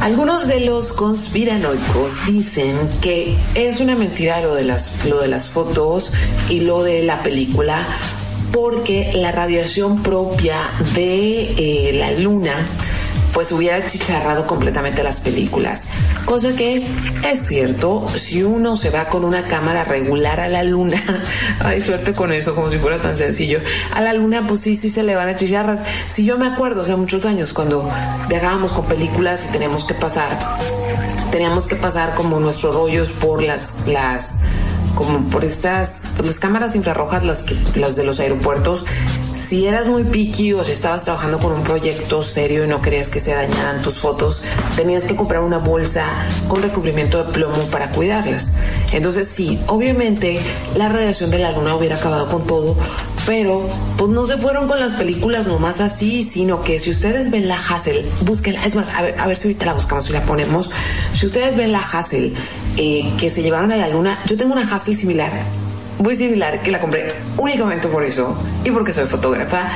Algunos 0.00 0.46
de 0.46 0.60
los 0.60 0.92
conspiranoicos 0.92 2.26
dicen 2.26 2.78
que 3.02 3.36
es 3.56 3.80
una 3.80 3.96
mentira 3.96 4.40
lo 4.40 4.54
de 4.54 4.62
las, 4.62 5.04
lo 5.04 5.20
de 5.20 5.26
las 5.26 5.48
fotos 5.48 6.12
y 6.48 6.60
lo 6.60 6.84
de 6.84 7.02
la 7.02 7.20
película, 7.24 7.84
porque 8.52 9.10
la 9.14 9.32
radiación 9.32 10.02
propia 10.04 10.70
de 10.94 11.52
eh, 11.56 11.92
la 11.94 12.12
luna 12.12 12.68
pues 13.32 13.52
hubiera 13.52 13.86
chicharrado 13.86 14.46
completamente 14.46 15.02
las 15.02 15.20
películas. 15.20 15.86
Cosa 16.24 16.54
que 16.54 16.86
es 17.24 17.46
cierto, 17.46 18.06
si 18.08 18.42
uno 18.42 18.76
se 18.76 18.90
va 18.90 19.08
con 19.08 19.24
una 19.24 19.44
cámara 19.44 19.84
regular 19.84 20.40
a 20.40 20.48
la 20.48 20.62
luna, 20.62 21.02
hay 21.60 21.80
suerte 21.80 22.12
con 22.12 22.32
eso, 22.32 22.54
como 22.54 22.70
si 22.70 22.78
fuera 22.78 23.00
tan 23.00 23.16
sencillo, 23.16 23.60
a 23.92 24.00
la 24.00 24.12
luna 24.12 24.46
pues 24.46 24.60
sí, 24.60 24.76
sí 24.76 24.90
se 24.90 25.02
le 25.02 25.14
van 25.14 25.28
a 25.28 25.36
chicharrar. 25.36 25.84
Si 26.08 26.24
yo 26.24 26.38
me 26.38 26.46
acuerdo, 26.46 26.82
hace 26.82 26.96
muchos 26.96 27.24
años, 27.24 27.52
cuando 27.52 27.88
viajábamos 28.28 28.72
con 28.72 28.86
películas 28.86 29.46
y 29.48 29.52
teníamos 29.52 29.84
que 29.84 29.94
pasar, 29.94 30.38
teníamos 31.30 31.66
que 31.66 31.76
pasar 31.76 32.14
como 32.14 32.40
nuestros 32.40 32.74
rollos 32.74 33.12
por 33.12 33.42
las, 33.42 33.86
las 33.86 34.38
como 34.94 35.20
por 35.30 35.44
estas, 35.44 36.18
las 36.24 36.40
cámaras 36.40 36.74
infrarrojas, 36.74 37.22
las, 37.22 37.44
que, 37.44 37.56
las 37.78 37.94
de 37.94 38.02
los 38.02 38.18
aeropuertos, 38.18 38.84
si 39.48 39.66
eras 39.66 39.88
muy 39.88 40.04
picky 40.04 40.52
o 40.52 40.62
si 40.62 40.72
estabas 40.72 41.04
trabajando 41.04 41.38
con 41.38 41.52
un 41.52 41.64
proyecto 41.64 42.22
serio 42.22 42.64
y 42.64 42.68
no 42.68 42.82
querías 42.82 43.08
que 43.08 43.18
se 43.18 43.32
dañaran 43.32 43.80
tus 43.80 43.94
fotos, 43.94 44.42
tenías 44.76 45.06
que 45.06 45.16
comprar 45.16 45.42
una 45.42 45.56
bolsa 45.56 46.04
con 46.48 46.60
recubrimiento 46.60 47.24
de 47.24 47.32
plomo 47.32 47.62
para 47.70 47.88
cuidarlas. 47.88 48.52
Entonces 48.92 49.26
sí, 49.26 49.58
obviamente 49.66 50.38
la 50.76 50.90
radiación 50.90 51.30
de 51.30 51.38
la 51.38 51.52
luna 51.52 51.76
hubiera 51.76 51.96
acabado 51.96 52.26
con 52.26 52.46
todo, 52.46 52.76
pero 53.24 53.66
pues 53.96 54.10
no 54.10 54.26
se 54.26 54.36
fueron 54.36 54.68
con 54.68 54.80
las 54.80 54.92
películas 54.96 55.46
nomás 55.46 55.80
así, 55.80 56.24
sino 56.24 56.62
que 56.62 56.78
si 56.78 56.90
ustedes 56.90 57.30
ven 57.30 57.48
la 57.48 57.56
Hassel, 57.56 58.04
búsquenla, 58.26 58.66
es 58.66 58.76
más, 58.76 58.86
a 58.94 59.00
ver, 59.00 59.18
a 59.18 59.26
ver 59.26 59.36
si 59.38 59.48
ahorita 59.48 59.64
la 59.64 59.72
buscamos 59.72 60.10
y 60.10 60.12
la 60.12 60.24
ponemos. 60.24 60.70
Si 61.14 61.24
ustedes 61.24 61.56
ven 61.56 61.72
la 61.72 61.80
Hassel 61.80 62.34
eh, 62.76 63.10
que 63.18 63.30
se 63.30 63.42
llevaron 63.42 63.72
a 63.72 63.78
la 63.78 63.88
luna, 63.88 64.20
yo 64.26 64.36
tengo 64.36 64.52
una 64.52 64.70
Hassel 64.70 64.94
similar 64.94 65.32
muy 65.98 66.16
similar 66.16 66.62
que 66.62 66.70
la 66.70 66.80
compré 66.80 67.12
únicamente 67.36 67.88
por 67.88 68.04
eso 68.04 68.36
y 68.64 68.70
porque 68.70 68.92
soy 68.92 69.06
fotógrafa. 69.06 69.70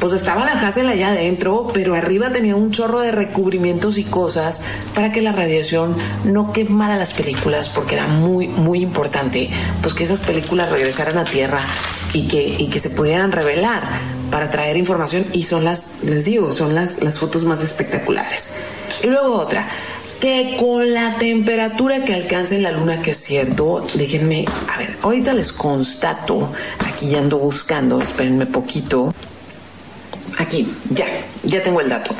Pues 0.00 0.14
estaba 0.14 0.44
la 0.44 0.60
Hassel 0.60 0.88
allá 0.88 1.10
adentro, 1.10 1.70
pero 1.72 1.94
arriba 1.94 2.30
tenía 2.32 2.56
un 2.56 2.72
chorro 2.72 2.98
de 2.98 3.12
recubrimientos 3.12 3.98
y 3.98 4.04
cosas 4.04 4.64
para 4.96 5.12
que 5.12 5.22
la 5.22 5.30
radiación 5.30 5.94
no 6.24 6.52
quemara 6.52 6.96
las 6.96 7.12
películas, 7.12 7.68
porque 7.68 7.94
era 7.94 8.08
muy, 8.08 8.48
muy 8.48 8.80
importante 8.80 9.48
pues 9.80 9.94
que 9.94 10.02
esas 10.02 10.18
películas 10.18 10.72
regresaran 10.72 11.18
a 11.18 11.24
tierra 11.24 11.60
y 12.12 12.26
que, 12.26 12.42
y 12.42 12.68
que 12.68 12.80
se 12.80 12.90
pudieran 12.90 13.30
revelar 13.30 13.84
para 14.28 14.50
traer 14.50 14.76
información. 14.76 15.26
Y 15.32 15.44
son 15.44 15.62
las, 15.62 16.02
les 16.02 16.24
digo, 16.24 16.50
son 16.50 16.74
las, 16.74 17.00
las 17.00 17.20
fotos 17.20 17.44
más 17.44 17.62
espectaculares. 17.62 18.56
Y 19.04 19.06
luego 19.06 19.34
otra, 19.34 19.68
que 20.22 20.54
con 20.56 20.94
la 20.94 21.18
temperatura 21.18 22.04
que 22.04 22.14
alcanza 22.14 22.54
en 22.54 22.62
la 22.62 22.70
luna, 22.70 23.02
que 23.02 23.10
es 23.10 23.16
cierto, 23.16 23.84
déjenme, 23.94 24.44
a 24.72 24.78
ver, 24.78 24.96
ahorita 25.02 25.34
les 25.34 25.52
constato, 25.52 26.48
aquí 26.78 27.16
ando 27.16 27.38
buscando, 27.38 28.00
espérenme 28.00 28.46
poquito. 28.46 29.12
Aquí, 30.38 30.72
ya, 30.90 31.06
ya 31.42 31.60
tengo 31.64 31.80
el 31.80 31.88
dato. 31.88 32.14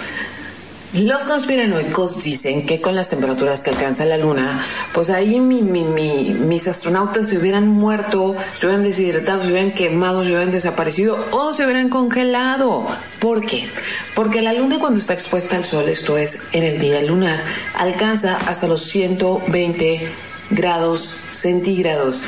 Los 0.95 1.25
conspiranoicos 1.25 2.23
dicen 2.23 2.67
que 2.67 2.83
con 2.83 2.95
las 2.95 3.09
temperaturas 3.09 3.63
que 3.63 3.71
alcanza 3.71 4.05
la 4.05 4.19
luna, 4.19 4.63
pues 4.93 5.09
ahí 5.09 5.41
mi, 5.41 5.63
mi, 5.63 5.85
mi, 5.85 6.35
mis 6.35 6.69
astronautas 6.69 7.31
se 7.31 7.39
hubieran 7.39 7.67
muerto, 7.67 8.37
se 8.59 8.67
hubieran 8.67 8.85
deshidratado, 8.85 9.43
se 9.43 9.53
hubieran 9.53 9.73
quemado, 9.73 10.23
se 10.23 10.29
hubieran 10.29 10.51
desaparecido 10.51 11.17
o 11.31 11.55
se 11.55 11.65
hubieran 11.65 11.89
congelado. 11.89 12.87
¿Por 13.21 13.41
qué? 13.41 13.69
Porque 14.15 14.43
la 14.43 14.53
luna 14.53 14.79
cuando 14.79 14.99
está 14.99 15.15
expuesta 15.15 15.57
al 15.57 15.65
sol, 15.65 15.89
esto 15.89 16.19
es 16.19 16.41
en 16.53 16.63
el 16.63 16.79
día 16.79 17.01
lunar, 17.01 17.43
alcanza 17.75 18.37
hasta 18.37 18.69
los 18.69 18.83
120 18.83 20.11
grados 20.51 21.09
centígrados. 21.29 22.21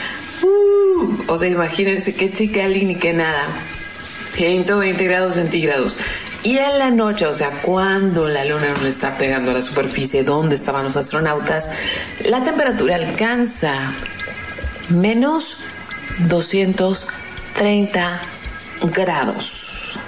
Uh, 0.43 1.23
o 1.27 1.37
sea, 1.37 1.51
imagínense 1.51 2.15
qué 2.15 2.33
chica 2.33 2.67
ni 2.67 2.95
qué 2.95 3.13
nada. 3.13 3.49
120 4.33 5.05
grados 5.05 5.35
centígrados. 5.35 5.99
Y 6.45 6.59
en 6.59 6.79
la 6.79 6.91
noche, 6.91 7.27
o 7.27 7.33
sea, 7.33 7.63
cuando 7.63 8.29
la 8.29 8.45
luna 8.45 8.75
no 8.79 8.87
está 8.87 9.17
pegando 9.17 9.51
a 9.51 9.55
la 9.55 9.63
superficie 9.63 10.23
donde 10.25 10.57
estaban 10.57 10.85
los 10.85 10.95
astronautas, 10.95 11.71
la 12.23 12.45
temperatura 12.45 12.97
alcanza 12.97 13.95
menos 14.91 15.57
230 16.29 18.21
grados. 18.95 19.99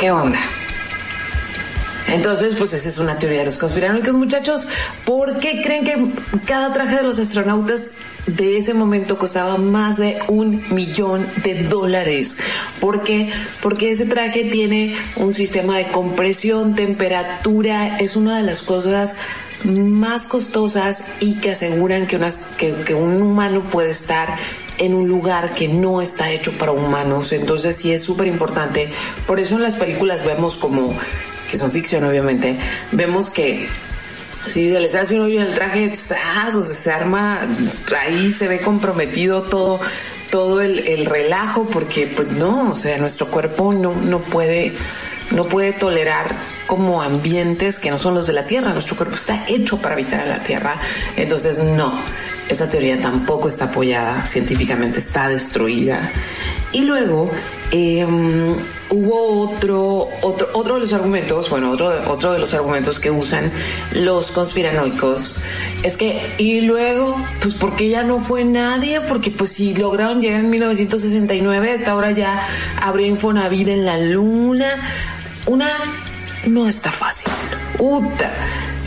¿Qué 0.00 0.10
onda? 0.10 0.40
Entonces, 2.08 2.56
pues 2.56 2.72
esa 2.72 2.88
es 2.88 2.98
una 2.98 3.20
teoría 3.20 3.40
de 3.40 3.46
los 3.46 3.56
conspiranoicos, 3.56 4.14
muchachos. 4.14 4.66
¿Por 5.04 5.38
qué 5.38 5.62
creen 5.62 5.84
que 5.84 6.12
cada 6.44 6.72
traje 6.72 6.96
de 6.96 7.02
los 7.04 7.20
astronautas 7.20 7.94
de 8.26 8.58
ese 8.58 8.74
momento 8.74 9.18
costaba 9.18 9.56
más 9.56 9.96
de 9.96 10.18
un 10.28 10.62
millón 10.70 11.26
de 11.42 11.64
dólares. 11.64 12.36
¿Por 12.80 13.02
qué? 13.02 13.30
Porque 13.62 13.90
ese 13.90 14.06
traje 14.06 14.44
tiene 14.44 14.96
un 15.16 15.32
sistema 15.32 15.76
de 15.78 15.88
compresión, 15.88 16.74
temperatura, 16.74 17.98
es 17.98 18.16
una 18.16 18.36
de 18.36 18.42
las 18.42 18.62
cosas 18.62 19.16
más 19.64 20.26
costosas 20.26 21.04
y 21.20 21.34
que 21.34 21.50
aseguran 21.50 22.06
que, 22.06 22.18
que 22.86 22.94
un 22.94 23.22
humano 23.22 23.62
puede 23.70 23.90
estar 23.90 24.36
en 24.78 24.94
un 24.94 25.08
lugar 25.08 25.52
que 25.52 25.68
no 25.68 26.00
está 26.00 26.30
hecho 26.30 26.52
para 26.52 26.72
humanos. 26.72 27.32
Entonces 27.32 27.76
sí 27.76 27.92
es 27.92 28.02
súper 28.02 28.26
importante. 28.26 28.88
Por 29.26 29.38
eso 29.38 29.56
en 29.56 29.62
las 29.62 29.76
películas 29.76 30.24
vemos 30.24 30.56
como, 30.56 30.94
que 31.50 31.58
son 31.58 31.70
ficción 31.70 32.04
obviamente, 32.04 32.58
vemos 32.92 33.30
que 33.30 33.68
si 34.46 34.70
se 34.70 34.80
les 34.80 34.94
hace 34.94 35.16
un 35.16 35.26
hoyo 35.26 35.40
en 35.40 35.48
el 35.48 35.54
traje, 35.54 35.92
o 35.92 36.62
se 36.62 36.90
arma, 36.90 37.46
ahí 37.98 38.30
se 38.32 38.48
ve 38.48 38.60
comprometido 38.60 39.42
todo, 39.42 39.80
todo 40.30 40.60
el, 40.60 40.86
el, 40.86 41.06
relajo, 41.06 41.66
porque 41.66 42.06
pues 42.06 42.32
no, 42.32 42.70
o 42.70 42.74
sea, 42.74 42.98
nuestro 42.98 43.26
cuerpo 43.28 43.72
no, 43.72 43.94
no 43.94 44.20
puede, 44.20 44.72
no 45.30 45.44
puede 45.44 45.72
tolerar 45.72 46.34
como 46.66 47.02
ambientes 47.02 47.78
que 47.78 47.90
no 47.90 47.98
son 47.98 48.14
los 48.14 48.26
de 48.26 48.32
la 48.32 48.46
Tierra. 48.46 48.72
Nuestro 48.72 48.96
cuerpo 48.96 49.16
está 49.16 49.44
hecho 49.48 49.78
para 49.78 49.94
habitar 49.94 50.20
en 50.20 50.28
la 50.28 50.42
Tierra. 50.42 50.76
Entonces, 51.16 51.58
no, 51.58 52.00
esa 52.48 52.68
teoría 52.68 53.00
tampoco 53.00 53.48
está 53.48 53.66
apoyada, 53.66 54.26
científicamente 54.26 54.98
está 54.98 55.28
destruida. 55.28 56.10
Y 56.72 56.82
luego, 56.82 57.30
eh, 57.72 58.06
hubo 58.90 59.48
otro, 59.48 60.08
otro, 60.22 60.48
otro 60.52 60.74
de 60.74 60.80
los 60.80 60.92
argumentos, 60.92 61.48
bueno, 61.48 61.70
otro, 61.70 61.92
otro 62.10 62.32
de 62.32 62.40
los 62.40 62.52
argumentos 62.54 62.98
que 62.98 63.10
usan 63.10 63.50
los 63.92 64.32
conspiranoicos 64.32 65.40
es 65.82 65.96
que, 65.96 66.32
y 66.38 66.60
luego, 66.60 67.16
pues 67.40 67.54
porque 67.54 67.88
ya 67.88 68.02
no 68.02 68.18
fue 68.18 68.44
nadie, 68.44 69.00
porque 69.00 69.30
pues 69.30 69.52
si 69.52 69.74
lograron 69.74 70.20
llegar 70.20 70.40
en 70.40 70.50
1969, 70.50 71.72
hasta 71.72 71.92
ahora 71.92 72.10
ya 72.10 72.46
habría 72.80 73.06
Infonavit 73.06 73.68
en 73.68 73.84
la 73.84 73.96
luna. 73.98 74.76
Una, 75.46 75.70
no 76.46 76.68
está 76.68 76.90
fácil. 76.90 77.32
Uta. 77.78 78.32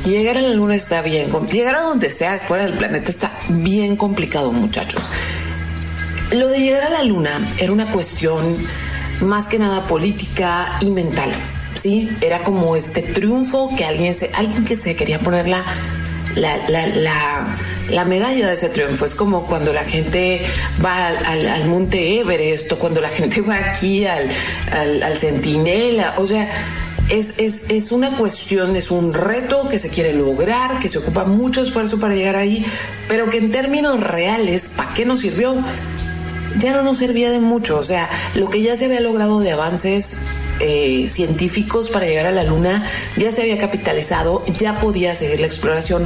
Llegar 0.05 0.37
a 0.37 0.41
la 0.41 0.53
luna 0.53 0.75
está 0.75 1.01
bien, 1.01 1.31
llegar 1.49 1.75
a 1.75 1.81
donde 1.81 2.09
sea 2.09 2.37
fuera 2.39 2.65
del 2.65 2.73
planeta 2.73 3.09
está 3.09 3.31
bien 3.47 3.95
complicado, 3.95 4.51
muchachos. 4.51 5.01
Lo 6.33 6.49
de 6.49 6.59
llegar 6.59 6.83
a 6.83 6.89
la 6.89 7.03
luna 7.03 7.47
era 7.57 7.71
una 7.71 7.89
cuestión 7.89 8.57
más 9.21 9.47
que 9.47 9.59
nada 9.59 9.85
política 9.87 10.77
y 10.81 10.89
mental. 10.89 11.31
Sí, 11.75 12.09
era 12.21 12.41
como 12.41 12.75
este 12.75 13.01
triunfo 13.01 13.75
que 13.75 13.85
alguien 13.85 14.13
se, 14.13 14.29
alguien 14.33 14.63
que 14.63 14.75
se 14.75 14.95
quería 14.95 15.19
poner 15.19 15.47
la, 15.47 15.63
la, 16.35 16.57
la, 16.69 16.87
la, 16.87 17.47
la 17.89 18.05
medalla 18.05 18.47
de 18.47 18.53
ese 18.53 18.69
triunfo. 18.69 19.05
Es 19.05 19.15
como 19.15 19.45
cuando 19.45 19.73
la 19.73 19.83
gente 19.83 20.41
va 20.83 21.07
al, 21.07 21.65
Monte 21.67 22.19
Everest 22.19 22.71
o 22.71 22.79
cuando 22.79 23.01
la 23.01 23.09
gente 23.09 23.41
va 23.41 23.57
aquí 23.57 24.05
al, 24.05 24.29
al, 24.71 25.01
al 25.03 25.17
Centinela. 25.17 26.15
O 26.17 26.25
sea, 26.25 26.49
es, 27.09 27.37
es, 27.37 27.69
es, 27.69 27.91
una 27.91 28.15
cuestión, 28.17 28.75
es 28.75 28.91
un 28.91 29.13
reto 29.13 29.67
que 29.67 29.79
se 29.79 29.89
quiere 29.89 30.13
lograr, 30.13 30.79
que 30.79 30.89
se 30.89 30.99
ocupa 30.99 31.25
mucho 31.25 31.61
esfuerzo 31.61 31.99
para 31.99 32.15
llegar 32.15 32.35
ahí, 32.35 32.65
pero 33.07 33.29
que 33.29 33.37
en 33.37 33.51
términos 33.51 33.99
reales, 33.99 34.69
¿para 34.75 34.93
qué 34.93 35.05
nos 35.05 35.19
sirvió? 35.19 35.55
Ya 36.59 36.73
no 36.73 36.83
nos 36.83 36.97
servía 36.97 37.31
de 37.31 37.39
mucho. 37.39 37.77
O 37.77 37.83
sea, 37.83 38.09
lo 38.35 38.49
que 38.49 38.61
ya 38.61 38.75
se 38.75 38.85
había 38.85 38.99
logrado 38.99 39.39
de 39.39 39.51
avances 39.51 40.17
eh, 40.59 41.07
científicos 41.07 41.89
para 41.89 42.05
llegar 42.05 42.27
a 42.27 42.31
la 42.31 42.43
Luna 42.43 42.83
ya 43.17 43.31
se 43.31 43.41
había 43.41 43.57
capitalizado, 43.57 44.45
ya 44.45 44.79
podía 44.79 45.15
seguir 45.15 45.39
la 45.39 45.47
exploración 45.47 46.05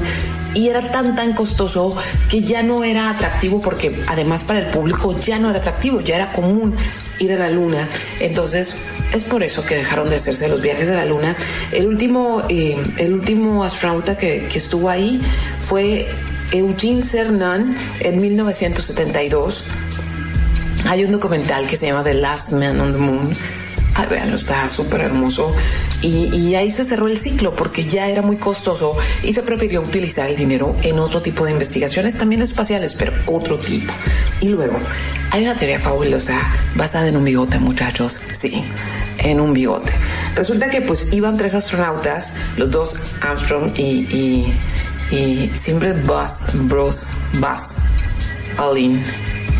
y 0.53 0.69
era 0.69 0.81
tan 0.89 1.15
tan 1.15 1.33
costoso 1.33 1.95
que 2.29 2.41
ya 2.41 2.63
no 2.63 2.85
era 2.85 3.09
atractivo 3.09 3.61
porque 3.61 4.01
además 4.07 4.45
para 4.45 4.59
el 4.59 4.67
público 4.67 5.13
ya 5.19 5.37
no 5.37 5.49
era 5.49 5.59
atractivo, 5.59 5.99
ya 5.99 6.15
era 6.15 6.31
común 6.31 6.75
ir 7.19 7.33
a 7.33 7.35
la 7.35 7.49
Luna. 7.49 7.89
Entonces, 8.19 8.77
es 9.13 9.23
por 9.23 9.43
eso 9.43 9.65
que 9.65 9.75
dejaron 9.75 10.09
de 10.09 10.15
hacerse 10.15 10.47
los 10.47 10.61
viajes 10.61 10.89
a 10.89 10.95
la 10.95 11.05
Luna. 11.05 11.35
El 11.71 11.87
último, 11.87 12.43
eh, 12.49 12.77
el 12.97 13.13
último 13.13 13.63
astronauta 13.63 14.17
que, 14.17 14.47
que, 14.51 14.57
estuvo 14.57 14.89
ahí 14.89 15.21
fue 15.59 16.07
Eugene 16.51 17.03
Cernan 17.03 17.75
en 17.99 18.21
1972. 18.21 19.65
Hay 20.87 21.03
un 21.03 21.11
documental 21.11 21.67
que 21.67 21.75
se 21.75 21.87
llama 21.87 22.01
The 22.03 22.13
Last 22.13 22.53
Man 22.53 22.79
on 22.79 22.93
the 22.93 22.97
Moon. 22.97 23.29
Ay, 23.93 24.07
vean, 24.09 24.33
está 24.33 24.69
súper 24.69 25.01
hermoso. 25.01 25.53
Y, 26.01 26.33
y, 26.33 26.55
ahí 26.55 26.71
se 26.71 26.85
cerró 26.85 27.07
el 27.07 27.17
ciclo 27.17 27.55
porque 27.55 27.85
ya 27.85 28.07
era 28.07 28.21
muy 28.21 28.37
costoso 28.37 28.95
y 29.21 29.33
se 29.33 29.41
prefirió 29.43 29.81
utilizar 29.81 30.29
el 30.29 30.37
dinero 30.37 30.75
en 30.83 30.99
otro 30.99 31.21
tipo 31.21 31.43
de 31.45 31.51
investigaciones, 31.51 32.17
también 32.17 32.41
espaciales, 32.41 32.93
pero 32.93 33.11
otro 33.25 33.57
tipo. 33.57 33.91
Y 34.39 34.49
luego, 34.49 34.77
hay 35.31 35.43
una 35.43 35.55
teoría 35.55 35.79
fabulosa 35.79 36.39
basada 36.75 37.07
en 37.07 37.17
un 37.17 37.25
bigote, 37.25 37.59
muchachos. 37.59 38.21
Sí. 38.31 38.63
en 39.17 39.41
un 39.41 39.51
bigote. 39.51 39.91
Resulta 40.35 40.69
que 40.69 40.81
pues 40.81 41.11
iban 41.11 41.35
tres 41.35 41.55
astronautas, 41.55 42.35
los 42.55 42.69
dos 42.71 42.95
Armstrong 43.21 43.73
y, 43.75 44.05
y, 44.15 44.53
y 45.11 45.51
siempre 45.53 45.93
Buzz, 45.93 46.45
Bruce, 46.53 47.07
Buzz, 47.33 47.77
Aldrin. 48.57 49.03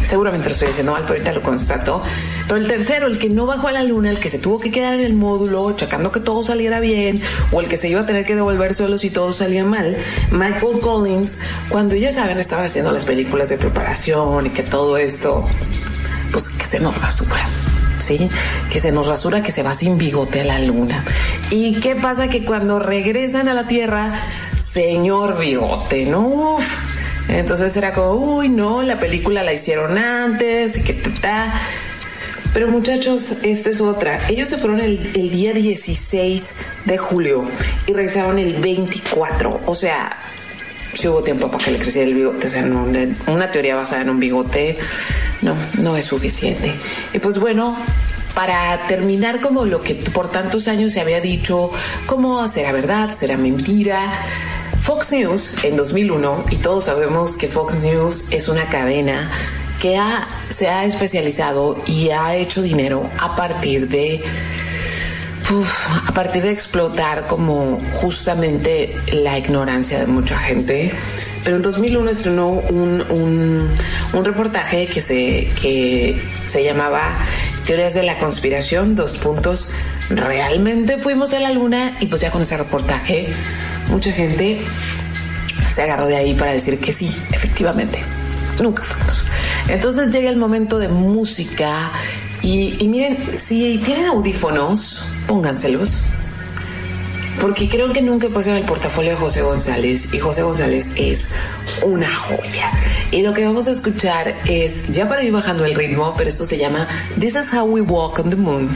Seguramente 0.08 0.48
lo 0.48 0.54
estoy 0.54 0.70
diciendo 0.70 0.94
mal, 0.94 1.02
pero 1.02 1.16
ahorita 1.16 1.34
lo 1.34 1.42
constato. 1.42 2.02
Pero 2.48 2.60
el 2.60 2.68
tercero, 2.68 3.08
el 3.08 3.20
que 3.20 3.30
no 3.30 3.46
bajó 3.46 3.68
a 3.68 3.74
la 3.74 3.84
luna, 3.84 4.10
el 4.10 4.20
que 4.20 4.30
se 4.30 4.40
tuvo 4.40 4.58
que 4.58 4.72
quedar 4.72 4.94
en 4.94 5.02
el 5.02 5.14
módulo, 5.14 5.76
checando 5.76 6.12
que 6.14 6.22
todo 6.22 6.44
saliera 6.44 6.80
bien, 6.80 7.22
o 7.52 7.60
el 7.60 7.68
que 7.68 7.76
se 7.76 7.90
iba 7.90 8.02
a 8.02 8.06
tener 8.06 8.26
que 8.26 8.36
devolver 8.36 8.74
solo 8.74 8.98
si 8.98 9.10
todo 9.10 9.34
salía 9.34 9.66
mal, 9.66 9.98
Michael 10.32 10.80
Collins, 10.80 11.40
cuando 11.68 11.96
ya 11.96 12.14
saben, 12.14 12.38
estaban 12.38 12.66
haciendo 12.66 12.92
las 12.92 13.04
películas 13.04 13.50
de 13.50 13.58
preparación 13.58 14.46
y 14.46 14.50
que 14.50 14.64
todo 14.64 14.98
esto, 14.98 15.46
pues 16.32 16.50
que 16.50 16.64
se 16.64 16.80
nos 16.80 17.00
rasura. 17.00 17.46
¿Sí? 18.00 18.30
Que 18.72 18.80
se 18.80 18.92
nos 18.92 19.08
rasura, 19.08 19.42
que 19.42 19.52
se 19.52 19.64
va 19.64 19.74
sin 19.74 19.98
bigote 19.98 20.42
a 20.42 20.46
la 20.46 20.60
luna. 20.60 21.04
¿Y 21.50 21.80
qué 21.80 21.96
pasa? 21.96 22.30
Que 22.30 22.46
cuando 22.46 22.78
regresan 22.78 23.50
a 23.50 23.56
la 23.56 23.66
Tierra, 23.66 24.14
señor 24.56 25.40
bigote, 25.40 26.06
¿no? 26.06 26.58
Entonces 27.30 27.76
era 27.76 27.94
como, 27.94 28.14
uy, 28.14 28.50
no, 28.50 28.82
la 28.84 29.00
película 29.00 29.44
la 29.44 29.54
hicieron 29.54 29.98
antes 29.98 30.78
y 30.78 30.84
que 30.84 30.94
ta. 30.94 31.62
Pero 32.54 32.70
muchachos, 32.70 33.34
esta 33.44 33.70
es 33.70 33.82
otra. 33.82 34.28
Ellos 34.30 34.48
se 34.48 34.58
fueron 34.58 34.80
el, 34.80 35.12
día 35.14 35.54
16 35.54 36.56
de 36.86 36.98
julio 36.98 37.46
y 37.86 37.94
regresaron 37.94 38.40
el 38.40 38.56
24. 38.56 39.62
O 39.66 39.76
sea, 39.76 40.18
si 40.94 41.08
hubo 41.08 41.22
tiempo 41.22 41.52
para 41.52 41.64
que 41.66 41.72
le 41.72 41.80
creciera 41.80 42.08
el 42.08 42.16
bigote. 42.16 42.48
O 42.48 42.50
sea, 42.50 42.64
una 42.64 43.52
teoría 43.52 43.76
basada 43.76 44.02
en 44.02 44.10
un 44.10 44.20
bigote 44.20 44.78
no, 45.42 45.56
no 45.78 45.98
es 45.98 46.06
suficiente. 46.06 46.74
Y 47.14 47.20
pues 47.20 47.38
bueno, 47.38 47.78
para 48.34 48.88
terminar 48.88 49.42
como 49.42 49.66
lo 49.66 49.82
que 49.82 49.96
por 49.96 50.32
tantos 50.32 50.68
años 50.68 50.94
se 50.94 51.02
había 51.02 51.20
dicho, 51.20 51.72
como 52.06 52.48
será 52.48 52.72
verdad, 52.72 53.12
será 53.12 53.38
mentira. 53.38 54.14
Fox 54.88 55.12
News 55.12 55.66
en 55.66 55.76
2001, 55.76 56.46
y 56.50 56.56
todos 56.56 56.86
sabemos 56.86 57.36
que 57.36 57.50
Fox 57.50 57.82
News 57.82 58.32
es 58.32 58.48
una 58.48 58.70
cadena 58.70 59.30
que 59.82 59.98
ha, 59.98 60.30
se 60.50 60.70
ha 60.70 60.86
especializado 60.86 61.84
y 61.86 62.12
ha 62.12 62.38
hecho 62.38 62.62
dinero 62.62 63.10
a 63.20 63.36
partir 63.36 63.90
de 63.90 64.24
a 66.08 66.14
partir 66.14 66.44
de 66.44 66.52
explotar 66.52 67.28
como 67.28 67.82
justamente 67.92 68.96
la 69.12 69.38
ignorancia 69.38 70.00
de 70.00 70.08
mucha 70.08 70.38
gente. 70.38 70.94
Pero 71.44 71.58
en 71.58 71.64
2001 71.64 72.10
estrenó 72.10 72.48
un, 72.48 73.02
un, 73.10 73.70
un 74.14 74.26
reportaje 74.26 74.88
que 74.88 75.02
se, 75.02 75.50
que 75.62 76.22
se 76.48 76.64
llamaba 76.64 77.18
Teorías 77.66 77.94
de 77.94 78.04
la 78.04 78.18
conspiración, 78.18 78.96
dos 78.96 79.18
puntos. 79.18 79.70
Realmente 80.10 80.98
fuimos 80.98 81.34
a 81.34 81.42
la 81.42 81.52
luna 81.52 81.98
y 82.00 82.06
pues 82.06 82.22
ya 82.22 82.32
con 82.32 82.42
ese 82.42 82.56
reportaje 82.56 83.28
mucha 83.90 84.12
gente 84.12 84.60
se 85.70 85.84
agarró 85.84 86.06
de 86.06 86.16
ahí 86.16 86.34
para 86.34 86.54
decir 86.54 86.80
que 86.80 86.92
sí, 86.92 87.16
efectivamente, 87.32 88.00
nunca 88.62 88.84
fuimos. 88.84 89.24
Entonces 89.68 90.14
llega 90.14 90.30
el 90.30 90.38
momento 90.38 90.80
de 90.80 90.88
música 90.88 91.92
y, 92.42 92.88
miren, 92.88 93.18
si 93.38 93.78
tienen 93.84 94.06
audífonos, 94.06 95.04
pónganselos. 95.28 96.02
Porque 97.42 97.70
creo 97.70 97.94
que 97.94 98.02
nunca 98.02 98.30
pusieron 98.30 98.60
el 98.60 98.68
portafolio 98.68 99.12
de 99.12 99.18
José 99.18 99.44
González 99.44 100.12
y 100.12 100.18
José 100.18 100.42
González 100.42 100.92
es 100.96 101.30
una 101.84 102.12
joya. 102.12 102.72
Y 103.12 103.22
lo 103.22 103.34
que 103.34 103.46
vamos 103.46 103.68
a 103.68 103.72
escuchar 103.72 104.36
es, 104.46 104.88
ya 104.88 105.08
para 105.08 105.24
ir 105.24 105.32
bajando 105.32 105.64
el 105.64 105.76
ritmo, 105.76 106.16
pero 106.18 106.30
esto 106.30 106.46
se 106.46 106.58
llama 106.58 106.88
This 107.20 107.36
is 107.36 107.54
How 107.54 107.66
We 107.66 107.82
Walk 107.82 108.18
on 108.20 108.32
the 108.32 108.36
Moon. 108.36 108.70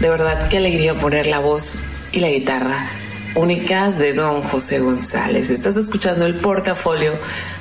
De 0.00 0.08
verdad, 0.08 0.48
qué 0.48 0.58
alegría 0.58 0.94
poner 0.94 1.26
la 1.26 1.40
voz 1.40 1.74
y 2.12 2.20
la 2.20 2.30
guitarra 2.30 2.86
únicas 3.36 3.98
de 3.98 4.14
don 4.14 4.42
José 4.42 4.80
González. 4.80 5.50
Estás 5.50 5.76
escuchando 5.76 6.26
el 6.26 6.36
portafolio 6.36 7.12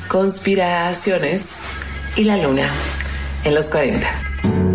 Conspiraciones 0.08 1.68
y 2.16 2.24
la 2.24 2.38
Luna 2.38 2.72
en 3.44 3.54
los 3.54 3.70
40. 3.70 4.75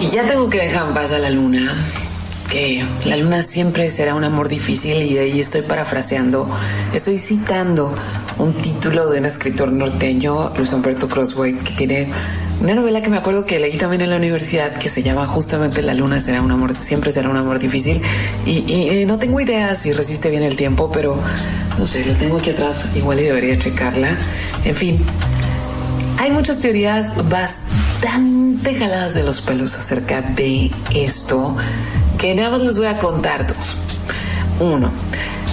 Y 0.00 0.06
ya 0.08 0.26
tengo 0.26 0.48
que 0.48 0.58
dejar 0.58 0.88
en 0.88 0.94
paz 0.94 1.12
a 1.12 1.18
la 1.18 1.28
luna. 1.28 1.74
Que 2.50 2.82
la 3.04 3.18
luna 3.18 3.42
siempre 3.42 3.90
será 3.90 4.14
un 4.14 4.24
amor 4.24 4.48
difícil 4.48 5.02
y 5.02 5.14
de 5.14 5.20
ahí 5.20 5.40
estoy 5.40 5.60
parafraseando, 5.62 6.48
estoy 6.94 7.18
citando 7.18 7.94
un 8.38 8.54
título 8.54 9.10
de 9.10 9.18
un 9.18 9.26
escritor 9.26 9.70
norteño, 9.70 10.52
Luis 10.56 10.72
Humberto 10.72 11.06
Crosswhite, 11.06 11.62
que 11.62 11.72
tiene 11.74 12.08
una 12.60 12.74
novela 12.74 13.02
que 13.02 13.08
me 13.10 13.18
acuerdo 13.18 13.44
que 13.44 13.60
leí 13.60 13.76
también 13.76 14.02
en 14.02 14.10
la 14.10 14.16
universidad 14.16 14.74
que 14.74 14.88
se 14.88 15.02
llama 15.02 15.26
justamente 15.26 15.80
La 15.82 15.94
luna 15.94 16.20
será 16.20 16.42
un 16.42 16.50
amor, 16.50 16.74
siempre 16.78 17.12
será 17.12 17.28
un 17.28 17.36
amor 17.36 17.58
difícil. 17.58 18.02
Y, 18.46 18.64
y, 18.66 18.88
eh, 18.88 19.06
no 19.06 19.18
tengo 19.18 19.38
idea 19.40 19.74
si 19.76 19.92
resiste 19.92 20.30
bien 20.30 20.42
el 20.42 20.56
tiempo, 20.56 20.90
pero 20.90 21.18
no 21.78 21.86
sé, 21.86 22.04
lo 22.04 22.14
tengo 22.14 22.38
aquí 22.38 22.50
atrás, 22.50 22.92
igual 22.94 23.20
y 23.20 23.24
debería 23.24 23.58
checarla. 23.58 24.16
En 24.64 24.74
fin, 24.74 25.04
hay 26.18 26.30
muchas 26.30 26.60
teorías 26.60 27.12
bastante 27.28 28.74
jaladas 28.74 29.14
de 29.14 29.22
los 29.22 29.40
pelos 29.40 29.74
acerca 29.74 30.20
de 30.20 30.70
esto, 30.94 31.56
que 32.18 32.34
nada 32.34 32.50
más 32.50 32.60
les 32.60 32.76
voy 32.76 32.86
a 32.86 32.98
contar 32.98 33.46
dos. 33.46 33.76
Uno, 34.60 34.90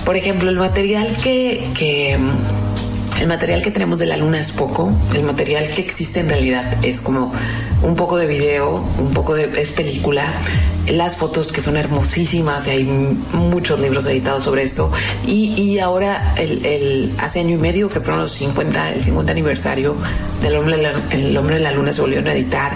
por 0.03 0.17
ejemplo, 0.17 0.49
el 0.49 0.57
material 0.57 1.15
que, 1.23 1.69
que 1.77 2.17
el 3.21 3.27
material 3.27 3.63
que 3.63 3.71
tenemos 3.71 3.99
de 3.99 4.05
la 4.05 4.17
luna 4.17 4.39
es 4.39 4.51
poco, 4.51 4.91
el 5.15 5.23
material 5.23 5.69
que 5.69 5.81
existe 5.81 6.19
en 6.19 6.29
realidad 6.29 6.83
es 6.83 7.01
como 7.01 7.31
un 7.81 7.95
poco 7.95 8.17
de 8.17 8.27
video, 8.27 8.83
un 8.99 9.11
poco 9.13 9.33
de 9.35 9.49
es 9.59 9.71
película, 9.71 10.33
las 10.91 11.17
fotos 11.17 11.47
que 11.47 11.61
son 11.61 11.77
hermosísimas 11.77 12.67
y 12.67 12.71
hay 12.71 12.83
muchos 12.83 13.79
libros 13.79 14.05
editados 14.05 14.43
sobre 14.43 14.63
esto. 14.63 14.91
Y, 15.25 15.53
y 15.53 15.79
ahora 15.79 16.33
el, 16.37 17.11
hace 17.19 17.39
año 17.39 17.55
y 17.55 17.59
medio 17.59 17.89
que 17.89 17.99
fueron 17.99 18.21
los 18.21 18.31
50 18.33 18.93
el 18.93 19.03
50 19.03 19.31
aniversario 19.31 19.95
del 20.41 20.57
hombre 20.57 20.77
la, 20.77 20.91
el 21.11 21.35
hombre 21.37 21.55
de 21.55 21.61
la 21.61 21.71
luna 21.71 21.93
se 21.93 22.01
volvieron 22.01 22.27
a 22.27 22.33
editar 22.33 22.73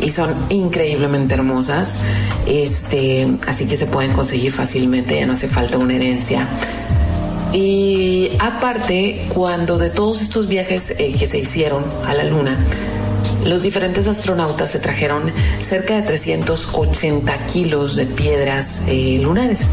y 0.00 0.10
son 0.10 0.34
increíblemente 0.48 1.34
hermosas. 1.34 2.00
Este 2.46 3.28
así 3.46 3.66
que 3.66 3.76
se 3.76 3.86
pueden 3.86 4.12
conseguir 4.12 4.52
fácilmente 4.52 5.18
ya 5.18 5.26
no 5.26 5.32
hace 5.32 5.48
falta 5.48 5.78
una 5.78 5.94
herencia. 5.94 6.48
Y 7.52 8.30
aparte, 8.38 9.24
cuando 9.32 9.78
de 9.78 9.88
todos 9.88 10.20
estos 10.20 10.48
viajes 10.48 10.90
eh, 10.98 11.14
que 11.18 11.26
se 11.26 11.38
hicieron 11.38 11.82
a 12.06 12.12
la 12.12 12.24
Luna, 12.24 12.58
los 13.44 13.62
diferentes 13.62 14.08
astronautas 14.08 14.70
se 14.70 14.78
trajeron 14.78 15.30
cerca 15.60 15.96
de 15.96 16.02
380 16.02 17.46
kilos 17.46 17.96
de 17.96 18.06
piedras 18.06 18.84
eh, 18.88 19.18
lunares. 19.22 19.66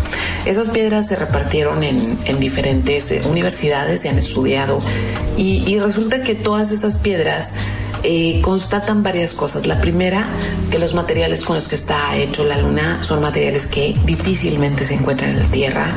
Esas 0.45 0.70
piedras 0.70 1.07
se 1.07 1.16
repartieron 1.16 1.84
en, 1.84 2.18
en 2.26 2.39
diferentes 2.39 3.11
eh, 3.11 3.22
universidades, 3.30 4.01
se 4.01 4.09
han 4.09 4.18
estudiado 4.18 4.80
y, 5.38 5.63
y, 5.68 5.80
resulta 5.80 6.24
que 6.24 6.36
todas 6.36 6.72
estas 6.72 6.97
piedras 6.97 7.53
eh, 8.03 8.39
constatan 8.41 9.03
varias 9.03 9.34
cosas. 9.34 9.66
La 9.66 9.82
primera, 9.82 10.28
que 10.70 10.80
los 10.80 10.93
materiales 10.93 11.43
con 11.43 11.55
los 11.55 11.68
que 11.68 11.76
está 11.76 12.16
hecho 12.16 12.45
la 12.45 12.57
Luna 12.57 13.03
son 13.03 13.22
materiales 13.22 13.68
que 13.68 13.97
difícilmente 14.05 14.86
se 14.86 14.93
encuentran 14.93 15.32
en 15.32 15.39
la 15.39 15.45
Tierra. 15.45 15.93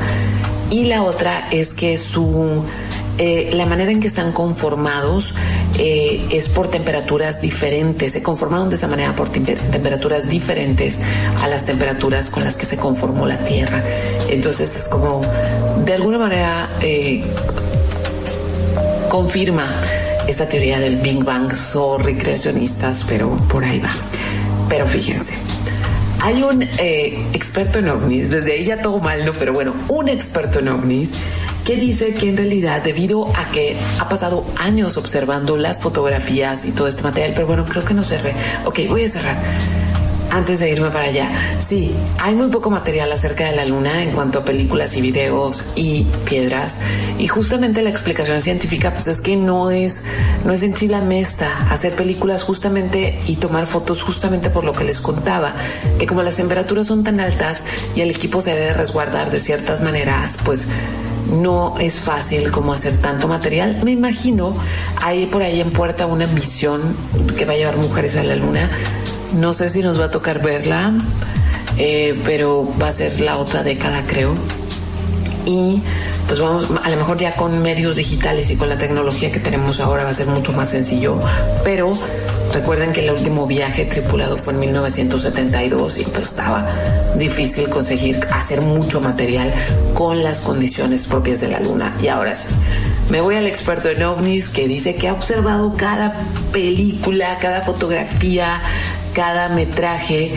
Y 0.70 0.84
la 0.84 1.02
otra 1.02 1.48
es 1.50 1.74
que 1.74 1.96
su 1.96 2.62
eh, 3.18 3.50
la 3.52 3.66
manera 3.66 3.90
en 3.90 4.00
que 4.00 4.06
están 4.06 4.30
conformados 4.30 5.34
eh, 5.76 6.24
es 6.30 6.48
por 6.48 6.68
temperaturas 6.68 7.40
diferentes. 7.40 8.12
Se 8.12 8.22
conformaron 8.22 8.68
de 8.68 8.76
esa 8.76 8.86
manera 8.86 9.14
por 9.16 9.28
temperaturas 9.28 10.28
diferentes 10.28 11.00
a 11.42 11.48
las 11.48 11.66
temperaturas 11.66 12.30
con 12.30 12.44
las 12.44 12.56
que 12.56 12.64
se 12.64 12.76
conformó 12.76 13.26
la 13.26 13.36
Tierra. 13.38 13.82
Entonces 14.28 14.74
es 14.74 14.88
como, 14.88 15.20
de 15.84 15.94
alguna 15.94 16.18
manera, 16.18 16.70
eh, 16.80 17.24
confirma 19.08 19.68
esta 20.28 20.48
teoría 20.48 20.78
del 20.78 20.96
Big 20.96 21.24
Bang. 21.24 21.52
Sorry, 21.52 22.14
creacionistas, 22.14 23.04
pero 23.08 23.30
por 23.48 23.64
ahí 23.64 23.80
va. 23.80 23.90
Pero 24.68 24.86
fíjense. 24.86 25.34
Hay 26.20 26.42
un 26.42 26.62
experto 26.62 27.78
en 27.78 27.88
ovnis, 27.88 28.28
desde 28.28 28.62
ya 28.64 28.82
todo 28.82 28.98
mal, 28.98 29.24
¿no? 29.24 29.32
Pero 29.32 29.52
bueno, 29.52 29.74
un 29.88 30.08
experto 30.08 30.58
en 30.58 30.68
ovnis 30.68 31.14
que 31.68 31.76
dice 31.76 32.14
que 32.14 32.30
en 32.30 32.38
realidad 32.38 32.82
debido 32.82 33.30
a 33.36 33.44
que 33.50 33.76
ha 34.00 34.08
pasado 34.08 34.42
años 34.56 34.96
observando 34.96 35.58
las 35.58 35.78
fotografías 35.78 36.64
y 36.64 36.72
todo 36.72 36.88
este 36.88 37.02
material, 37.02 37.32
pero 37.34 37.46
bueno, 37.46 37.66
creo 37.66 37.84
que 37.84 37.92
no 37.92 38.02
sirve. 38.02 38.32
Ok, 38.64 38.80
voy 38.88 39.04
a 39.04 39.08
cerrar. 39.10 39.36
Antes 40.30 40.60
de 40.60 40.70
irme 40.70 40.88
para 40.88 41.04
allá, 41.04 41.30
sí, 41.58 41.92
hay 42.18 42.34
muy 42.34 42.48
poco 42.48 42.70
material 42.70 43.12
acerca 43.12 43.50
de 43.50 43.54
la 43.54 43.66
luna 43.66 44.02
en 44.02 44.12
cuanto 44.12 44.38
a 44.38 44.44
películas 44.44 44.96
y 44.96 45.02
videos 45.02 45.72
y 45.76 46.06
piedras. 46.24 46.80
Y 47.18 47.28
justamente 47.28 47.82
la 47.82 47.90
explicación 47.90 48.40
científica, 48.40 48.94
pues 48.94 49.06
es 49.06 49.20
que 49.20 49.36
no 49.36 49.70
es, 49.70 50.04
no 50.46 50.54
es 50.54 50.62
en 50.62 50.72
Chile 50.72 51.02
mesta 51.02 51.68
hacer 51.70 51.92
películas 51.92 52.44
justamente 52.44 53.20
y 53.26 53.36
tomar 53.36 53.66
fotos 53.66 54.02
justamente 54.02 54.48
por 54.48 54.64
lo 54.64 54.72
que 54.72 54.84
les 54.84 55.02
contaba, 55.02 55.52
que 55.98 56.06
como 56.06 56.22
las 56.22 56.36
temperaturas 56.36 56.86
son 56.86 57.04
tan 57.04 57.20
altas 57.20 57.62
y 57.94 58.00
el 58.00 58.08
equipo 58.08 58.40
se 58.40 58.54
debe 58.54 58.72
resguardar 58.72 59.30
de 59.30 59.38
ciertas 59.38 59.82
maneras, 59.82 60.38
pues 60.46 60.68
no 61.28 61.78
es 61.78 62.00
fácil 62.00 62.50
como 62.50 62.72
hacer 62.72 62.96
tanto 62.96 63.28
material. 63.28 63.80
Me 63.84 63.92
imagino 63.92 64.56
hay 65.02 65.26
por 65.26 65.42
ahí 65.42 65.60
en 65.60 65.70
puerta 65.70 66.06
una 66.06 66.26
misión 66.26 66.96
que 67.36 67.44
va 67.44 67.52
a 67.52 67.56
llevar 67.56 67.76
mujeres 67.76 68.16
a 68.16 68.22
la 68.22 68.36
luna. 68.36 68.70
No 69.34 69.52
sé 69.52 69.68
si 69.68 69.82
nos 69.82 70.00
va 70.00 70.06
a 70.06 70.10
tocar 70.10 70.42
verla, 70.42 70.92
eh, 71.76 72.18
pero 72.24 72.68
va 72.80 72.88
a 72.88 72.92
ser 72.92 73.20
la 73.20 73.36
otra 73.36 73.62
década, 73.62 74.02
creo. 74.06 74.34
Y 75.46 75.82
pues 76.28 76.40
vamos, 76.40 76.68
a 76.84 76.90
lo 76.90 76.96
mejor 76.96 77.16
ya 77.16 77.34
con 77.34 77.62
medios 77.62 77.96
digitales 77.96 78.50
y 78.50 78.56
con 78.56 78.68
la 78.68 78.76
tecnología 78.76 79.32
que 79.32 79.40
tenemos 79.40 79.80
ahora 79.80 80.04
va 80.04 80.10
a 80.10 80.14
ser 80.14 80.26
mucho 80.26 80.52
más 80.52 80.70
sencillo, 80.70 81.18
pero 81.64 81.90
recuerden 82.52 82.92
que 82.92 83.02
el 83.06 83.14
último 83.14 83.46
viaje 83.46 83.86
tripulado 83.86 84.36
fue 84.36 84.52
en 84.52 84.60
1972 84.60 85.98
y 85.98 86.04
pues 86.04 86.24
estaba 86.28 86.68
difícil 87.16 87.70
conseguir 87.70 88.20
hacer 88.30 88.60
mucho 88.60 89.00
material 89.00 89.52
con 89.94 90.22
las 90.22 90.40
condiciones 90.40 91.06
propias 91.06 91.40
de 91.40 91.48
la 91.48 91.60
luna. 91.60 91.94
Y 92.02 92.08
ahora 92.08 92.36
sí, 92.36 92.54
me 93.10 93.22
voy 93.22 93.36
al 93.36 93.46
experto 93.46 93.88
en 93.88 94.02
ovnis 94.02 94.50
que 94.50 94.68
dice 94.68 94.94
que 94.94 95.08
ha 95.08 95.14
observado 95.14 95.76
cada 95.78 96.12
película, 96.52 97.38
cada 97.38 97.62
fotografía, 97.62 98.60
cada 99.14 99.48
metraje 99.48 100.30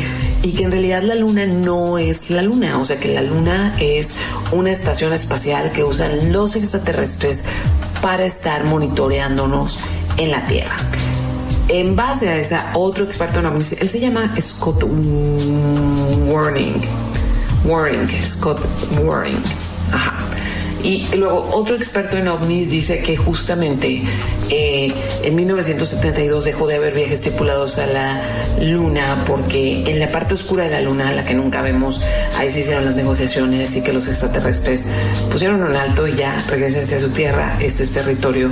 y 0.43 0.53
que 0.53 0.63
en 0.63 0.71
realidad 0.71 1.03
la 1.03 1.15
luna 1.15 1.45
no 1.45 1.97
es 1.97 2.29
la 2.29 2.41
luna, 2.41 2.79
o 2.79 2.85
sea 2.85 2.99
que 2.99 3.13
la 3.13 3.21
luna 3.21 3.75
es 3.79 4.15
una 4.51 4.71
estación 4.71 5.13
espacial 5.13 5.71
que 5.71 5.83
usan 5.83 6.31
los 6.31 6.55
extraterrestres 6.55 7.43
para 8.01 8.25
estar 8.25 8.63
monitoreándonos 8.63 9.79
en 10.17 10.31
la 10.31 10.45
Tierra. 10.45 10.75
En 11.67 11.95
base 11.95 12.29
a 12.29 12.37
esa, 12.37 12.71
otro 12.73 13.05
experto 13.05 13.39
en 13.39 13.45
él 13.45 13.63
se 13.63 13.99
llama 13.99 14.29
Scott 14.41 14.83
Warning. 16.27 16.75
Warning, 17.63 18.07
Scott 18.21 18.59
Warning. 19.03 19.70
Y 20.83 21.07
luego 21.15 21.49
otro 21.53 21.75
experto 21.75 22.17
en 22.17 22.27
ovnis 22.27 22.69
dice 22.69 22.99
que 22.99 23.15
justamente 23.15 24.01
eh, 24.49 24.91
en 25.23 25.35
1972 25.35 26.45
dejó 26.45 26.67
de 26.67 26.75
haber 26.75 26.93
viajes 26.93 27.21
tripulados 27.21 27.77
a 27.77 27.87
la 27.87 28.21
luna 28.61 29.23
porque 29.27 29.83
en 29.89 29.99
la 29.99 30.07
parte 30.07 30.33
oscura 30.33 30.63
de 30.63 30.71
la 30.71 30.81
luna, 30.81 31.11
la 31.11 31.23
que 31.23 31.33
nunca 31.33 31.61
vemos, 31.61 32.01
ahí 32.37 32.49
se 32.49 32.61
hicieron 32.61 32.85
las 32.85 32.95
negociaciones 32.95 33.75
y 33.75 33.81
que 33.81 33.93
los 33.93 34.07
extraterrestres 34.07 34.87
pusieron 35.31 35.61
un 35.61 35.75
alto 35.75 36.07
y 36.07 36.15
ya 36.15 36.43
regresense 36.47 36.95
a 36.95 36.99
su 36.99 37.09
tierra, 37.09 37.57
este 37.61 37.83
es 37.83 37.91
territorio 37.91 38.51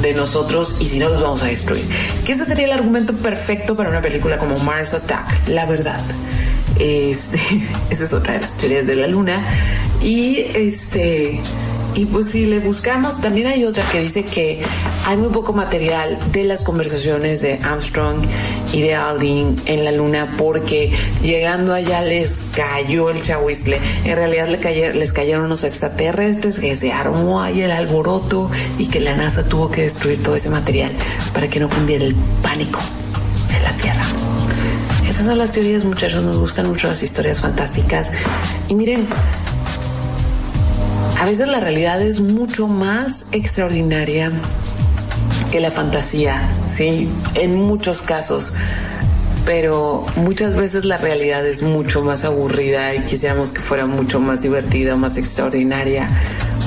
de 0.00 0.14
nosotros 0.14 0.78
y 0.80 0.86
si 0.86 0.98
no 0.98 1.08
los 1.08 1.20
vamos 1.20 1.42
a 1.42 1.46
destruir. 1.46 1.84
Que 2.24 2.32
ese 2.32 2.44
sería 2.44 2.66
el 2.66 2.72
argumento 2.72 3.12
perfecto 3.14 3.76
para 3.76 3.90
una 3.90 4.00
película 4.00 4.38
como 4.38 4.58
Mars 4.58 4.94
Attack, 4.94 5.48
la 5.48 5.66
verdad. 5.66 6.00
Este, 6.78 7.38
esa 7.90 8.04
es 8.04 8.12
otra 8.12 8.34
de 8.34 8.40
las 8.40 8.54
teorías 8.54 8.86
de 8.86 8.96
la 8.96 9.06
luna. 9.06 9.44
Y 10.02 10.46
este, 10.54 11.40
y 11.96 12.04
pues 12.04 12.28
si 12.28 12.44
le 12.44 12.58
buscamos, 12.58 13.22
también 13.22 13.46
hay 13.46 13.64
otra 13.64 13.88
que 13.90 14.02
dice 14.02 14.22
que 14.22 14.60
hay 15.06 15.16
muy 15.16 15.30
poco 15.30 15.54
material 15.54 16.18
de 16.30 16.44
las 16.44 16.62
conversaciones 16.62 17.40
de 17.40 17.58
Armstrong 17.62 18.18
y 18.74 18.82
de 18.82 18.94
Aldrin 18.94 19.60
en 19.64 19.82
la 19.82 19.92
luna 19.92 20.34
porque 20.36 20.92
llegando 21.22 21.72
allá 21.72 22.02
les 22.02 22.36
cayó 22.54 23.08
el 23.08 23.22
chahuizle. 23.22 23.80
En 24.04 24.14
realidad 24.14 24.48
le 24.48 24.58
cayeron, 24.60 24.98
les 24.98 25.14
cayeron 25.14 25.46
unos 25.46 25.64
extraterrestres 25.64 26.60
que 26.60 26.74
se 26.74 26.92
armó 26.92 27.40
ahí 27.40 27.62
el 27.62 27.70
alboroto 27.70 28.50
y 28.78 28.88
que 28.88 29.00
la 29.00 29.16
NASA 29.16 29.48
tuvo 29.48 29.70
que 29.70 29.80
destruir 29.80 30.22
todo 30.22 30.36
ese 30.36 30.50
material 30.50 30.92
para 31.32 31.48
que 31.48 31.60
no 31.60 31.70
cundiera 31.70 32.04
el 32.04 32.14
pánico 32.42 32.80
en 33.56 33.62
la 33.62 33.72
Tierra. 33.78 34.04
Esas 35.08 35.24
son 35.24 35.38
las 35.38 35.50
teorías, 35.50 35.82
muchachos. 35.82 36.22
Nos 36.22 36.36
gustan 36.36 36.68
mucho 36.68 36.88
las 36.88 37.02
historias 37.02 37.40
fantásticas. 37.40 38.12
Y 38.68 38.74
miren, 38.74 39.06
a 41.18 41.24
veces 41.24 41.48
la 41.48 41.60
realidad 41.60 42.00
es 42.02 42.20
mucho 42.20 42.68
más 42.68 43.26
extraordinaria 43.32 44.32
que 45.50 45.60
la 45.60 45.70
fantasía, 45.70 46.36
¿sí? 46.66 47.08
En 47.34 47.54
muchos 47.54 48.02
casos. 48.02 48.52
Pero 49.44 50.04
muchas 50.16 50.56
veces 50.56 50.84
la 50.84 50.98
realidad 50.98 51.46
es 51.46 51.62
mucho 51.62 52.02
más 52.02 52.24
aburrida 52.24 52.94
y 52.94 53.00
quisiéramos 53.00 53.52
que 53.52 53.60
fuera 53.60 53.86
mucho 53.86 54.18
más 54.18 54.42
divertida, 54.42 54.96
más 54.96 55.16
extraordinaria, 55.16 56.08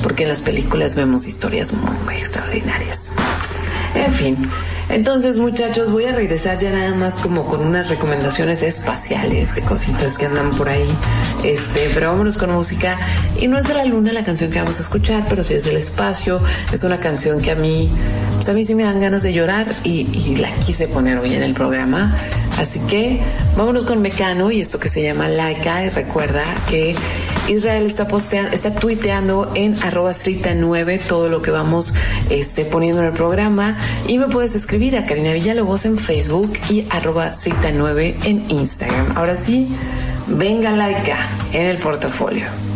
porque 0.02 0.22
en 0.22 0.30
las 0.30 0.40
películas 0.40 0.96
vemos 0.96 1.26
historias 1.26 1.72
muy, 1.72 1.94
muy 2.04 2.14
extraordinarias. 2.14 3.12
En 3.94 4.12
fin, 4.12 4.50
entonces 4.90 5.38
muchachos, 5.38 5.90
voy 5.90 6.04
a 6.04 6.12
regresar 6.12 6.58
ya 6.58 6.70
nada 6.70 6.94
más 6.94 7.14
como 7.14 7.46
con 7.46 7.60
unas 7.66 7.88
recomendaciones 7.88 8.62
espaciales 8.62 9.54
de 9.54 9.62
cositas 9.62 10.18
que 10.18 10.26
andan 10.26 10.50
por 10.50 10.68
ahí. 10.68 10.88
Este, 11.44 11.90
pero 11.94 12.08
vámonos 12.08 12.36
con 12.36 12.52
música. 12.52 12.98
Y 13.40 13.46
no 13.46 13.58
es 13.58 13.64
de 13.68 13.74
la 13.74 13.84
luna 13.84 14.12
la 14.12 14.24
canción 14.24 14.50
que 14.50 14.58
vamos 14.58 14.78
a 14.78 14.82
escuchar, 14.82 15.26
pero 15.28 15.42
sí 15.42 15.54
es 15.54 15.64
del 15.64 15.76
espacio. 15.76 16.40
Es 16.72 16.84
una 16.84 16.98
canción 16.98 17.40
que 17.40 17.52
a 17.52 17.54
mí, 17.54 17.90
pues 18.36 18.48
a 18.48 18.52
mí 18.52 18.64
sí 18.64 18.74
me 18.74 18.82
dan 18.82 18.98
ganas 18.98 19.22
de 19.22 19.32
llorar 19.32 19.66
y, 19.84 20.08
y 20.12 20.36
la 20.36 20.52
quise 20.54 20.88
poner 20.88 21.18
hoy 21.18 21.34
en 21.34 21.42
el 21.42 21.54
programa. 21.54 22.16
Así 22.58 22.80
que 22.88 23.20
vámonos 23.56 23.84
con 23.84 24.02
Mecano 24.02 24.50
y 24.50 24.60
esto 24.60 24.78
que 24.78 24.88
se 24.88 25.02
llama 25.02 25.28
Laika. 25.28 25.84
Y 25.84 25.88
recuerda 25.88 26.44
que 26.68 26.94
Israel 27.50 27.84
está 27.84 28.06
posteando, 28.06 28.52
está 28.52 28.74
tuiteando 28.74 29.50
en 29.54 29.74
arroba 29.82 30.12
9 30.54 31.00
todo 31.08 31.28
lo 31.28 31.42
que 31.42 31.50
vamos 31.50 31.92
este, 32.30 32.64
poniendo 32.64 33.02
en 33.02 33.08
el 33.08 33.12
programa. 33.12 33.76
Y 34.06 34.18
me 34.18 34.28
puedes 34.28 34.54
escribir 34.54 34.96
a 34.96 35.04
Karina 35.04 35.32
Villalobos 35.32 35.84
en 35.84 35.98
Facebook 35.98 36.52
y 36.68 36.86
arroba 36.90 37.32
9 37.74 38.16
en 38.24 38.50
Instagram. 38.50 39.16
Ahora 39.16 39.36
sí, 39.36 39.68
venga 40.28 40.70
Laika 40.70 41.28
en 41.52 41.66
el 41.66 41.78
portafolio. 41.78 42.69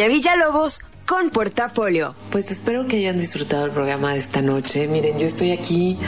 Karina 0.00 0.16
Villalobos 0.16 0.80
con 1.06 1.28
Portafolio. 1.28 2.14
Pues 2.30 2.50
espero 2.50 2.86
que 2.86 2.96
hayan 2.96 3.18
disfrutado 3.18 3.66
el 3.66 3.70
programa 3.70 4.12
de 4.12 4.18
esta 4.18 4.40
noche. 4.40 4.88
Miren, 4.88 5.18
yo 5.18 5.26
estoy 5.26 5.52
aquí 5.52 5.98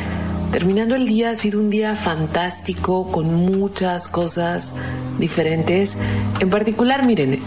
terminando 0.50 0.94
el 0.94 1.06
día. 1.06 1.28
Ha 1.28 1.34
sido 1.34 1.60
un 1.60 1.68
día 1.68 1.94
fantástico 1.94 3.12
con 3.12 3.34
muchas 3.34 4.08
cosas 4.08 4.76
diferentes. 5.18 5.98
En 6.40 6.48
particular, 6.48 7.04
miren, 7.04 7.38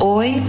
hoy 0.00 0.42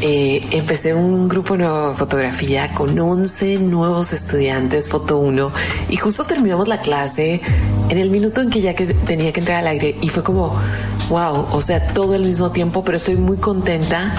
eh, 0.00 0.46
empecé 0.50 0.94
un 0.94 1.28
grupo 1.28 1.58
nuevo 1.58 1.90
de 1.90 1.96
fotografía 1.96 2.72
con 2.72 2.98
11 2.98 3.58
nuevos 3.58 4.14
estudiantes, 4.14 4.88
Foto 4.88 5.18
1, 5.18 5.52
y 5.90 5.96
justo 5.98 6.24
terminamos 6.24 6.68
la 6.68 6.80
clase 6.80 7.42
en 7.90 7.98
el 7.98 8.08
minuto 8.08 8.40
en 8.40 8.48
que 8.48 8.62
ya 8.62 8.74
que 8.74 8.86
tenía 8.86 9.30
que 9.30 9.40
entrar 9.40 9.58
al 9.58 9.66
aire 9.66 9.94
y 10.00 10.08
fue 10.08 10.22
como, 10.22 10.58
wow, 11.10 11.48
o 11.52 11.60
sea, 11.60 11.86
todo 11.88 12.14
al 12.14 12.24
mismo 12.24 12.50
tiempo, 12.50 12.82
pero 12.82 12.96
estoy 12.96 13.16
muy 13.16 13.36
contenta. 13.36 14.14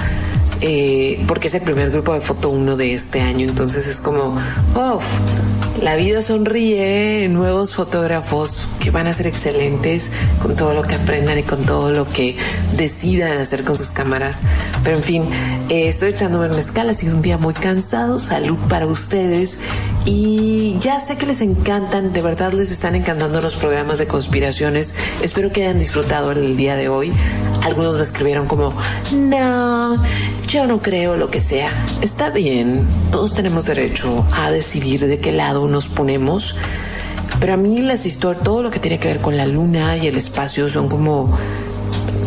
Eh, 0.62 1.24
porque 1.28 1.48
es 1.48 1.56
el 1.56 1.62
primer 1.62 1.92
grupo 1.92 2.14
de 2.14 2.22
foto 2.22 2.50
1 2.50 2.78
de 2.78 2.94
este 2.94 3.22
año, 3.22 3.48
entonces 3.48 3.88
es 3.88 4.00
como, 4.00 4.38
uff, 4.76 5.06
la 5.82 5.96
vida 5.96 6.22
sonríe, 6.22 7.28
nuevos 7.30 7.74
fotógrafos 7.74 8.68
que 8.80 8.92
van 8.92 9.08
a 9.08 9.14
ser 9.14 9.26
excelentes 9.26 10.12
con 10.42 10.56
todo 10.56 10.74
lo 10.74 10.84
que 10.84 10.96
aprendan 10.96 11.40
y 11.40 11.44
con 11.44 11.64
todo 11.64 11.92
lo 11.92 12.08
que 12.08 12.38
decidan 12.78 13.40
hacer 13.40 13.64
con 13.64 13.78
sus 13.78 13.90
cámaras. 13.90 14.44
Pero 14.84 14.98
en 14.98 15.04
fin, 15.04 15.24
eh, 15.70 15.88
estoy 15.88 16.10
echándome 16.10 16.46
el 16.46 16.52
mezcal, 16.52 16.90
ha 16.90 16.94
sido 16.94 17.16
un 17.16 17.22
día 17.22 17.38
muy 17.38 17.54
cansado, 17.54 18.20
salud 18.20 18.58
para 18.70 18.86
ustedes 18.86 19.60
y 20.06 20.78
ya 20.80 21.00
sé 21.00 21.18
que 21.18 21.26
les 21.26 21.42
encantan, 21.42 22.14
de 22.14 22.22
verdad 22.22 22.54
les 22.54 22.72
están 22.72 22.96
encantando 22.96 23.42
los 23.42 23.56
programas 23.56 23.98
de 23.98 24.08
conspiraciones. 24.08 24.94
Espero 25.24 25.52
que 25.52 25.64
hayan 25.64 25.80
disfrutado 25.80 26.32
el 26.32 26.58
día 26.58 26.76
de 26.76 26.90
hoy. 26.90 27.12
Algunos 27.64 27.96
me 27.96 28.02
escribieron 28.04 28.48
como, 28.48 28.74
no, 29.16 30.02
yo 30.52 30.68
no 30.68 30.82
creo 30.82 31.16
lo 31.16 31.30
que 31.30 31.40
sea. 31.40 31.72
Está 32.02 32.30
bien, 32.30 32.86
todos 33.10 33.34
tenemos 33.34 33.68
derecho 33.68 34.26
a 34.34 34.52
decidir 34.52 35.08
de 35.08 35.18
qué 35.18 35.32
lado 35.32 35.70
nos 35.70 35.88
ponemos. 35.88 36.58
Pero 37.40 37.54
a 37.54 37.58
mí 37.58 37.80
las 37.80 38.06
historias, 38.06 38.44
todo 38.44 38.62
lo 38.62 38.70
que 38.70 38.80
tiene 38.80 39.00
que 39.00 39.08
ver 39.08 39.22
con 39.22 39.38
la 39.38 39.46
luna 39.46 39.96
y 39.96 40.08
el 40.08 40.18
espacio 40.18 40.68
son 40.68 40.90
como 40.90 41.38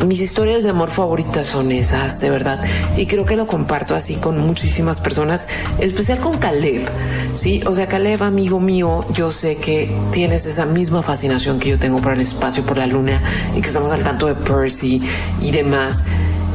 mis 0.07 0.21
historias 0.21 0.65
de 0.65 0.71
amor 0.71 0.91
favoritas 0.91 1.47
son 1.47 1.71
esas, 1.71 2.19
de 2.23 2.31
verdad. 2.31 2.65
Y 2.97 3.05
creo 3.05 3.27
que 3.27 3.37
lo 3.37 3.47
comparto 3.47 3.95
así 3.95 4.15
con 4.15 4.39
muchísimas 4.39 5.01
personas, 5.01 5.47
especial 5.79 6.19
con 6.19 6.39
Caleb. 6.39 6.89
Sí, 7.35 7.63
o 7.67 7.75
sea, 7.75 7.89
Caleb, 7.89 8.23
amigo 8.23 8.59
mío, 8.59 9.05
yo 9.13 9.33
sé 9.33 9.57
que 9.57 9.95
tienes 10.13 10.47
esa 10.47 10.65
misma 10.65 11.03
fascinación 11.03 11.59
que 11.59 11.69
yo 11.69 11.79
tengo 11.79 12.01
por 12.01 12.13
el 12.13 12.23
espacio, 12.23 12.65
por 12.65 12.79
la 12.79 12.87
luna, 12.87 13.23
y 13.55 13.61
que 13.61 13.69
estamos 13.69 13.93
al 13.93 14.03
tanto 14.03 14.27
de 14.27 14.35
Percy 14.35 15.03
y 15.43 15.51
demás. 15.51 16.07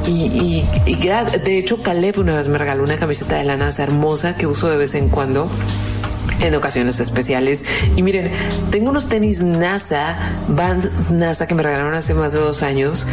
Y, 0.07 0.11
y, 0.11 0.69
y 0.85 0.95
de 0.95 1.57
hecho, 1.57 1.81
Caleb 1.81 2.19
una 2.19 2.35
vez 2.35 2.47
me 2.47 2.57
regaló 2.57 2.83
una 2.83 2.97
camiseta 2.97 3.35
de 3.35 3.43
lana 3.43 3.69
hermosa 3.77 4.35
que 4.35 4.47
uso 4.47 4.69
de 4.69 4.77
vez 4.77 4.95
en 4.95 5.09
cuando 5.09 5.49
en 6.41 6.55
ocasiones 6.55 6.99
especiales. 6.99 7.65
Y 7.95 8.03
miren, 8.03 8.31
tengo 8.71 8.89
unos 8.89 9.07
tenis 9.07 9.43
NASA, 9.43 10.17
Vans 10.47 11.11
NASA 11.11 11.47
que 11.47 11.55
me 11.55 11.63
regalaron 11.63 11.93
hace 11.93 12.13
más 12.13 12.33
de 12.33 12.39
dos 12.39 12.63
años 12.63 13.05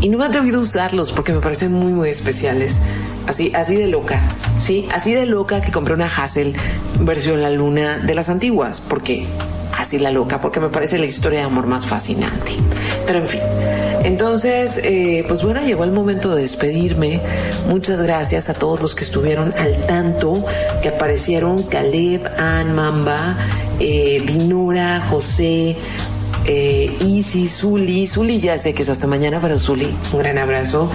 y 0.00 0.08
no 0.08 0.18
me 0.18 0.24
he 0.24 0.28
atrevido 0.28 0.58
a 0.58 0.62
usarlos 0.62 1.12
porque 1.12 1.32
me 1.32 1.40
parecen 1.40 1.72
muy, 1.72 1.92
muy 1.92 2.08
especiales. 2.08 2.80
Así, 3.26 3.52
así 3.54 3.76
de 3.76 3.86
loca, 3.86 4.20
sí, 4.58 4.88
así 4.92 5.14
de 5.14 5.26
loca 5.26 5.60
que 5.60 5.70
compré 5.70 5.94
una 5.94 6.06
Hassel 6.06 6.56
versión 7.00 7.40
La 7.40 7.50
Luna 7.50 7.98
de 7.98 8.14
las 8.16 8.28
antiguas, 8.28 8.80
porque 8.80 9.26
así 9.78 10.00
la 10.00 10.10
loca, 10.10 10.40
porque 10.40 10.58
me 10.58 10.68
parece 10.68 10.98
la 10.98 11.06
historia 11.06 11.40
de 11.40 11.44
amor 11.46 11.68
más 11.68 11.86
fascinante. 11.86 12.52
Pero 13.06 13.20
en 13.20 13.28
fin, 13.28 13.40
entonces, 14.04 14.80
eh, 14.82 15.24
pues 15.26 15.42
bueno, 15.42 15.62
llegó 15.62 15.84
el 15.84 15.92
momento 15.92 16.34
de 16.34 16.42
despedirme. 16.42 17.20
Muchas 17.68 18.02
gracias 18.02 18.48
a 18.48 18.54
todos 18.54 18.80
los 18.80 18.94
que 18.94 19.04
estuvieron 19.04 19.54
al 19.56 19.86
tanto, 19.86 20.44
que 20.82 20.88
aparecieron 20.88 21.62
Caleb, 21.62 22.26
Ann, 22.38 22.74
Mamba, 22.74 23.36
eh, 23.78 24.22
José, 25.10 25.76
eh, 26.44 26.96
Isi, 27.00 27.46
Zuli, 27.46 28.06
Zuli 28.06 28.40
ya 28.40 28.58
sé 28.58 28.74
que 28.74 28.82
es 28.82 28.88
hasta 28.88 29.06
mañana, 29.06 29.38
pero 29.40 29.58
Zuli, 29.58 29.94
un 30.12 30.18
gran 30.18 30.38
abrazo. 30.38 30.90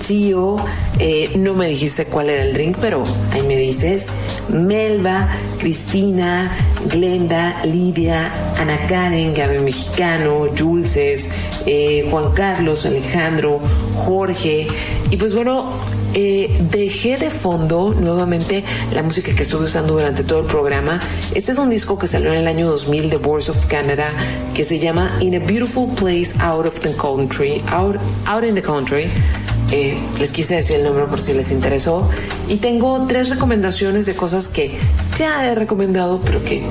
Chio, 0.00 0.56
eh, 0.98 1.30
no 1.36 1.54
me 1.54 1.68
dijiste 1.68 2.06
cuál 2.06 2.30
era 2.30 2.42
el 2.42 2.54
drink, 2.54 2.76
pero 2.80 3.02
ahí 3.32 3.42
me 3.42 3.56
dices. 3.56 4.08
Melba, 4.48 5.28
Cristina, 5.62 6.50
Glenda, 6.90 7.64
Lidia, 7.64 8.32
Ana 8.58 8.76
Karen, 8.88 9.32
Gaby 9.32 9.60
Mexicano, 9.60 10.48
Julces, 10.58 11.30
eh, 11.66 12.04
Juan 12.10 12.32
Carlos, 12.32 12.84
Alejandro, 12.84 13.60
Jorge. 13.94 14.66
Y 15.12 15.16
pues 15.16 15.32
bueno, 15.32 15.70
eh, 16.14 16.50
dejé 16.72 17.16
de 17.16 17.30
fondo 17.30 17.94
nuevamente 17.94 18.64
la 18.92 19.04
música 19.04 19.36
que 19.36 19.44
estuve 19.44 19.66
usando 19.66 19.92
durante 19.92 20.24
todo 20.24 20.40
el 20.40 20.46
programa. 20.46 20.98
Este 21.32 21.52
es 21.52 21.58
un 21.58 21.70
disco 21.70 21.96
que 21.96 22.08
salió 22.08 22.32
en 22.32 22.38
el 22.38 22.48
año 22.48 22.68
2000 22.68 23.08
de 23.08 23.18
Voice 23.18 23.48
of 23.48 23.64
Canada 23.66 24.08
que 24.54 24.64
se 24.64 24.80
llama 24.80 25.16
In 25.20 25.36
a 25.36 25.38
Beautiful 25.38 25.88
Place 25.94 26.32
Out 26.40 26.66
of 26.66 26.80
the 26.80 26.92
Country, 26.96 27.62
Out, 27.68 27.98
out 28.26 28.44
in 28.44 28.56
the 28.56 28.62
Country. 28.62 29.08
Les 30.18 30.32
quise 30.32 30.56
decir 30.56 30.76
el 30.76 30.84
nombre 30.84 31.06
por 31.06 31.20
si 31.20 31.32
les 31.32 31.50
interesó. 31.50 32.08
Y 32.48 32.56
tengo 32.56 33.06
tres 33.08 33.30
recomendaciones 33.30 34.04
de 34.06 34.14
cosas 34.14 34.48
que 34.48 34.78
ya 35.18 35.48
he 35.50 35.54
recomendado, 35.54 36.20
pero 36.24 36.42
que 36.44 36.62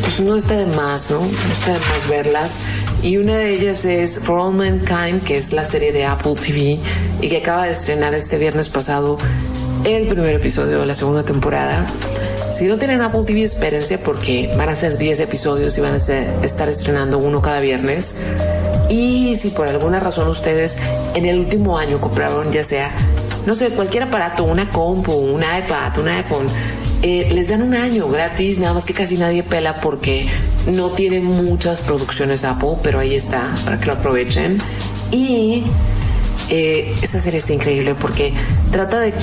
pues, 0.00 0.20
no 0.20 0.36
está 0.36 0.56
de 0.56 0.66
más, 0.66 1.10
¿no? 1.10 1.20
No 1.20 1.52
está 1.52 1.74
de 1.74 1.78
más 1.78 2.08
verlas. 2.08 2.58
Y 3.02 3.16
una 3.16 3.36
de 3.36 3.54
ellas 3.54 3.84
es 3.84 4.18
For 4.18 4.40
All 4.40 4.54
Mankind, 4.54 5.22
que 5.22 5.36
es 5.36 5.52
la 5.52 5.64
serie 5.64 5.92
de 5.92 6.04
Apple 6.04 6.34
TV 6.34 6.80
y 7.20 7.28
que 7.28 7.36
acaba 7.38 7.64
de 7.64 7.70
estrenar 7.70 8.14
este 8.14 8.36
viernes 8.36 8.68
pasado 8.68 9.16
el 9.84 10.08
primer 10.08 10.34
episodio 10.34 10.80
de 10.80 10.86
la 10.86 10.94
segunda 10.94 11.22
temporada. 11.22 11.86
Si 12.52 12.66
no 12.66 12.78
tienen 12.78 13.00
Apple 13.00 13.22
TV, 13.24 13.44
espérense 13.44 13.96
porque 13.96 14.52
van 14.56 14.68
a 14.68 14.74
ser 14.74 14.98
10 14.98 15.20
episodios 15.20 15.78
y 15.78 15.80
van 15.80 15.92
a 15.92 15.96
estar 15.96 16.68
estrenando 16.68 17.18
uno 17.18 17.40
cada 17.40 17.60
viernes. 17.60 18.16
Y 18.90 19.36
si 19.36 19.50
por 19.50 19.68
alguna 19.68 20.00
razón 20.00 20.28
ustedes 20.28 20.76
en 21.14 21.24
el 21.24 21.38
último 21.38 21.78
año 21.78 22.00
compraron 22.00 22.50
ya 22.50 22.64
sea, 22.64 22.90
no 23.46 23.54
sé, 23.54 23.70
cualquier 23.70 24.02
aparato, 24.02 24.44
una 24.44 24.68
compu, 24.68 25.12
un 25.12 25.40
iPad, 25.40 25.98
un 25.98 26.08
iPhone, 26.08 26.46
eh, 27.02 27.30
les 27.32 27.48
dan 27.48 27.62
un 27.62 27.74
año 27.74 28.08
gratis, 28.08 28.58
nada 28.58 28.74
más 28.74 28.84
que 28.84 28.92
casi 28.92 29.16
nadie 29.16 29.42
pela 29.42 29.80
porque 29.80 30.26
no 30.66 30.90
tiene 30.90 31.20
muchas 31.20 31.80
producciones 31.80 32.44
Apple, 32.44 32.74
pero 32.82 32.98
ahí 32.98 33.14
está, 33.14 33.50
para 33.64 33.78
que 33.78 33.86
lo 33.86 33.92
aprovechen. 33.94 34.58
Y 35.10 35.64
eh, 36.50 36.92
esa 37.00 37.18
serie 37.18 37.38
está 37.38 37.52
increíble 37.52 37.94
porque 37.94 38.34
trata 38.72 38.98
de 38.98 39.14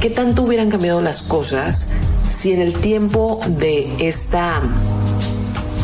qué 0.00 0.08
tanto 0.08 0.44
hubieran 0.44 0.70
cambiado 0.70 1.02
las 1.02 1.22
cosas 1.22 1.88
si 2.30 2.52
en 2.52 2.60
el 2.60 2.74
tiempo 2.74 3.40
de 3.46 3.90
esta 3.98 4.62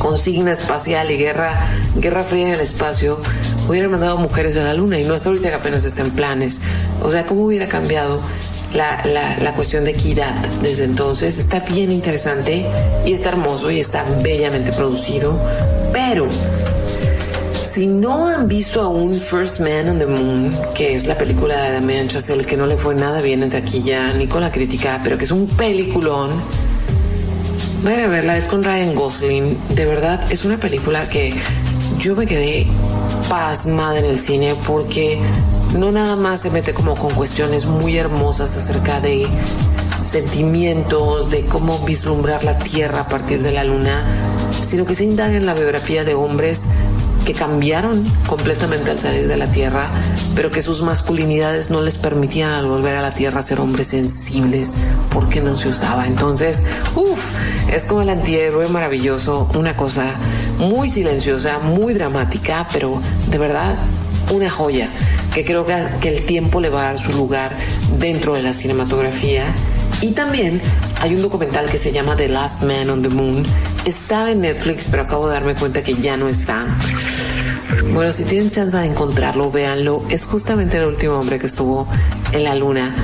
consigna 0.03 0.51
espacial 0.51 1.13
y 1.13 1.17
guerra, 1.17 1.61
guerra 1.95 2.25
fría 2.25 2.49
en 2.49 2.55
el 2.55 2.61
espacio, 2.61 3.21
hubieran 3.69 3.93
mandado 3.93 4.19
mujeres 4.19 4.57
a 4.57 4.65
la 4.65 4.75
luna 4.75 4.99
y 4.99 5.05
no 5.05 5.15
hasta 5.15 5.29
ahorita 5.29 5.49
que 5.49 5.55
apenas 5.55 5.85
está 5.85 6.03
en 6.03 6.11
planes. 6.11 6.61
O 7.05 7.11
sea, 7.13 7.25
¿cómo 7.25 7.45
hubiera 7.45 7.69
cambiado 7.69 8.21
la, 8.75 9.01
la, 9.07 9.39
la 9.39 9.55
cuestión 9.55 9.85
de 9.85 9.93
equidad 9.93 10.35
desde 10.61 10.85
entonces? 10.85 11.39
Está 11.39 11.61
bien 11.61 11.93
interesante 11.93 12.67
y 13.07 13.13
está 13.13 13.29
hermoso 13.29 13.71
y 13.71 13.79
está 13.79 14.05
bellamente 14.25 14.73
producido, 14.73 15.39
pero 15.93 16.27
si 17.53 17.87
no 17.87 18.27
han 18.27 18.49
visto 18.49 18.83
aún 18.83 19.15
First 19.15 19.61
Man 19.61 19.89
on 19.89 19.99
the 20.01 20.07
Moon, 20.07 20.53
que 20.75 20.95
es 20.95 21.07
la 21.07 21.17
película 21.17 21.63
de 21.63 21.75
Damien 21.75 22.09
Chazelle, 22.09 22.45
que 22.45 22.57
no 22.57 22.67
le 22.67 22.77
fue 22.77 22.97
nada 22.97 23.23
bien 23.23 23.45
en 23.45 23.51
taquilla 23.51 24.13
ni 24.15 24.27
con 24.27 24.41
la 24.41 24.51
crítica, 24.51 25.01
pero 25.05 25.17
que 25.17 25.25
es 25.25 25.31
un 25.31 25.47
peliculón, 25.47 26.33
vayan 27.83 28.05
a 28.05 28.09
verla, 28.09 28.37
es 28.37 28.47
con 28.47 28.63
Ryan 28.63 28.95
Gosling. 28.95 29.59
De 29.75 29.85
verdad, 29.85 30.31
es 30.31 30.45
una 30.45 30.59
película 30.59 31.09
que 31.09 31.35
yo 31.99 32.15
me 32.15 32.27
quedé 32.27 32.67
pasmada 33.29 33.99
en 33.99 34.05
el 34.05 34.19
cine 34.19 34.55
porque 34.67 35.21
no 35.77 35.91
nada 35.91 36.17
más 36.17 36.43
se 36.43 36.51
mete 36.51 36.75
como 36.75 36.95
con 36.95 37.13
cuestiones 37.15 37.67
muy 37.67 37.97
hermosas 37.97 38.57
acerca 38.57 39.01
de 39.01 39.27
sentimientos, 40.03 41.31
de 41.31 41.45
cómo 41.47 41.79
vislumbrar 41.81 42.45
la 42.45 42.59
Tierra 42.59 43.01
a 43.01 43.09
partir 43.09 43.43
de 43.43 43.53
la 43.53 43.65
Luna, 43.65 44.05
sino 44.51 44.85
que 44.85 44.95
se 44.95 45.05
indaga 45.05 45.35
en 45.35 45.47
la 45.47 45.55
biografía 45.55 46.05
de 46.05 46.15
hombres 46.15 46.67
que 47.25 47.35
cambiaron 47.35 48.05
completamente 48.27 48.91
al 48.91 48.99
salir 48.99 49.29
de 49.29 49.37
la 49.37 49.47
Tierra, 49.47 49.89
pero 50.35 50.51
que 50.51 50.63
sus 50.63 50.83
masculinidades 50.83 51.71
no 51.71 51.81
les 51.81 51.99
permitían 51.99 52.51
al 52.51 52.67
volver 52.67 52.97
a 52.97 53.03
la 53.03 53.15
Tierra 53.15 53.43
ser 53.43 53.61
hombres 53.61 53.89
sensibles 53.89 54.73
porque 55.13 55.41
no 55.41 55.57
se 55.57 55.69
usaba. 55.69 56.07
Entonces, 56.07 56.63
uff, 56.95 57.21
es 57.73 57.85
como 57.85 58.03
el 58.03 58.11
antihéroe 58.11 58.69
maravilloso, 58.69 59.49
una 59.55 59.77
cosa 59.77 60.15
muy 60.59 60.89
silenciosa, 60.89 61.59
muy 61.59 61.95
dramática, 61.95 62.67
pero 62.73 63.01
de 63.29 63.39
verdad 63.39 63.77
una 64.31 64.51
joya 64.51 64.89
que 65.35 65.45
creo 65.45 65.65
que, 65.65 65.77
que 66.01 66.09
el 66.09 66.27
tiempo 66.27 66.61
le 66.61 66.69
va 66.69 66.83
a 66.83 66.85
dar 66.85 66.99
su 66.99 67.13
lugar 67.13 67.53
dentro 67.99 68.35
de 68.35 68.43
la 68.43 68.53
cinematografía. 68.53 69.45
Y 70.01 70.13
también 70.13 70.61
hay 71.01 71.15
un 71.15 71.23
documental 71.23 71.71
que 71.71 71.79
se 71.79 71.93
llama 71.93 72.17
The 72.17 72.29
Last 72.29 72.63
Man 72.63 72.91
on 72.91 73.03
the 73.03 73.09
Moon. 73.09 73.45
Estaba 73.87 74.31
en 74.31 74.41
Netflix, 74.41 74.89
pero 74.91 75.05
acabo 75.05 75.29
de 75.29 75.35
darme 75.35 75.55
cuenta 75.55 75.83
que 75.83 75.95
ya 75.95 76.17
no 76.17 76.29
está. 76.29 76.65
Bueno, 77.93 78.13
si 78.13 78.25
tienen 78.25 78.51
chance 78.51 78.77
de 78.77 78.87
encontrarlo, 78.87 79.51
véanlo. 79.51 80.03
Es 80.09 80.25
justamente 80.25 80.79
el 80.79 80.87
último 80.87 81.15
hombre 81.15 81.39
que 81.39 81.47
estuvo 81.47 81.87
en 82.33 82.45
la 82.45 82.55
luna. 82.55 82.95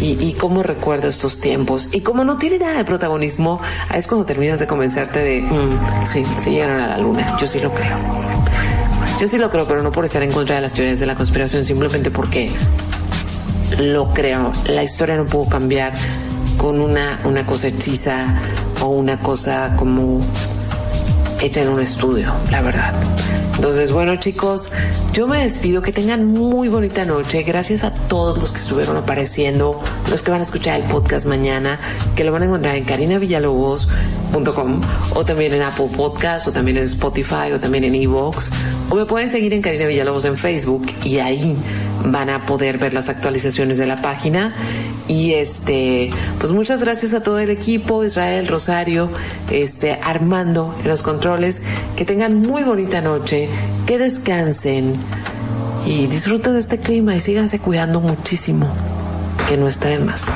y, 0.00 0.34
cómo 0.34 0.62
recuerdo 0.62 1.08
estos 1.08 1.40
tiempos. 1.40 1.88
Y 1.90 2.02
como 2.02 2.22
no 2.22 2.38
tiene 2.38 2.60
nada 2.60 2.76
de 2.76 2.84
protagonismo, 2.84 3.60
es 3.92 4.06
cuando 4.06 4.24
terminas 4.26 4.60
de 4.60 4.68
convencerte 4.68 5.18
de, 5.18 5.40
mm, 5.40 6.04
sí, 6.04 6.22
sí 6.38 6.50
llegaron 6.50 6.78
a 6.78 6.86
la 6.86 6.98
luna. 6.98 7.26
Yo 7.40 7.48
sí 7.48 7.58
lo 7.58 7.74
creo. 7.74 7.96
Yo 9.20 9.26
sí 9.26 9.38
lo 9.38 9.50
creo, 9.50 9.66
pero 9.66 9.82
no 9.82 9.90
por 9.90 10.04
estar 10.04 10.22
en 10.22 10.30
contra 10.30 10.54
de 10.54 10.62
las 10.62 10.74
teorías 10.74 11.00
de 11.00 11.06
la 11.06 11.16
conspiración, 11.16 11.64
simplemente 11.64 12.12
porque 12.12 12.52
lo 13.78 14.12
creo. 14.14 14.52
La 14.68 14.84
historia 14.84 15.16
no 15.16 15.24
pudo 15.24 15.48
cambiar 15.48 15.92
con 16.58 16.80
una, 16.80 17.18
una 17.24 17.44
cosa 17.44 17.68
hechiza 17.68 18.26
o 18.80 18.86
una 18.86 19.18
cosa 19.18 19.74
como 19.76 20.20
hecha 21.40 21.62
en 21.62 21.70
un 21.70 21.80
estudio, 21.80 22.32
la 22.52 22.62
verdad. 22.62 22.94
Entonces, 23.58 23.90
bueno 23.90 24.14
chicos, 24.14 24.70
yo 25.12 25.26
me 25.26 25.42
despido, 25.42 25.82
que 25.82 25.90
tengan 25.90 26.24
muy 26.26 26.68
bonita 26.68 27.04
noche. 27.04 27.42
Gracias 27.42 27.82
a 27.82 27.92
todos 27.92 28.38
los 28.38 28.52
que 28.52 28.58
estuvieron 28.58 28.96
apareciendo, 28.96 29.82
los 30.08 30.22
que 30.22 30.30
van 30.30 30.38
a 30.38 30.44
escuchar 30.44 30.80
el 30.80 30.86
podcast 30.86 31.26
mañana, 31.26 31.80
que 32.14 32.22
lo 32.22 32.30
van 32.30 32.42
a 32.42 32.44
encontrar 32.44 32.76
en 32.76 32.84
carinavillalobos.com 32.84 34.80
o 35.12 35.24
también 35.24 35.54
en 35.54 35.62
Apple 35.62 35.88
Podcast 35.96 36.46
o 36.46 36.52
también 36.52 36.76
en 36.76 36.84
Spotify 36.84 37.50
o 37.52 37.58
también 37.58 37.82
en 37.82 37.96
Evox. 37.96 38.52
O 38.90 38.94
me 38.94 39.04
pueden 39.06 39.28
seguir 39.28 39.52
en 39.52 39.60
Karina 39.60 39.86
Villalobos 39.86 40.24
en 40.24 40.36
Facebook 40.36 40.86
y 41.04 41.18
ahí 41.18 41.56
van 42.04 42.30
a 42.30 42.46
poder 42.46 42.78
ver 42.78 42.94
las 42.94 43.08
actualizaciones 43.08 43.78
de 43.78 43.86
la 43.86 44.00
página. 44.02 44.54
Y 45.08 45.34
este, 45.34 46.10
pues 46.38 46.52
muchas 46.52 46.82
gracias 46.82 47.14
a 47.14 47.22
todo 47.22 47.38
el 47.38 47.50
equipo, 47.50 48.04
Israel, 48.04 48.46
Rosario, 48.46 49.08
este, 49.50 49.98
Armando 50.02 50.74
en 50.82 50.88
los 50.88 51.02
controles. 51.02 51.62
Que 51.96 52.04
tengan 52.04 52.36
muy 52.36 52.62
bonita 52.62 53.00
noche, 53.00 53.48
que 53.86 53.98
descansen 53.98 54.94
y 55.86 56.06
disfruten 56.06 56.52
de 56.54 56.58
este 56.58 56.78
clima 56.78 57.16
y 57.16 57.20
síganse 57.20 57.58
cuidando 57.58 58.00
muchísimo, 58.00 58.68
que 59.48 59.56
no 59.56 59.68
está 59.68 59.88
de 59.88 59.98
más. 59.98 60.26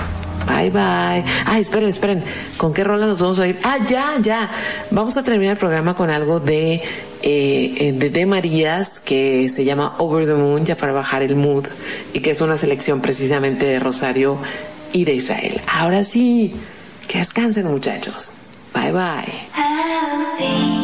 Bye 0.46 0.70
bye. 0.70 1.24
Ah, 1.46 1.58
esperen, 1.58 1.88
esperen. 1.88 2.24
¿Con 2.56 2.72
qué 2.72 2.84
rola 2.84 3.06
nos 3.06 3.20
vamos 3.20 3.38
a 3.38 3.46
ir? 3.46 3.58
Ah, 3.62 3.78
ya, 3.86 4.14
ya. 4.20 4.50
Vamos 4.90 5.16
a 5.16 5.22
terminar 5.22 5.52
el 5.52 5.58
programa 5.58 5.94
con 5.94 6.10
algo 6.10 6.40
de 6.40 6.82
eh, 7.22 7.92
de, 7.96 8.10
de 8.10 8.26
Marías 8.26 9.00
que 9.00 9.48
se 9.48 9.64
llama 9.64 9.94
Over 9.98 10.26
the 10.26 10.34
Moon, 10.34 10.64
ya 10.64 10.76
para 10.76 10.92
bajar 10.92 11.22
el 11.22 11.36
mood, 11.36 11.66
y 12.12 12.20
que 12.20 12.30
es 12.30 12.40
una 12.40 12.56
selección 12.56 13.00
precisamente 13.00 13.66
de 13.66 13.78
Rosario 13.78 14.38
y 14.92 15.04
de 15.04 15.14
Israel. 15.14 15.60
Ahora 15.66 16.04
sí, 16.04 16.54
que 17.08 17.18
descansen 17.18 17.66
muchachos. 17.66 18.30
Bye 18.74 18.92
bye. 18.92 20.81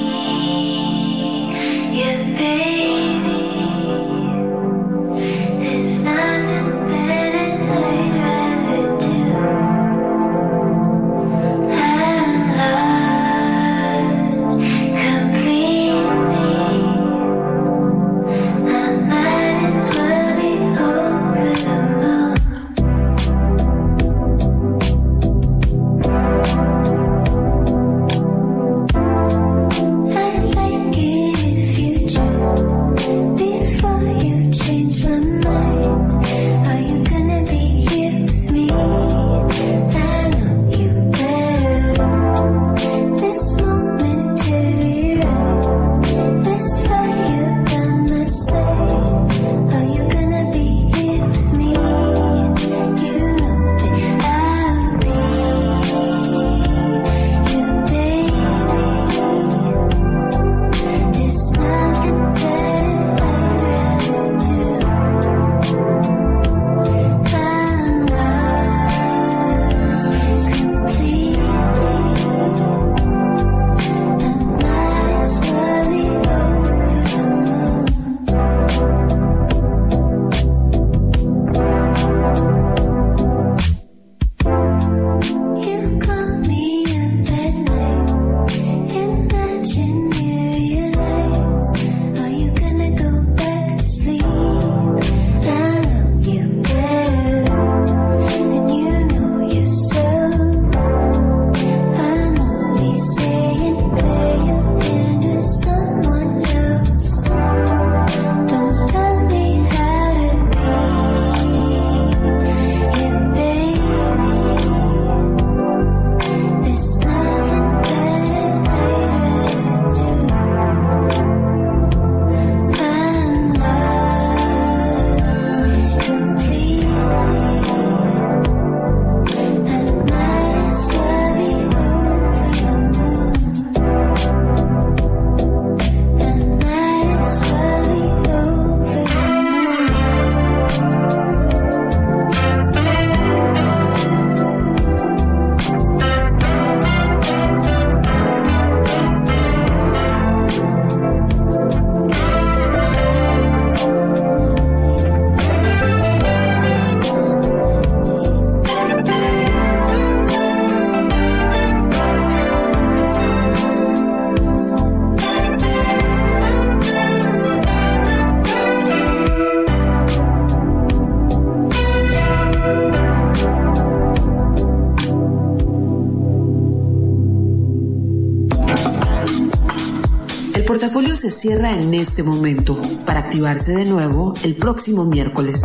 Portafolio 180.99 181.15
se 181.15 181.31
cierra 181.31 181.75
en 181.75 181.95
este 181.95 182.25
momento 182.25 182.81
para 183.07 183.20
activarse 183.20 183.73
de 183.73 183.85
nuevo 183.85 184.35
el 184.43 184.57
próximo 184.57 185.05
miércoles. 185.05 185.62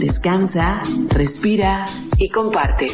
Descansa, 0.00 0.82
respira 1.10 1.84
y 2.16 2.28
comparte. 2.28 2.88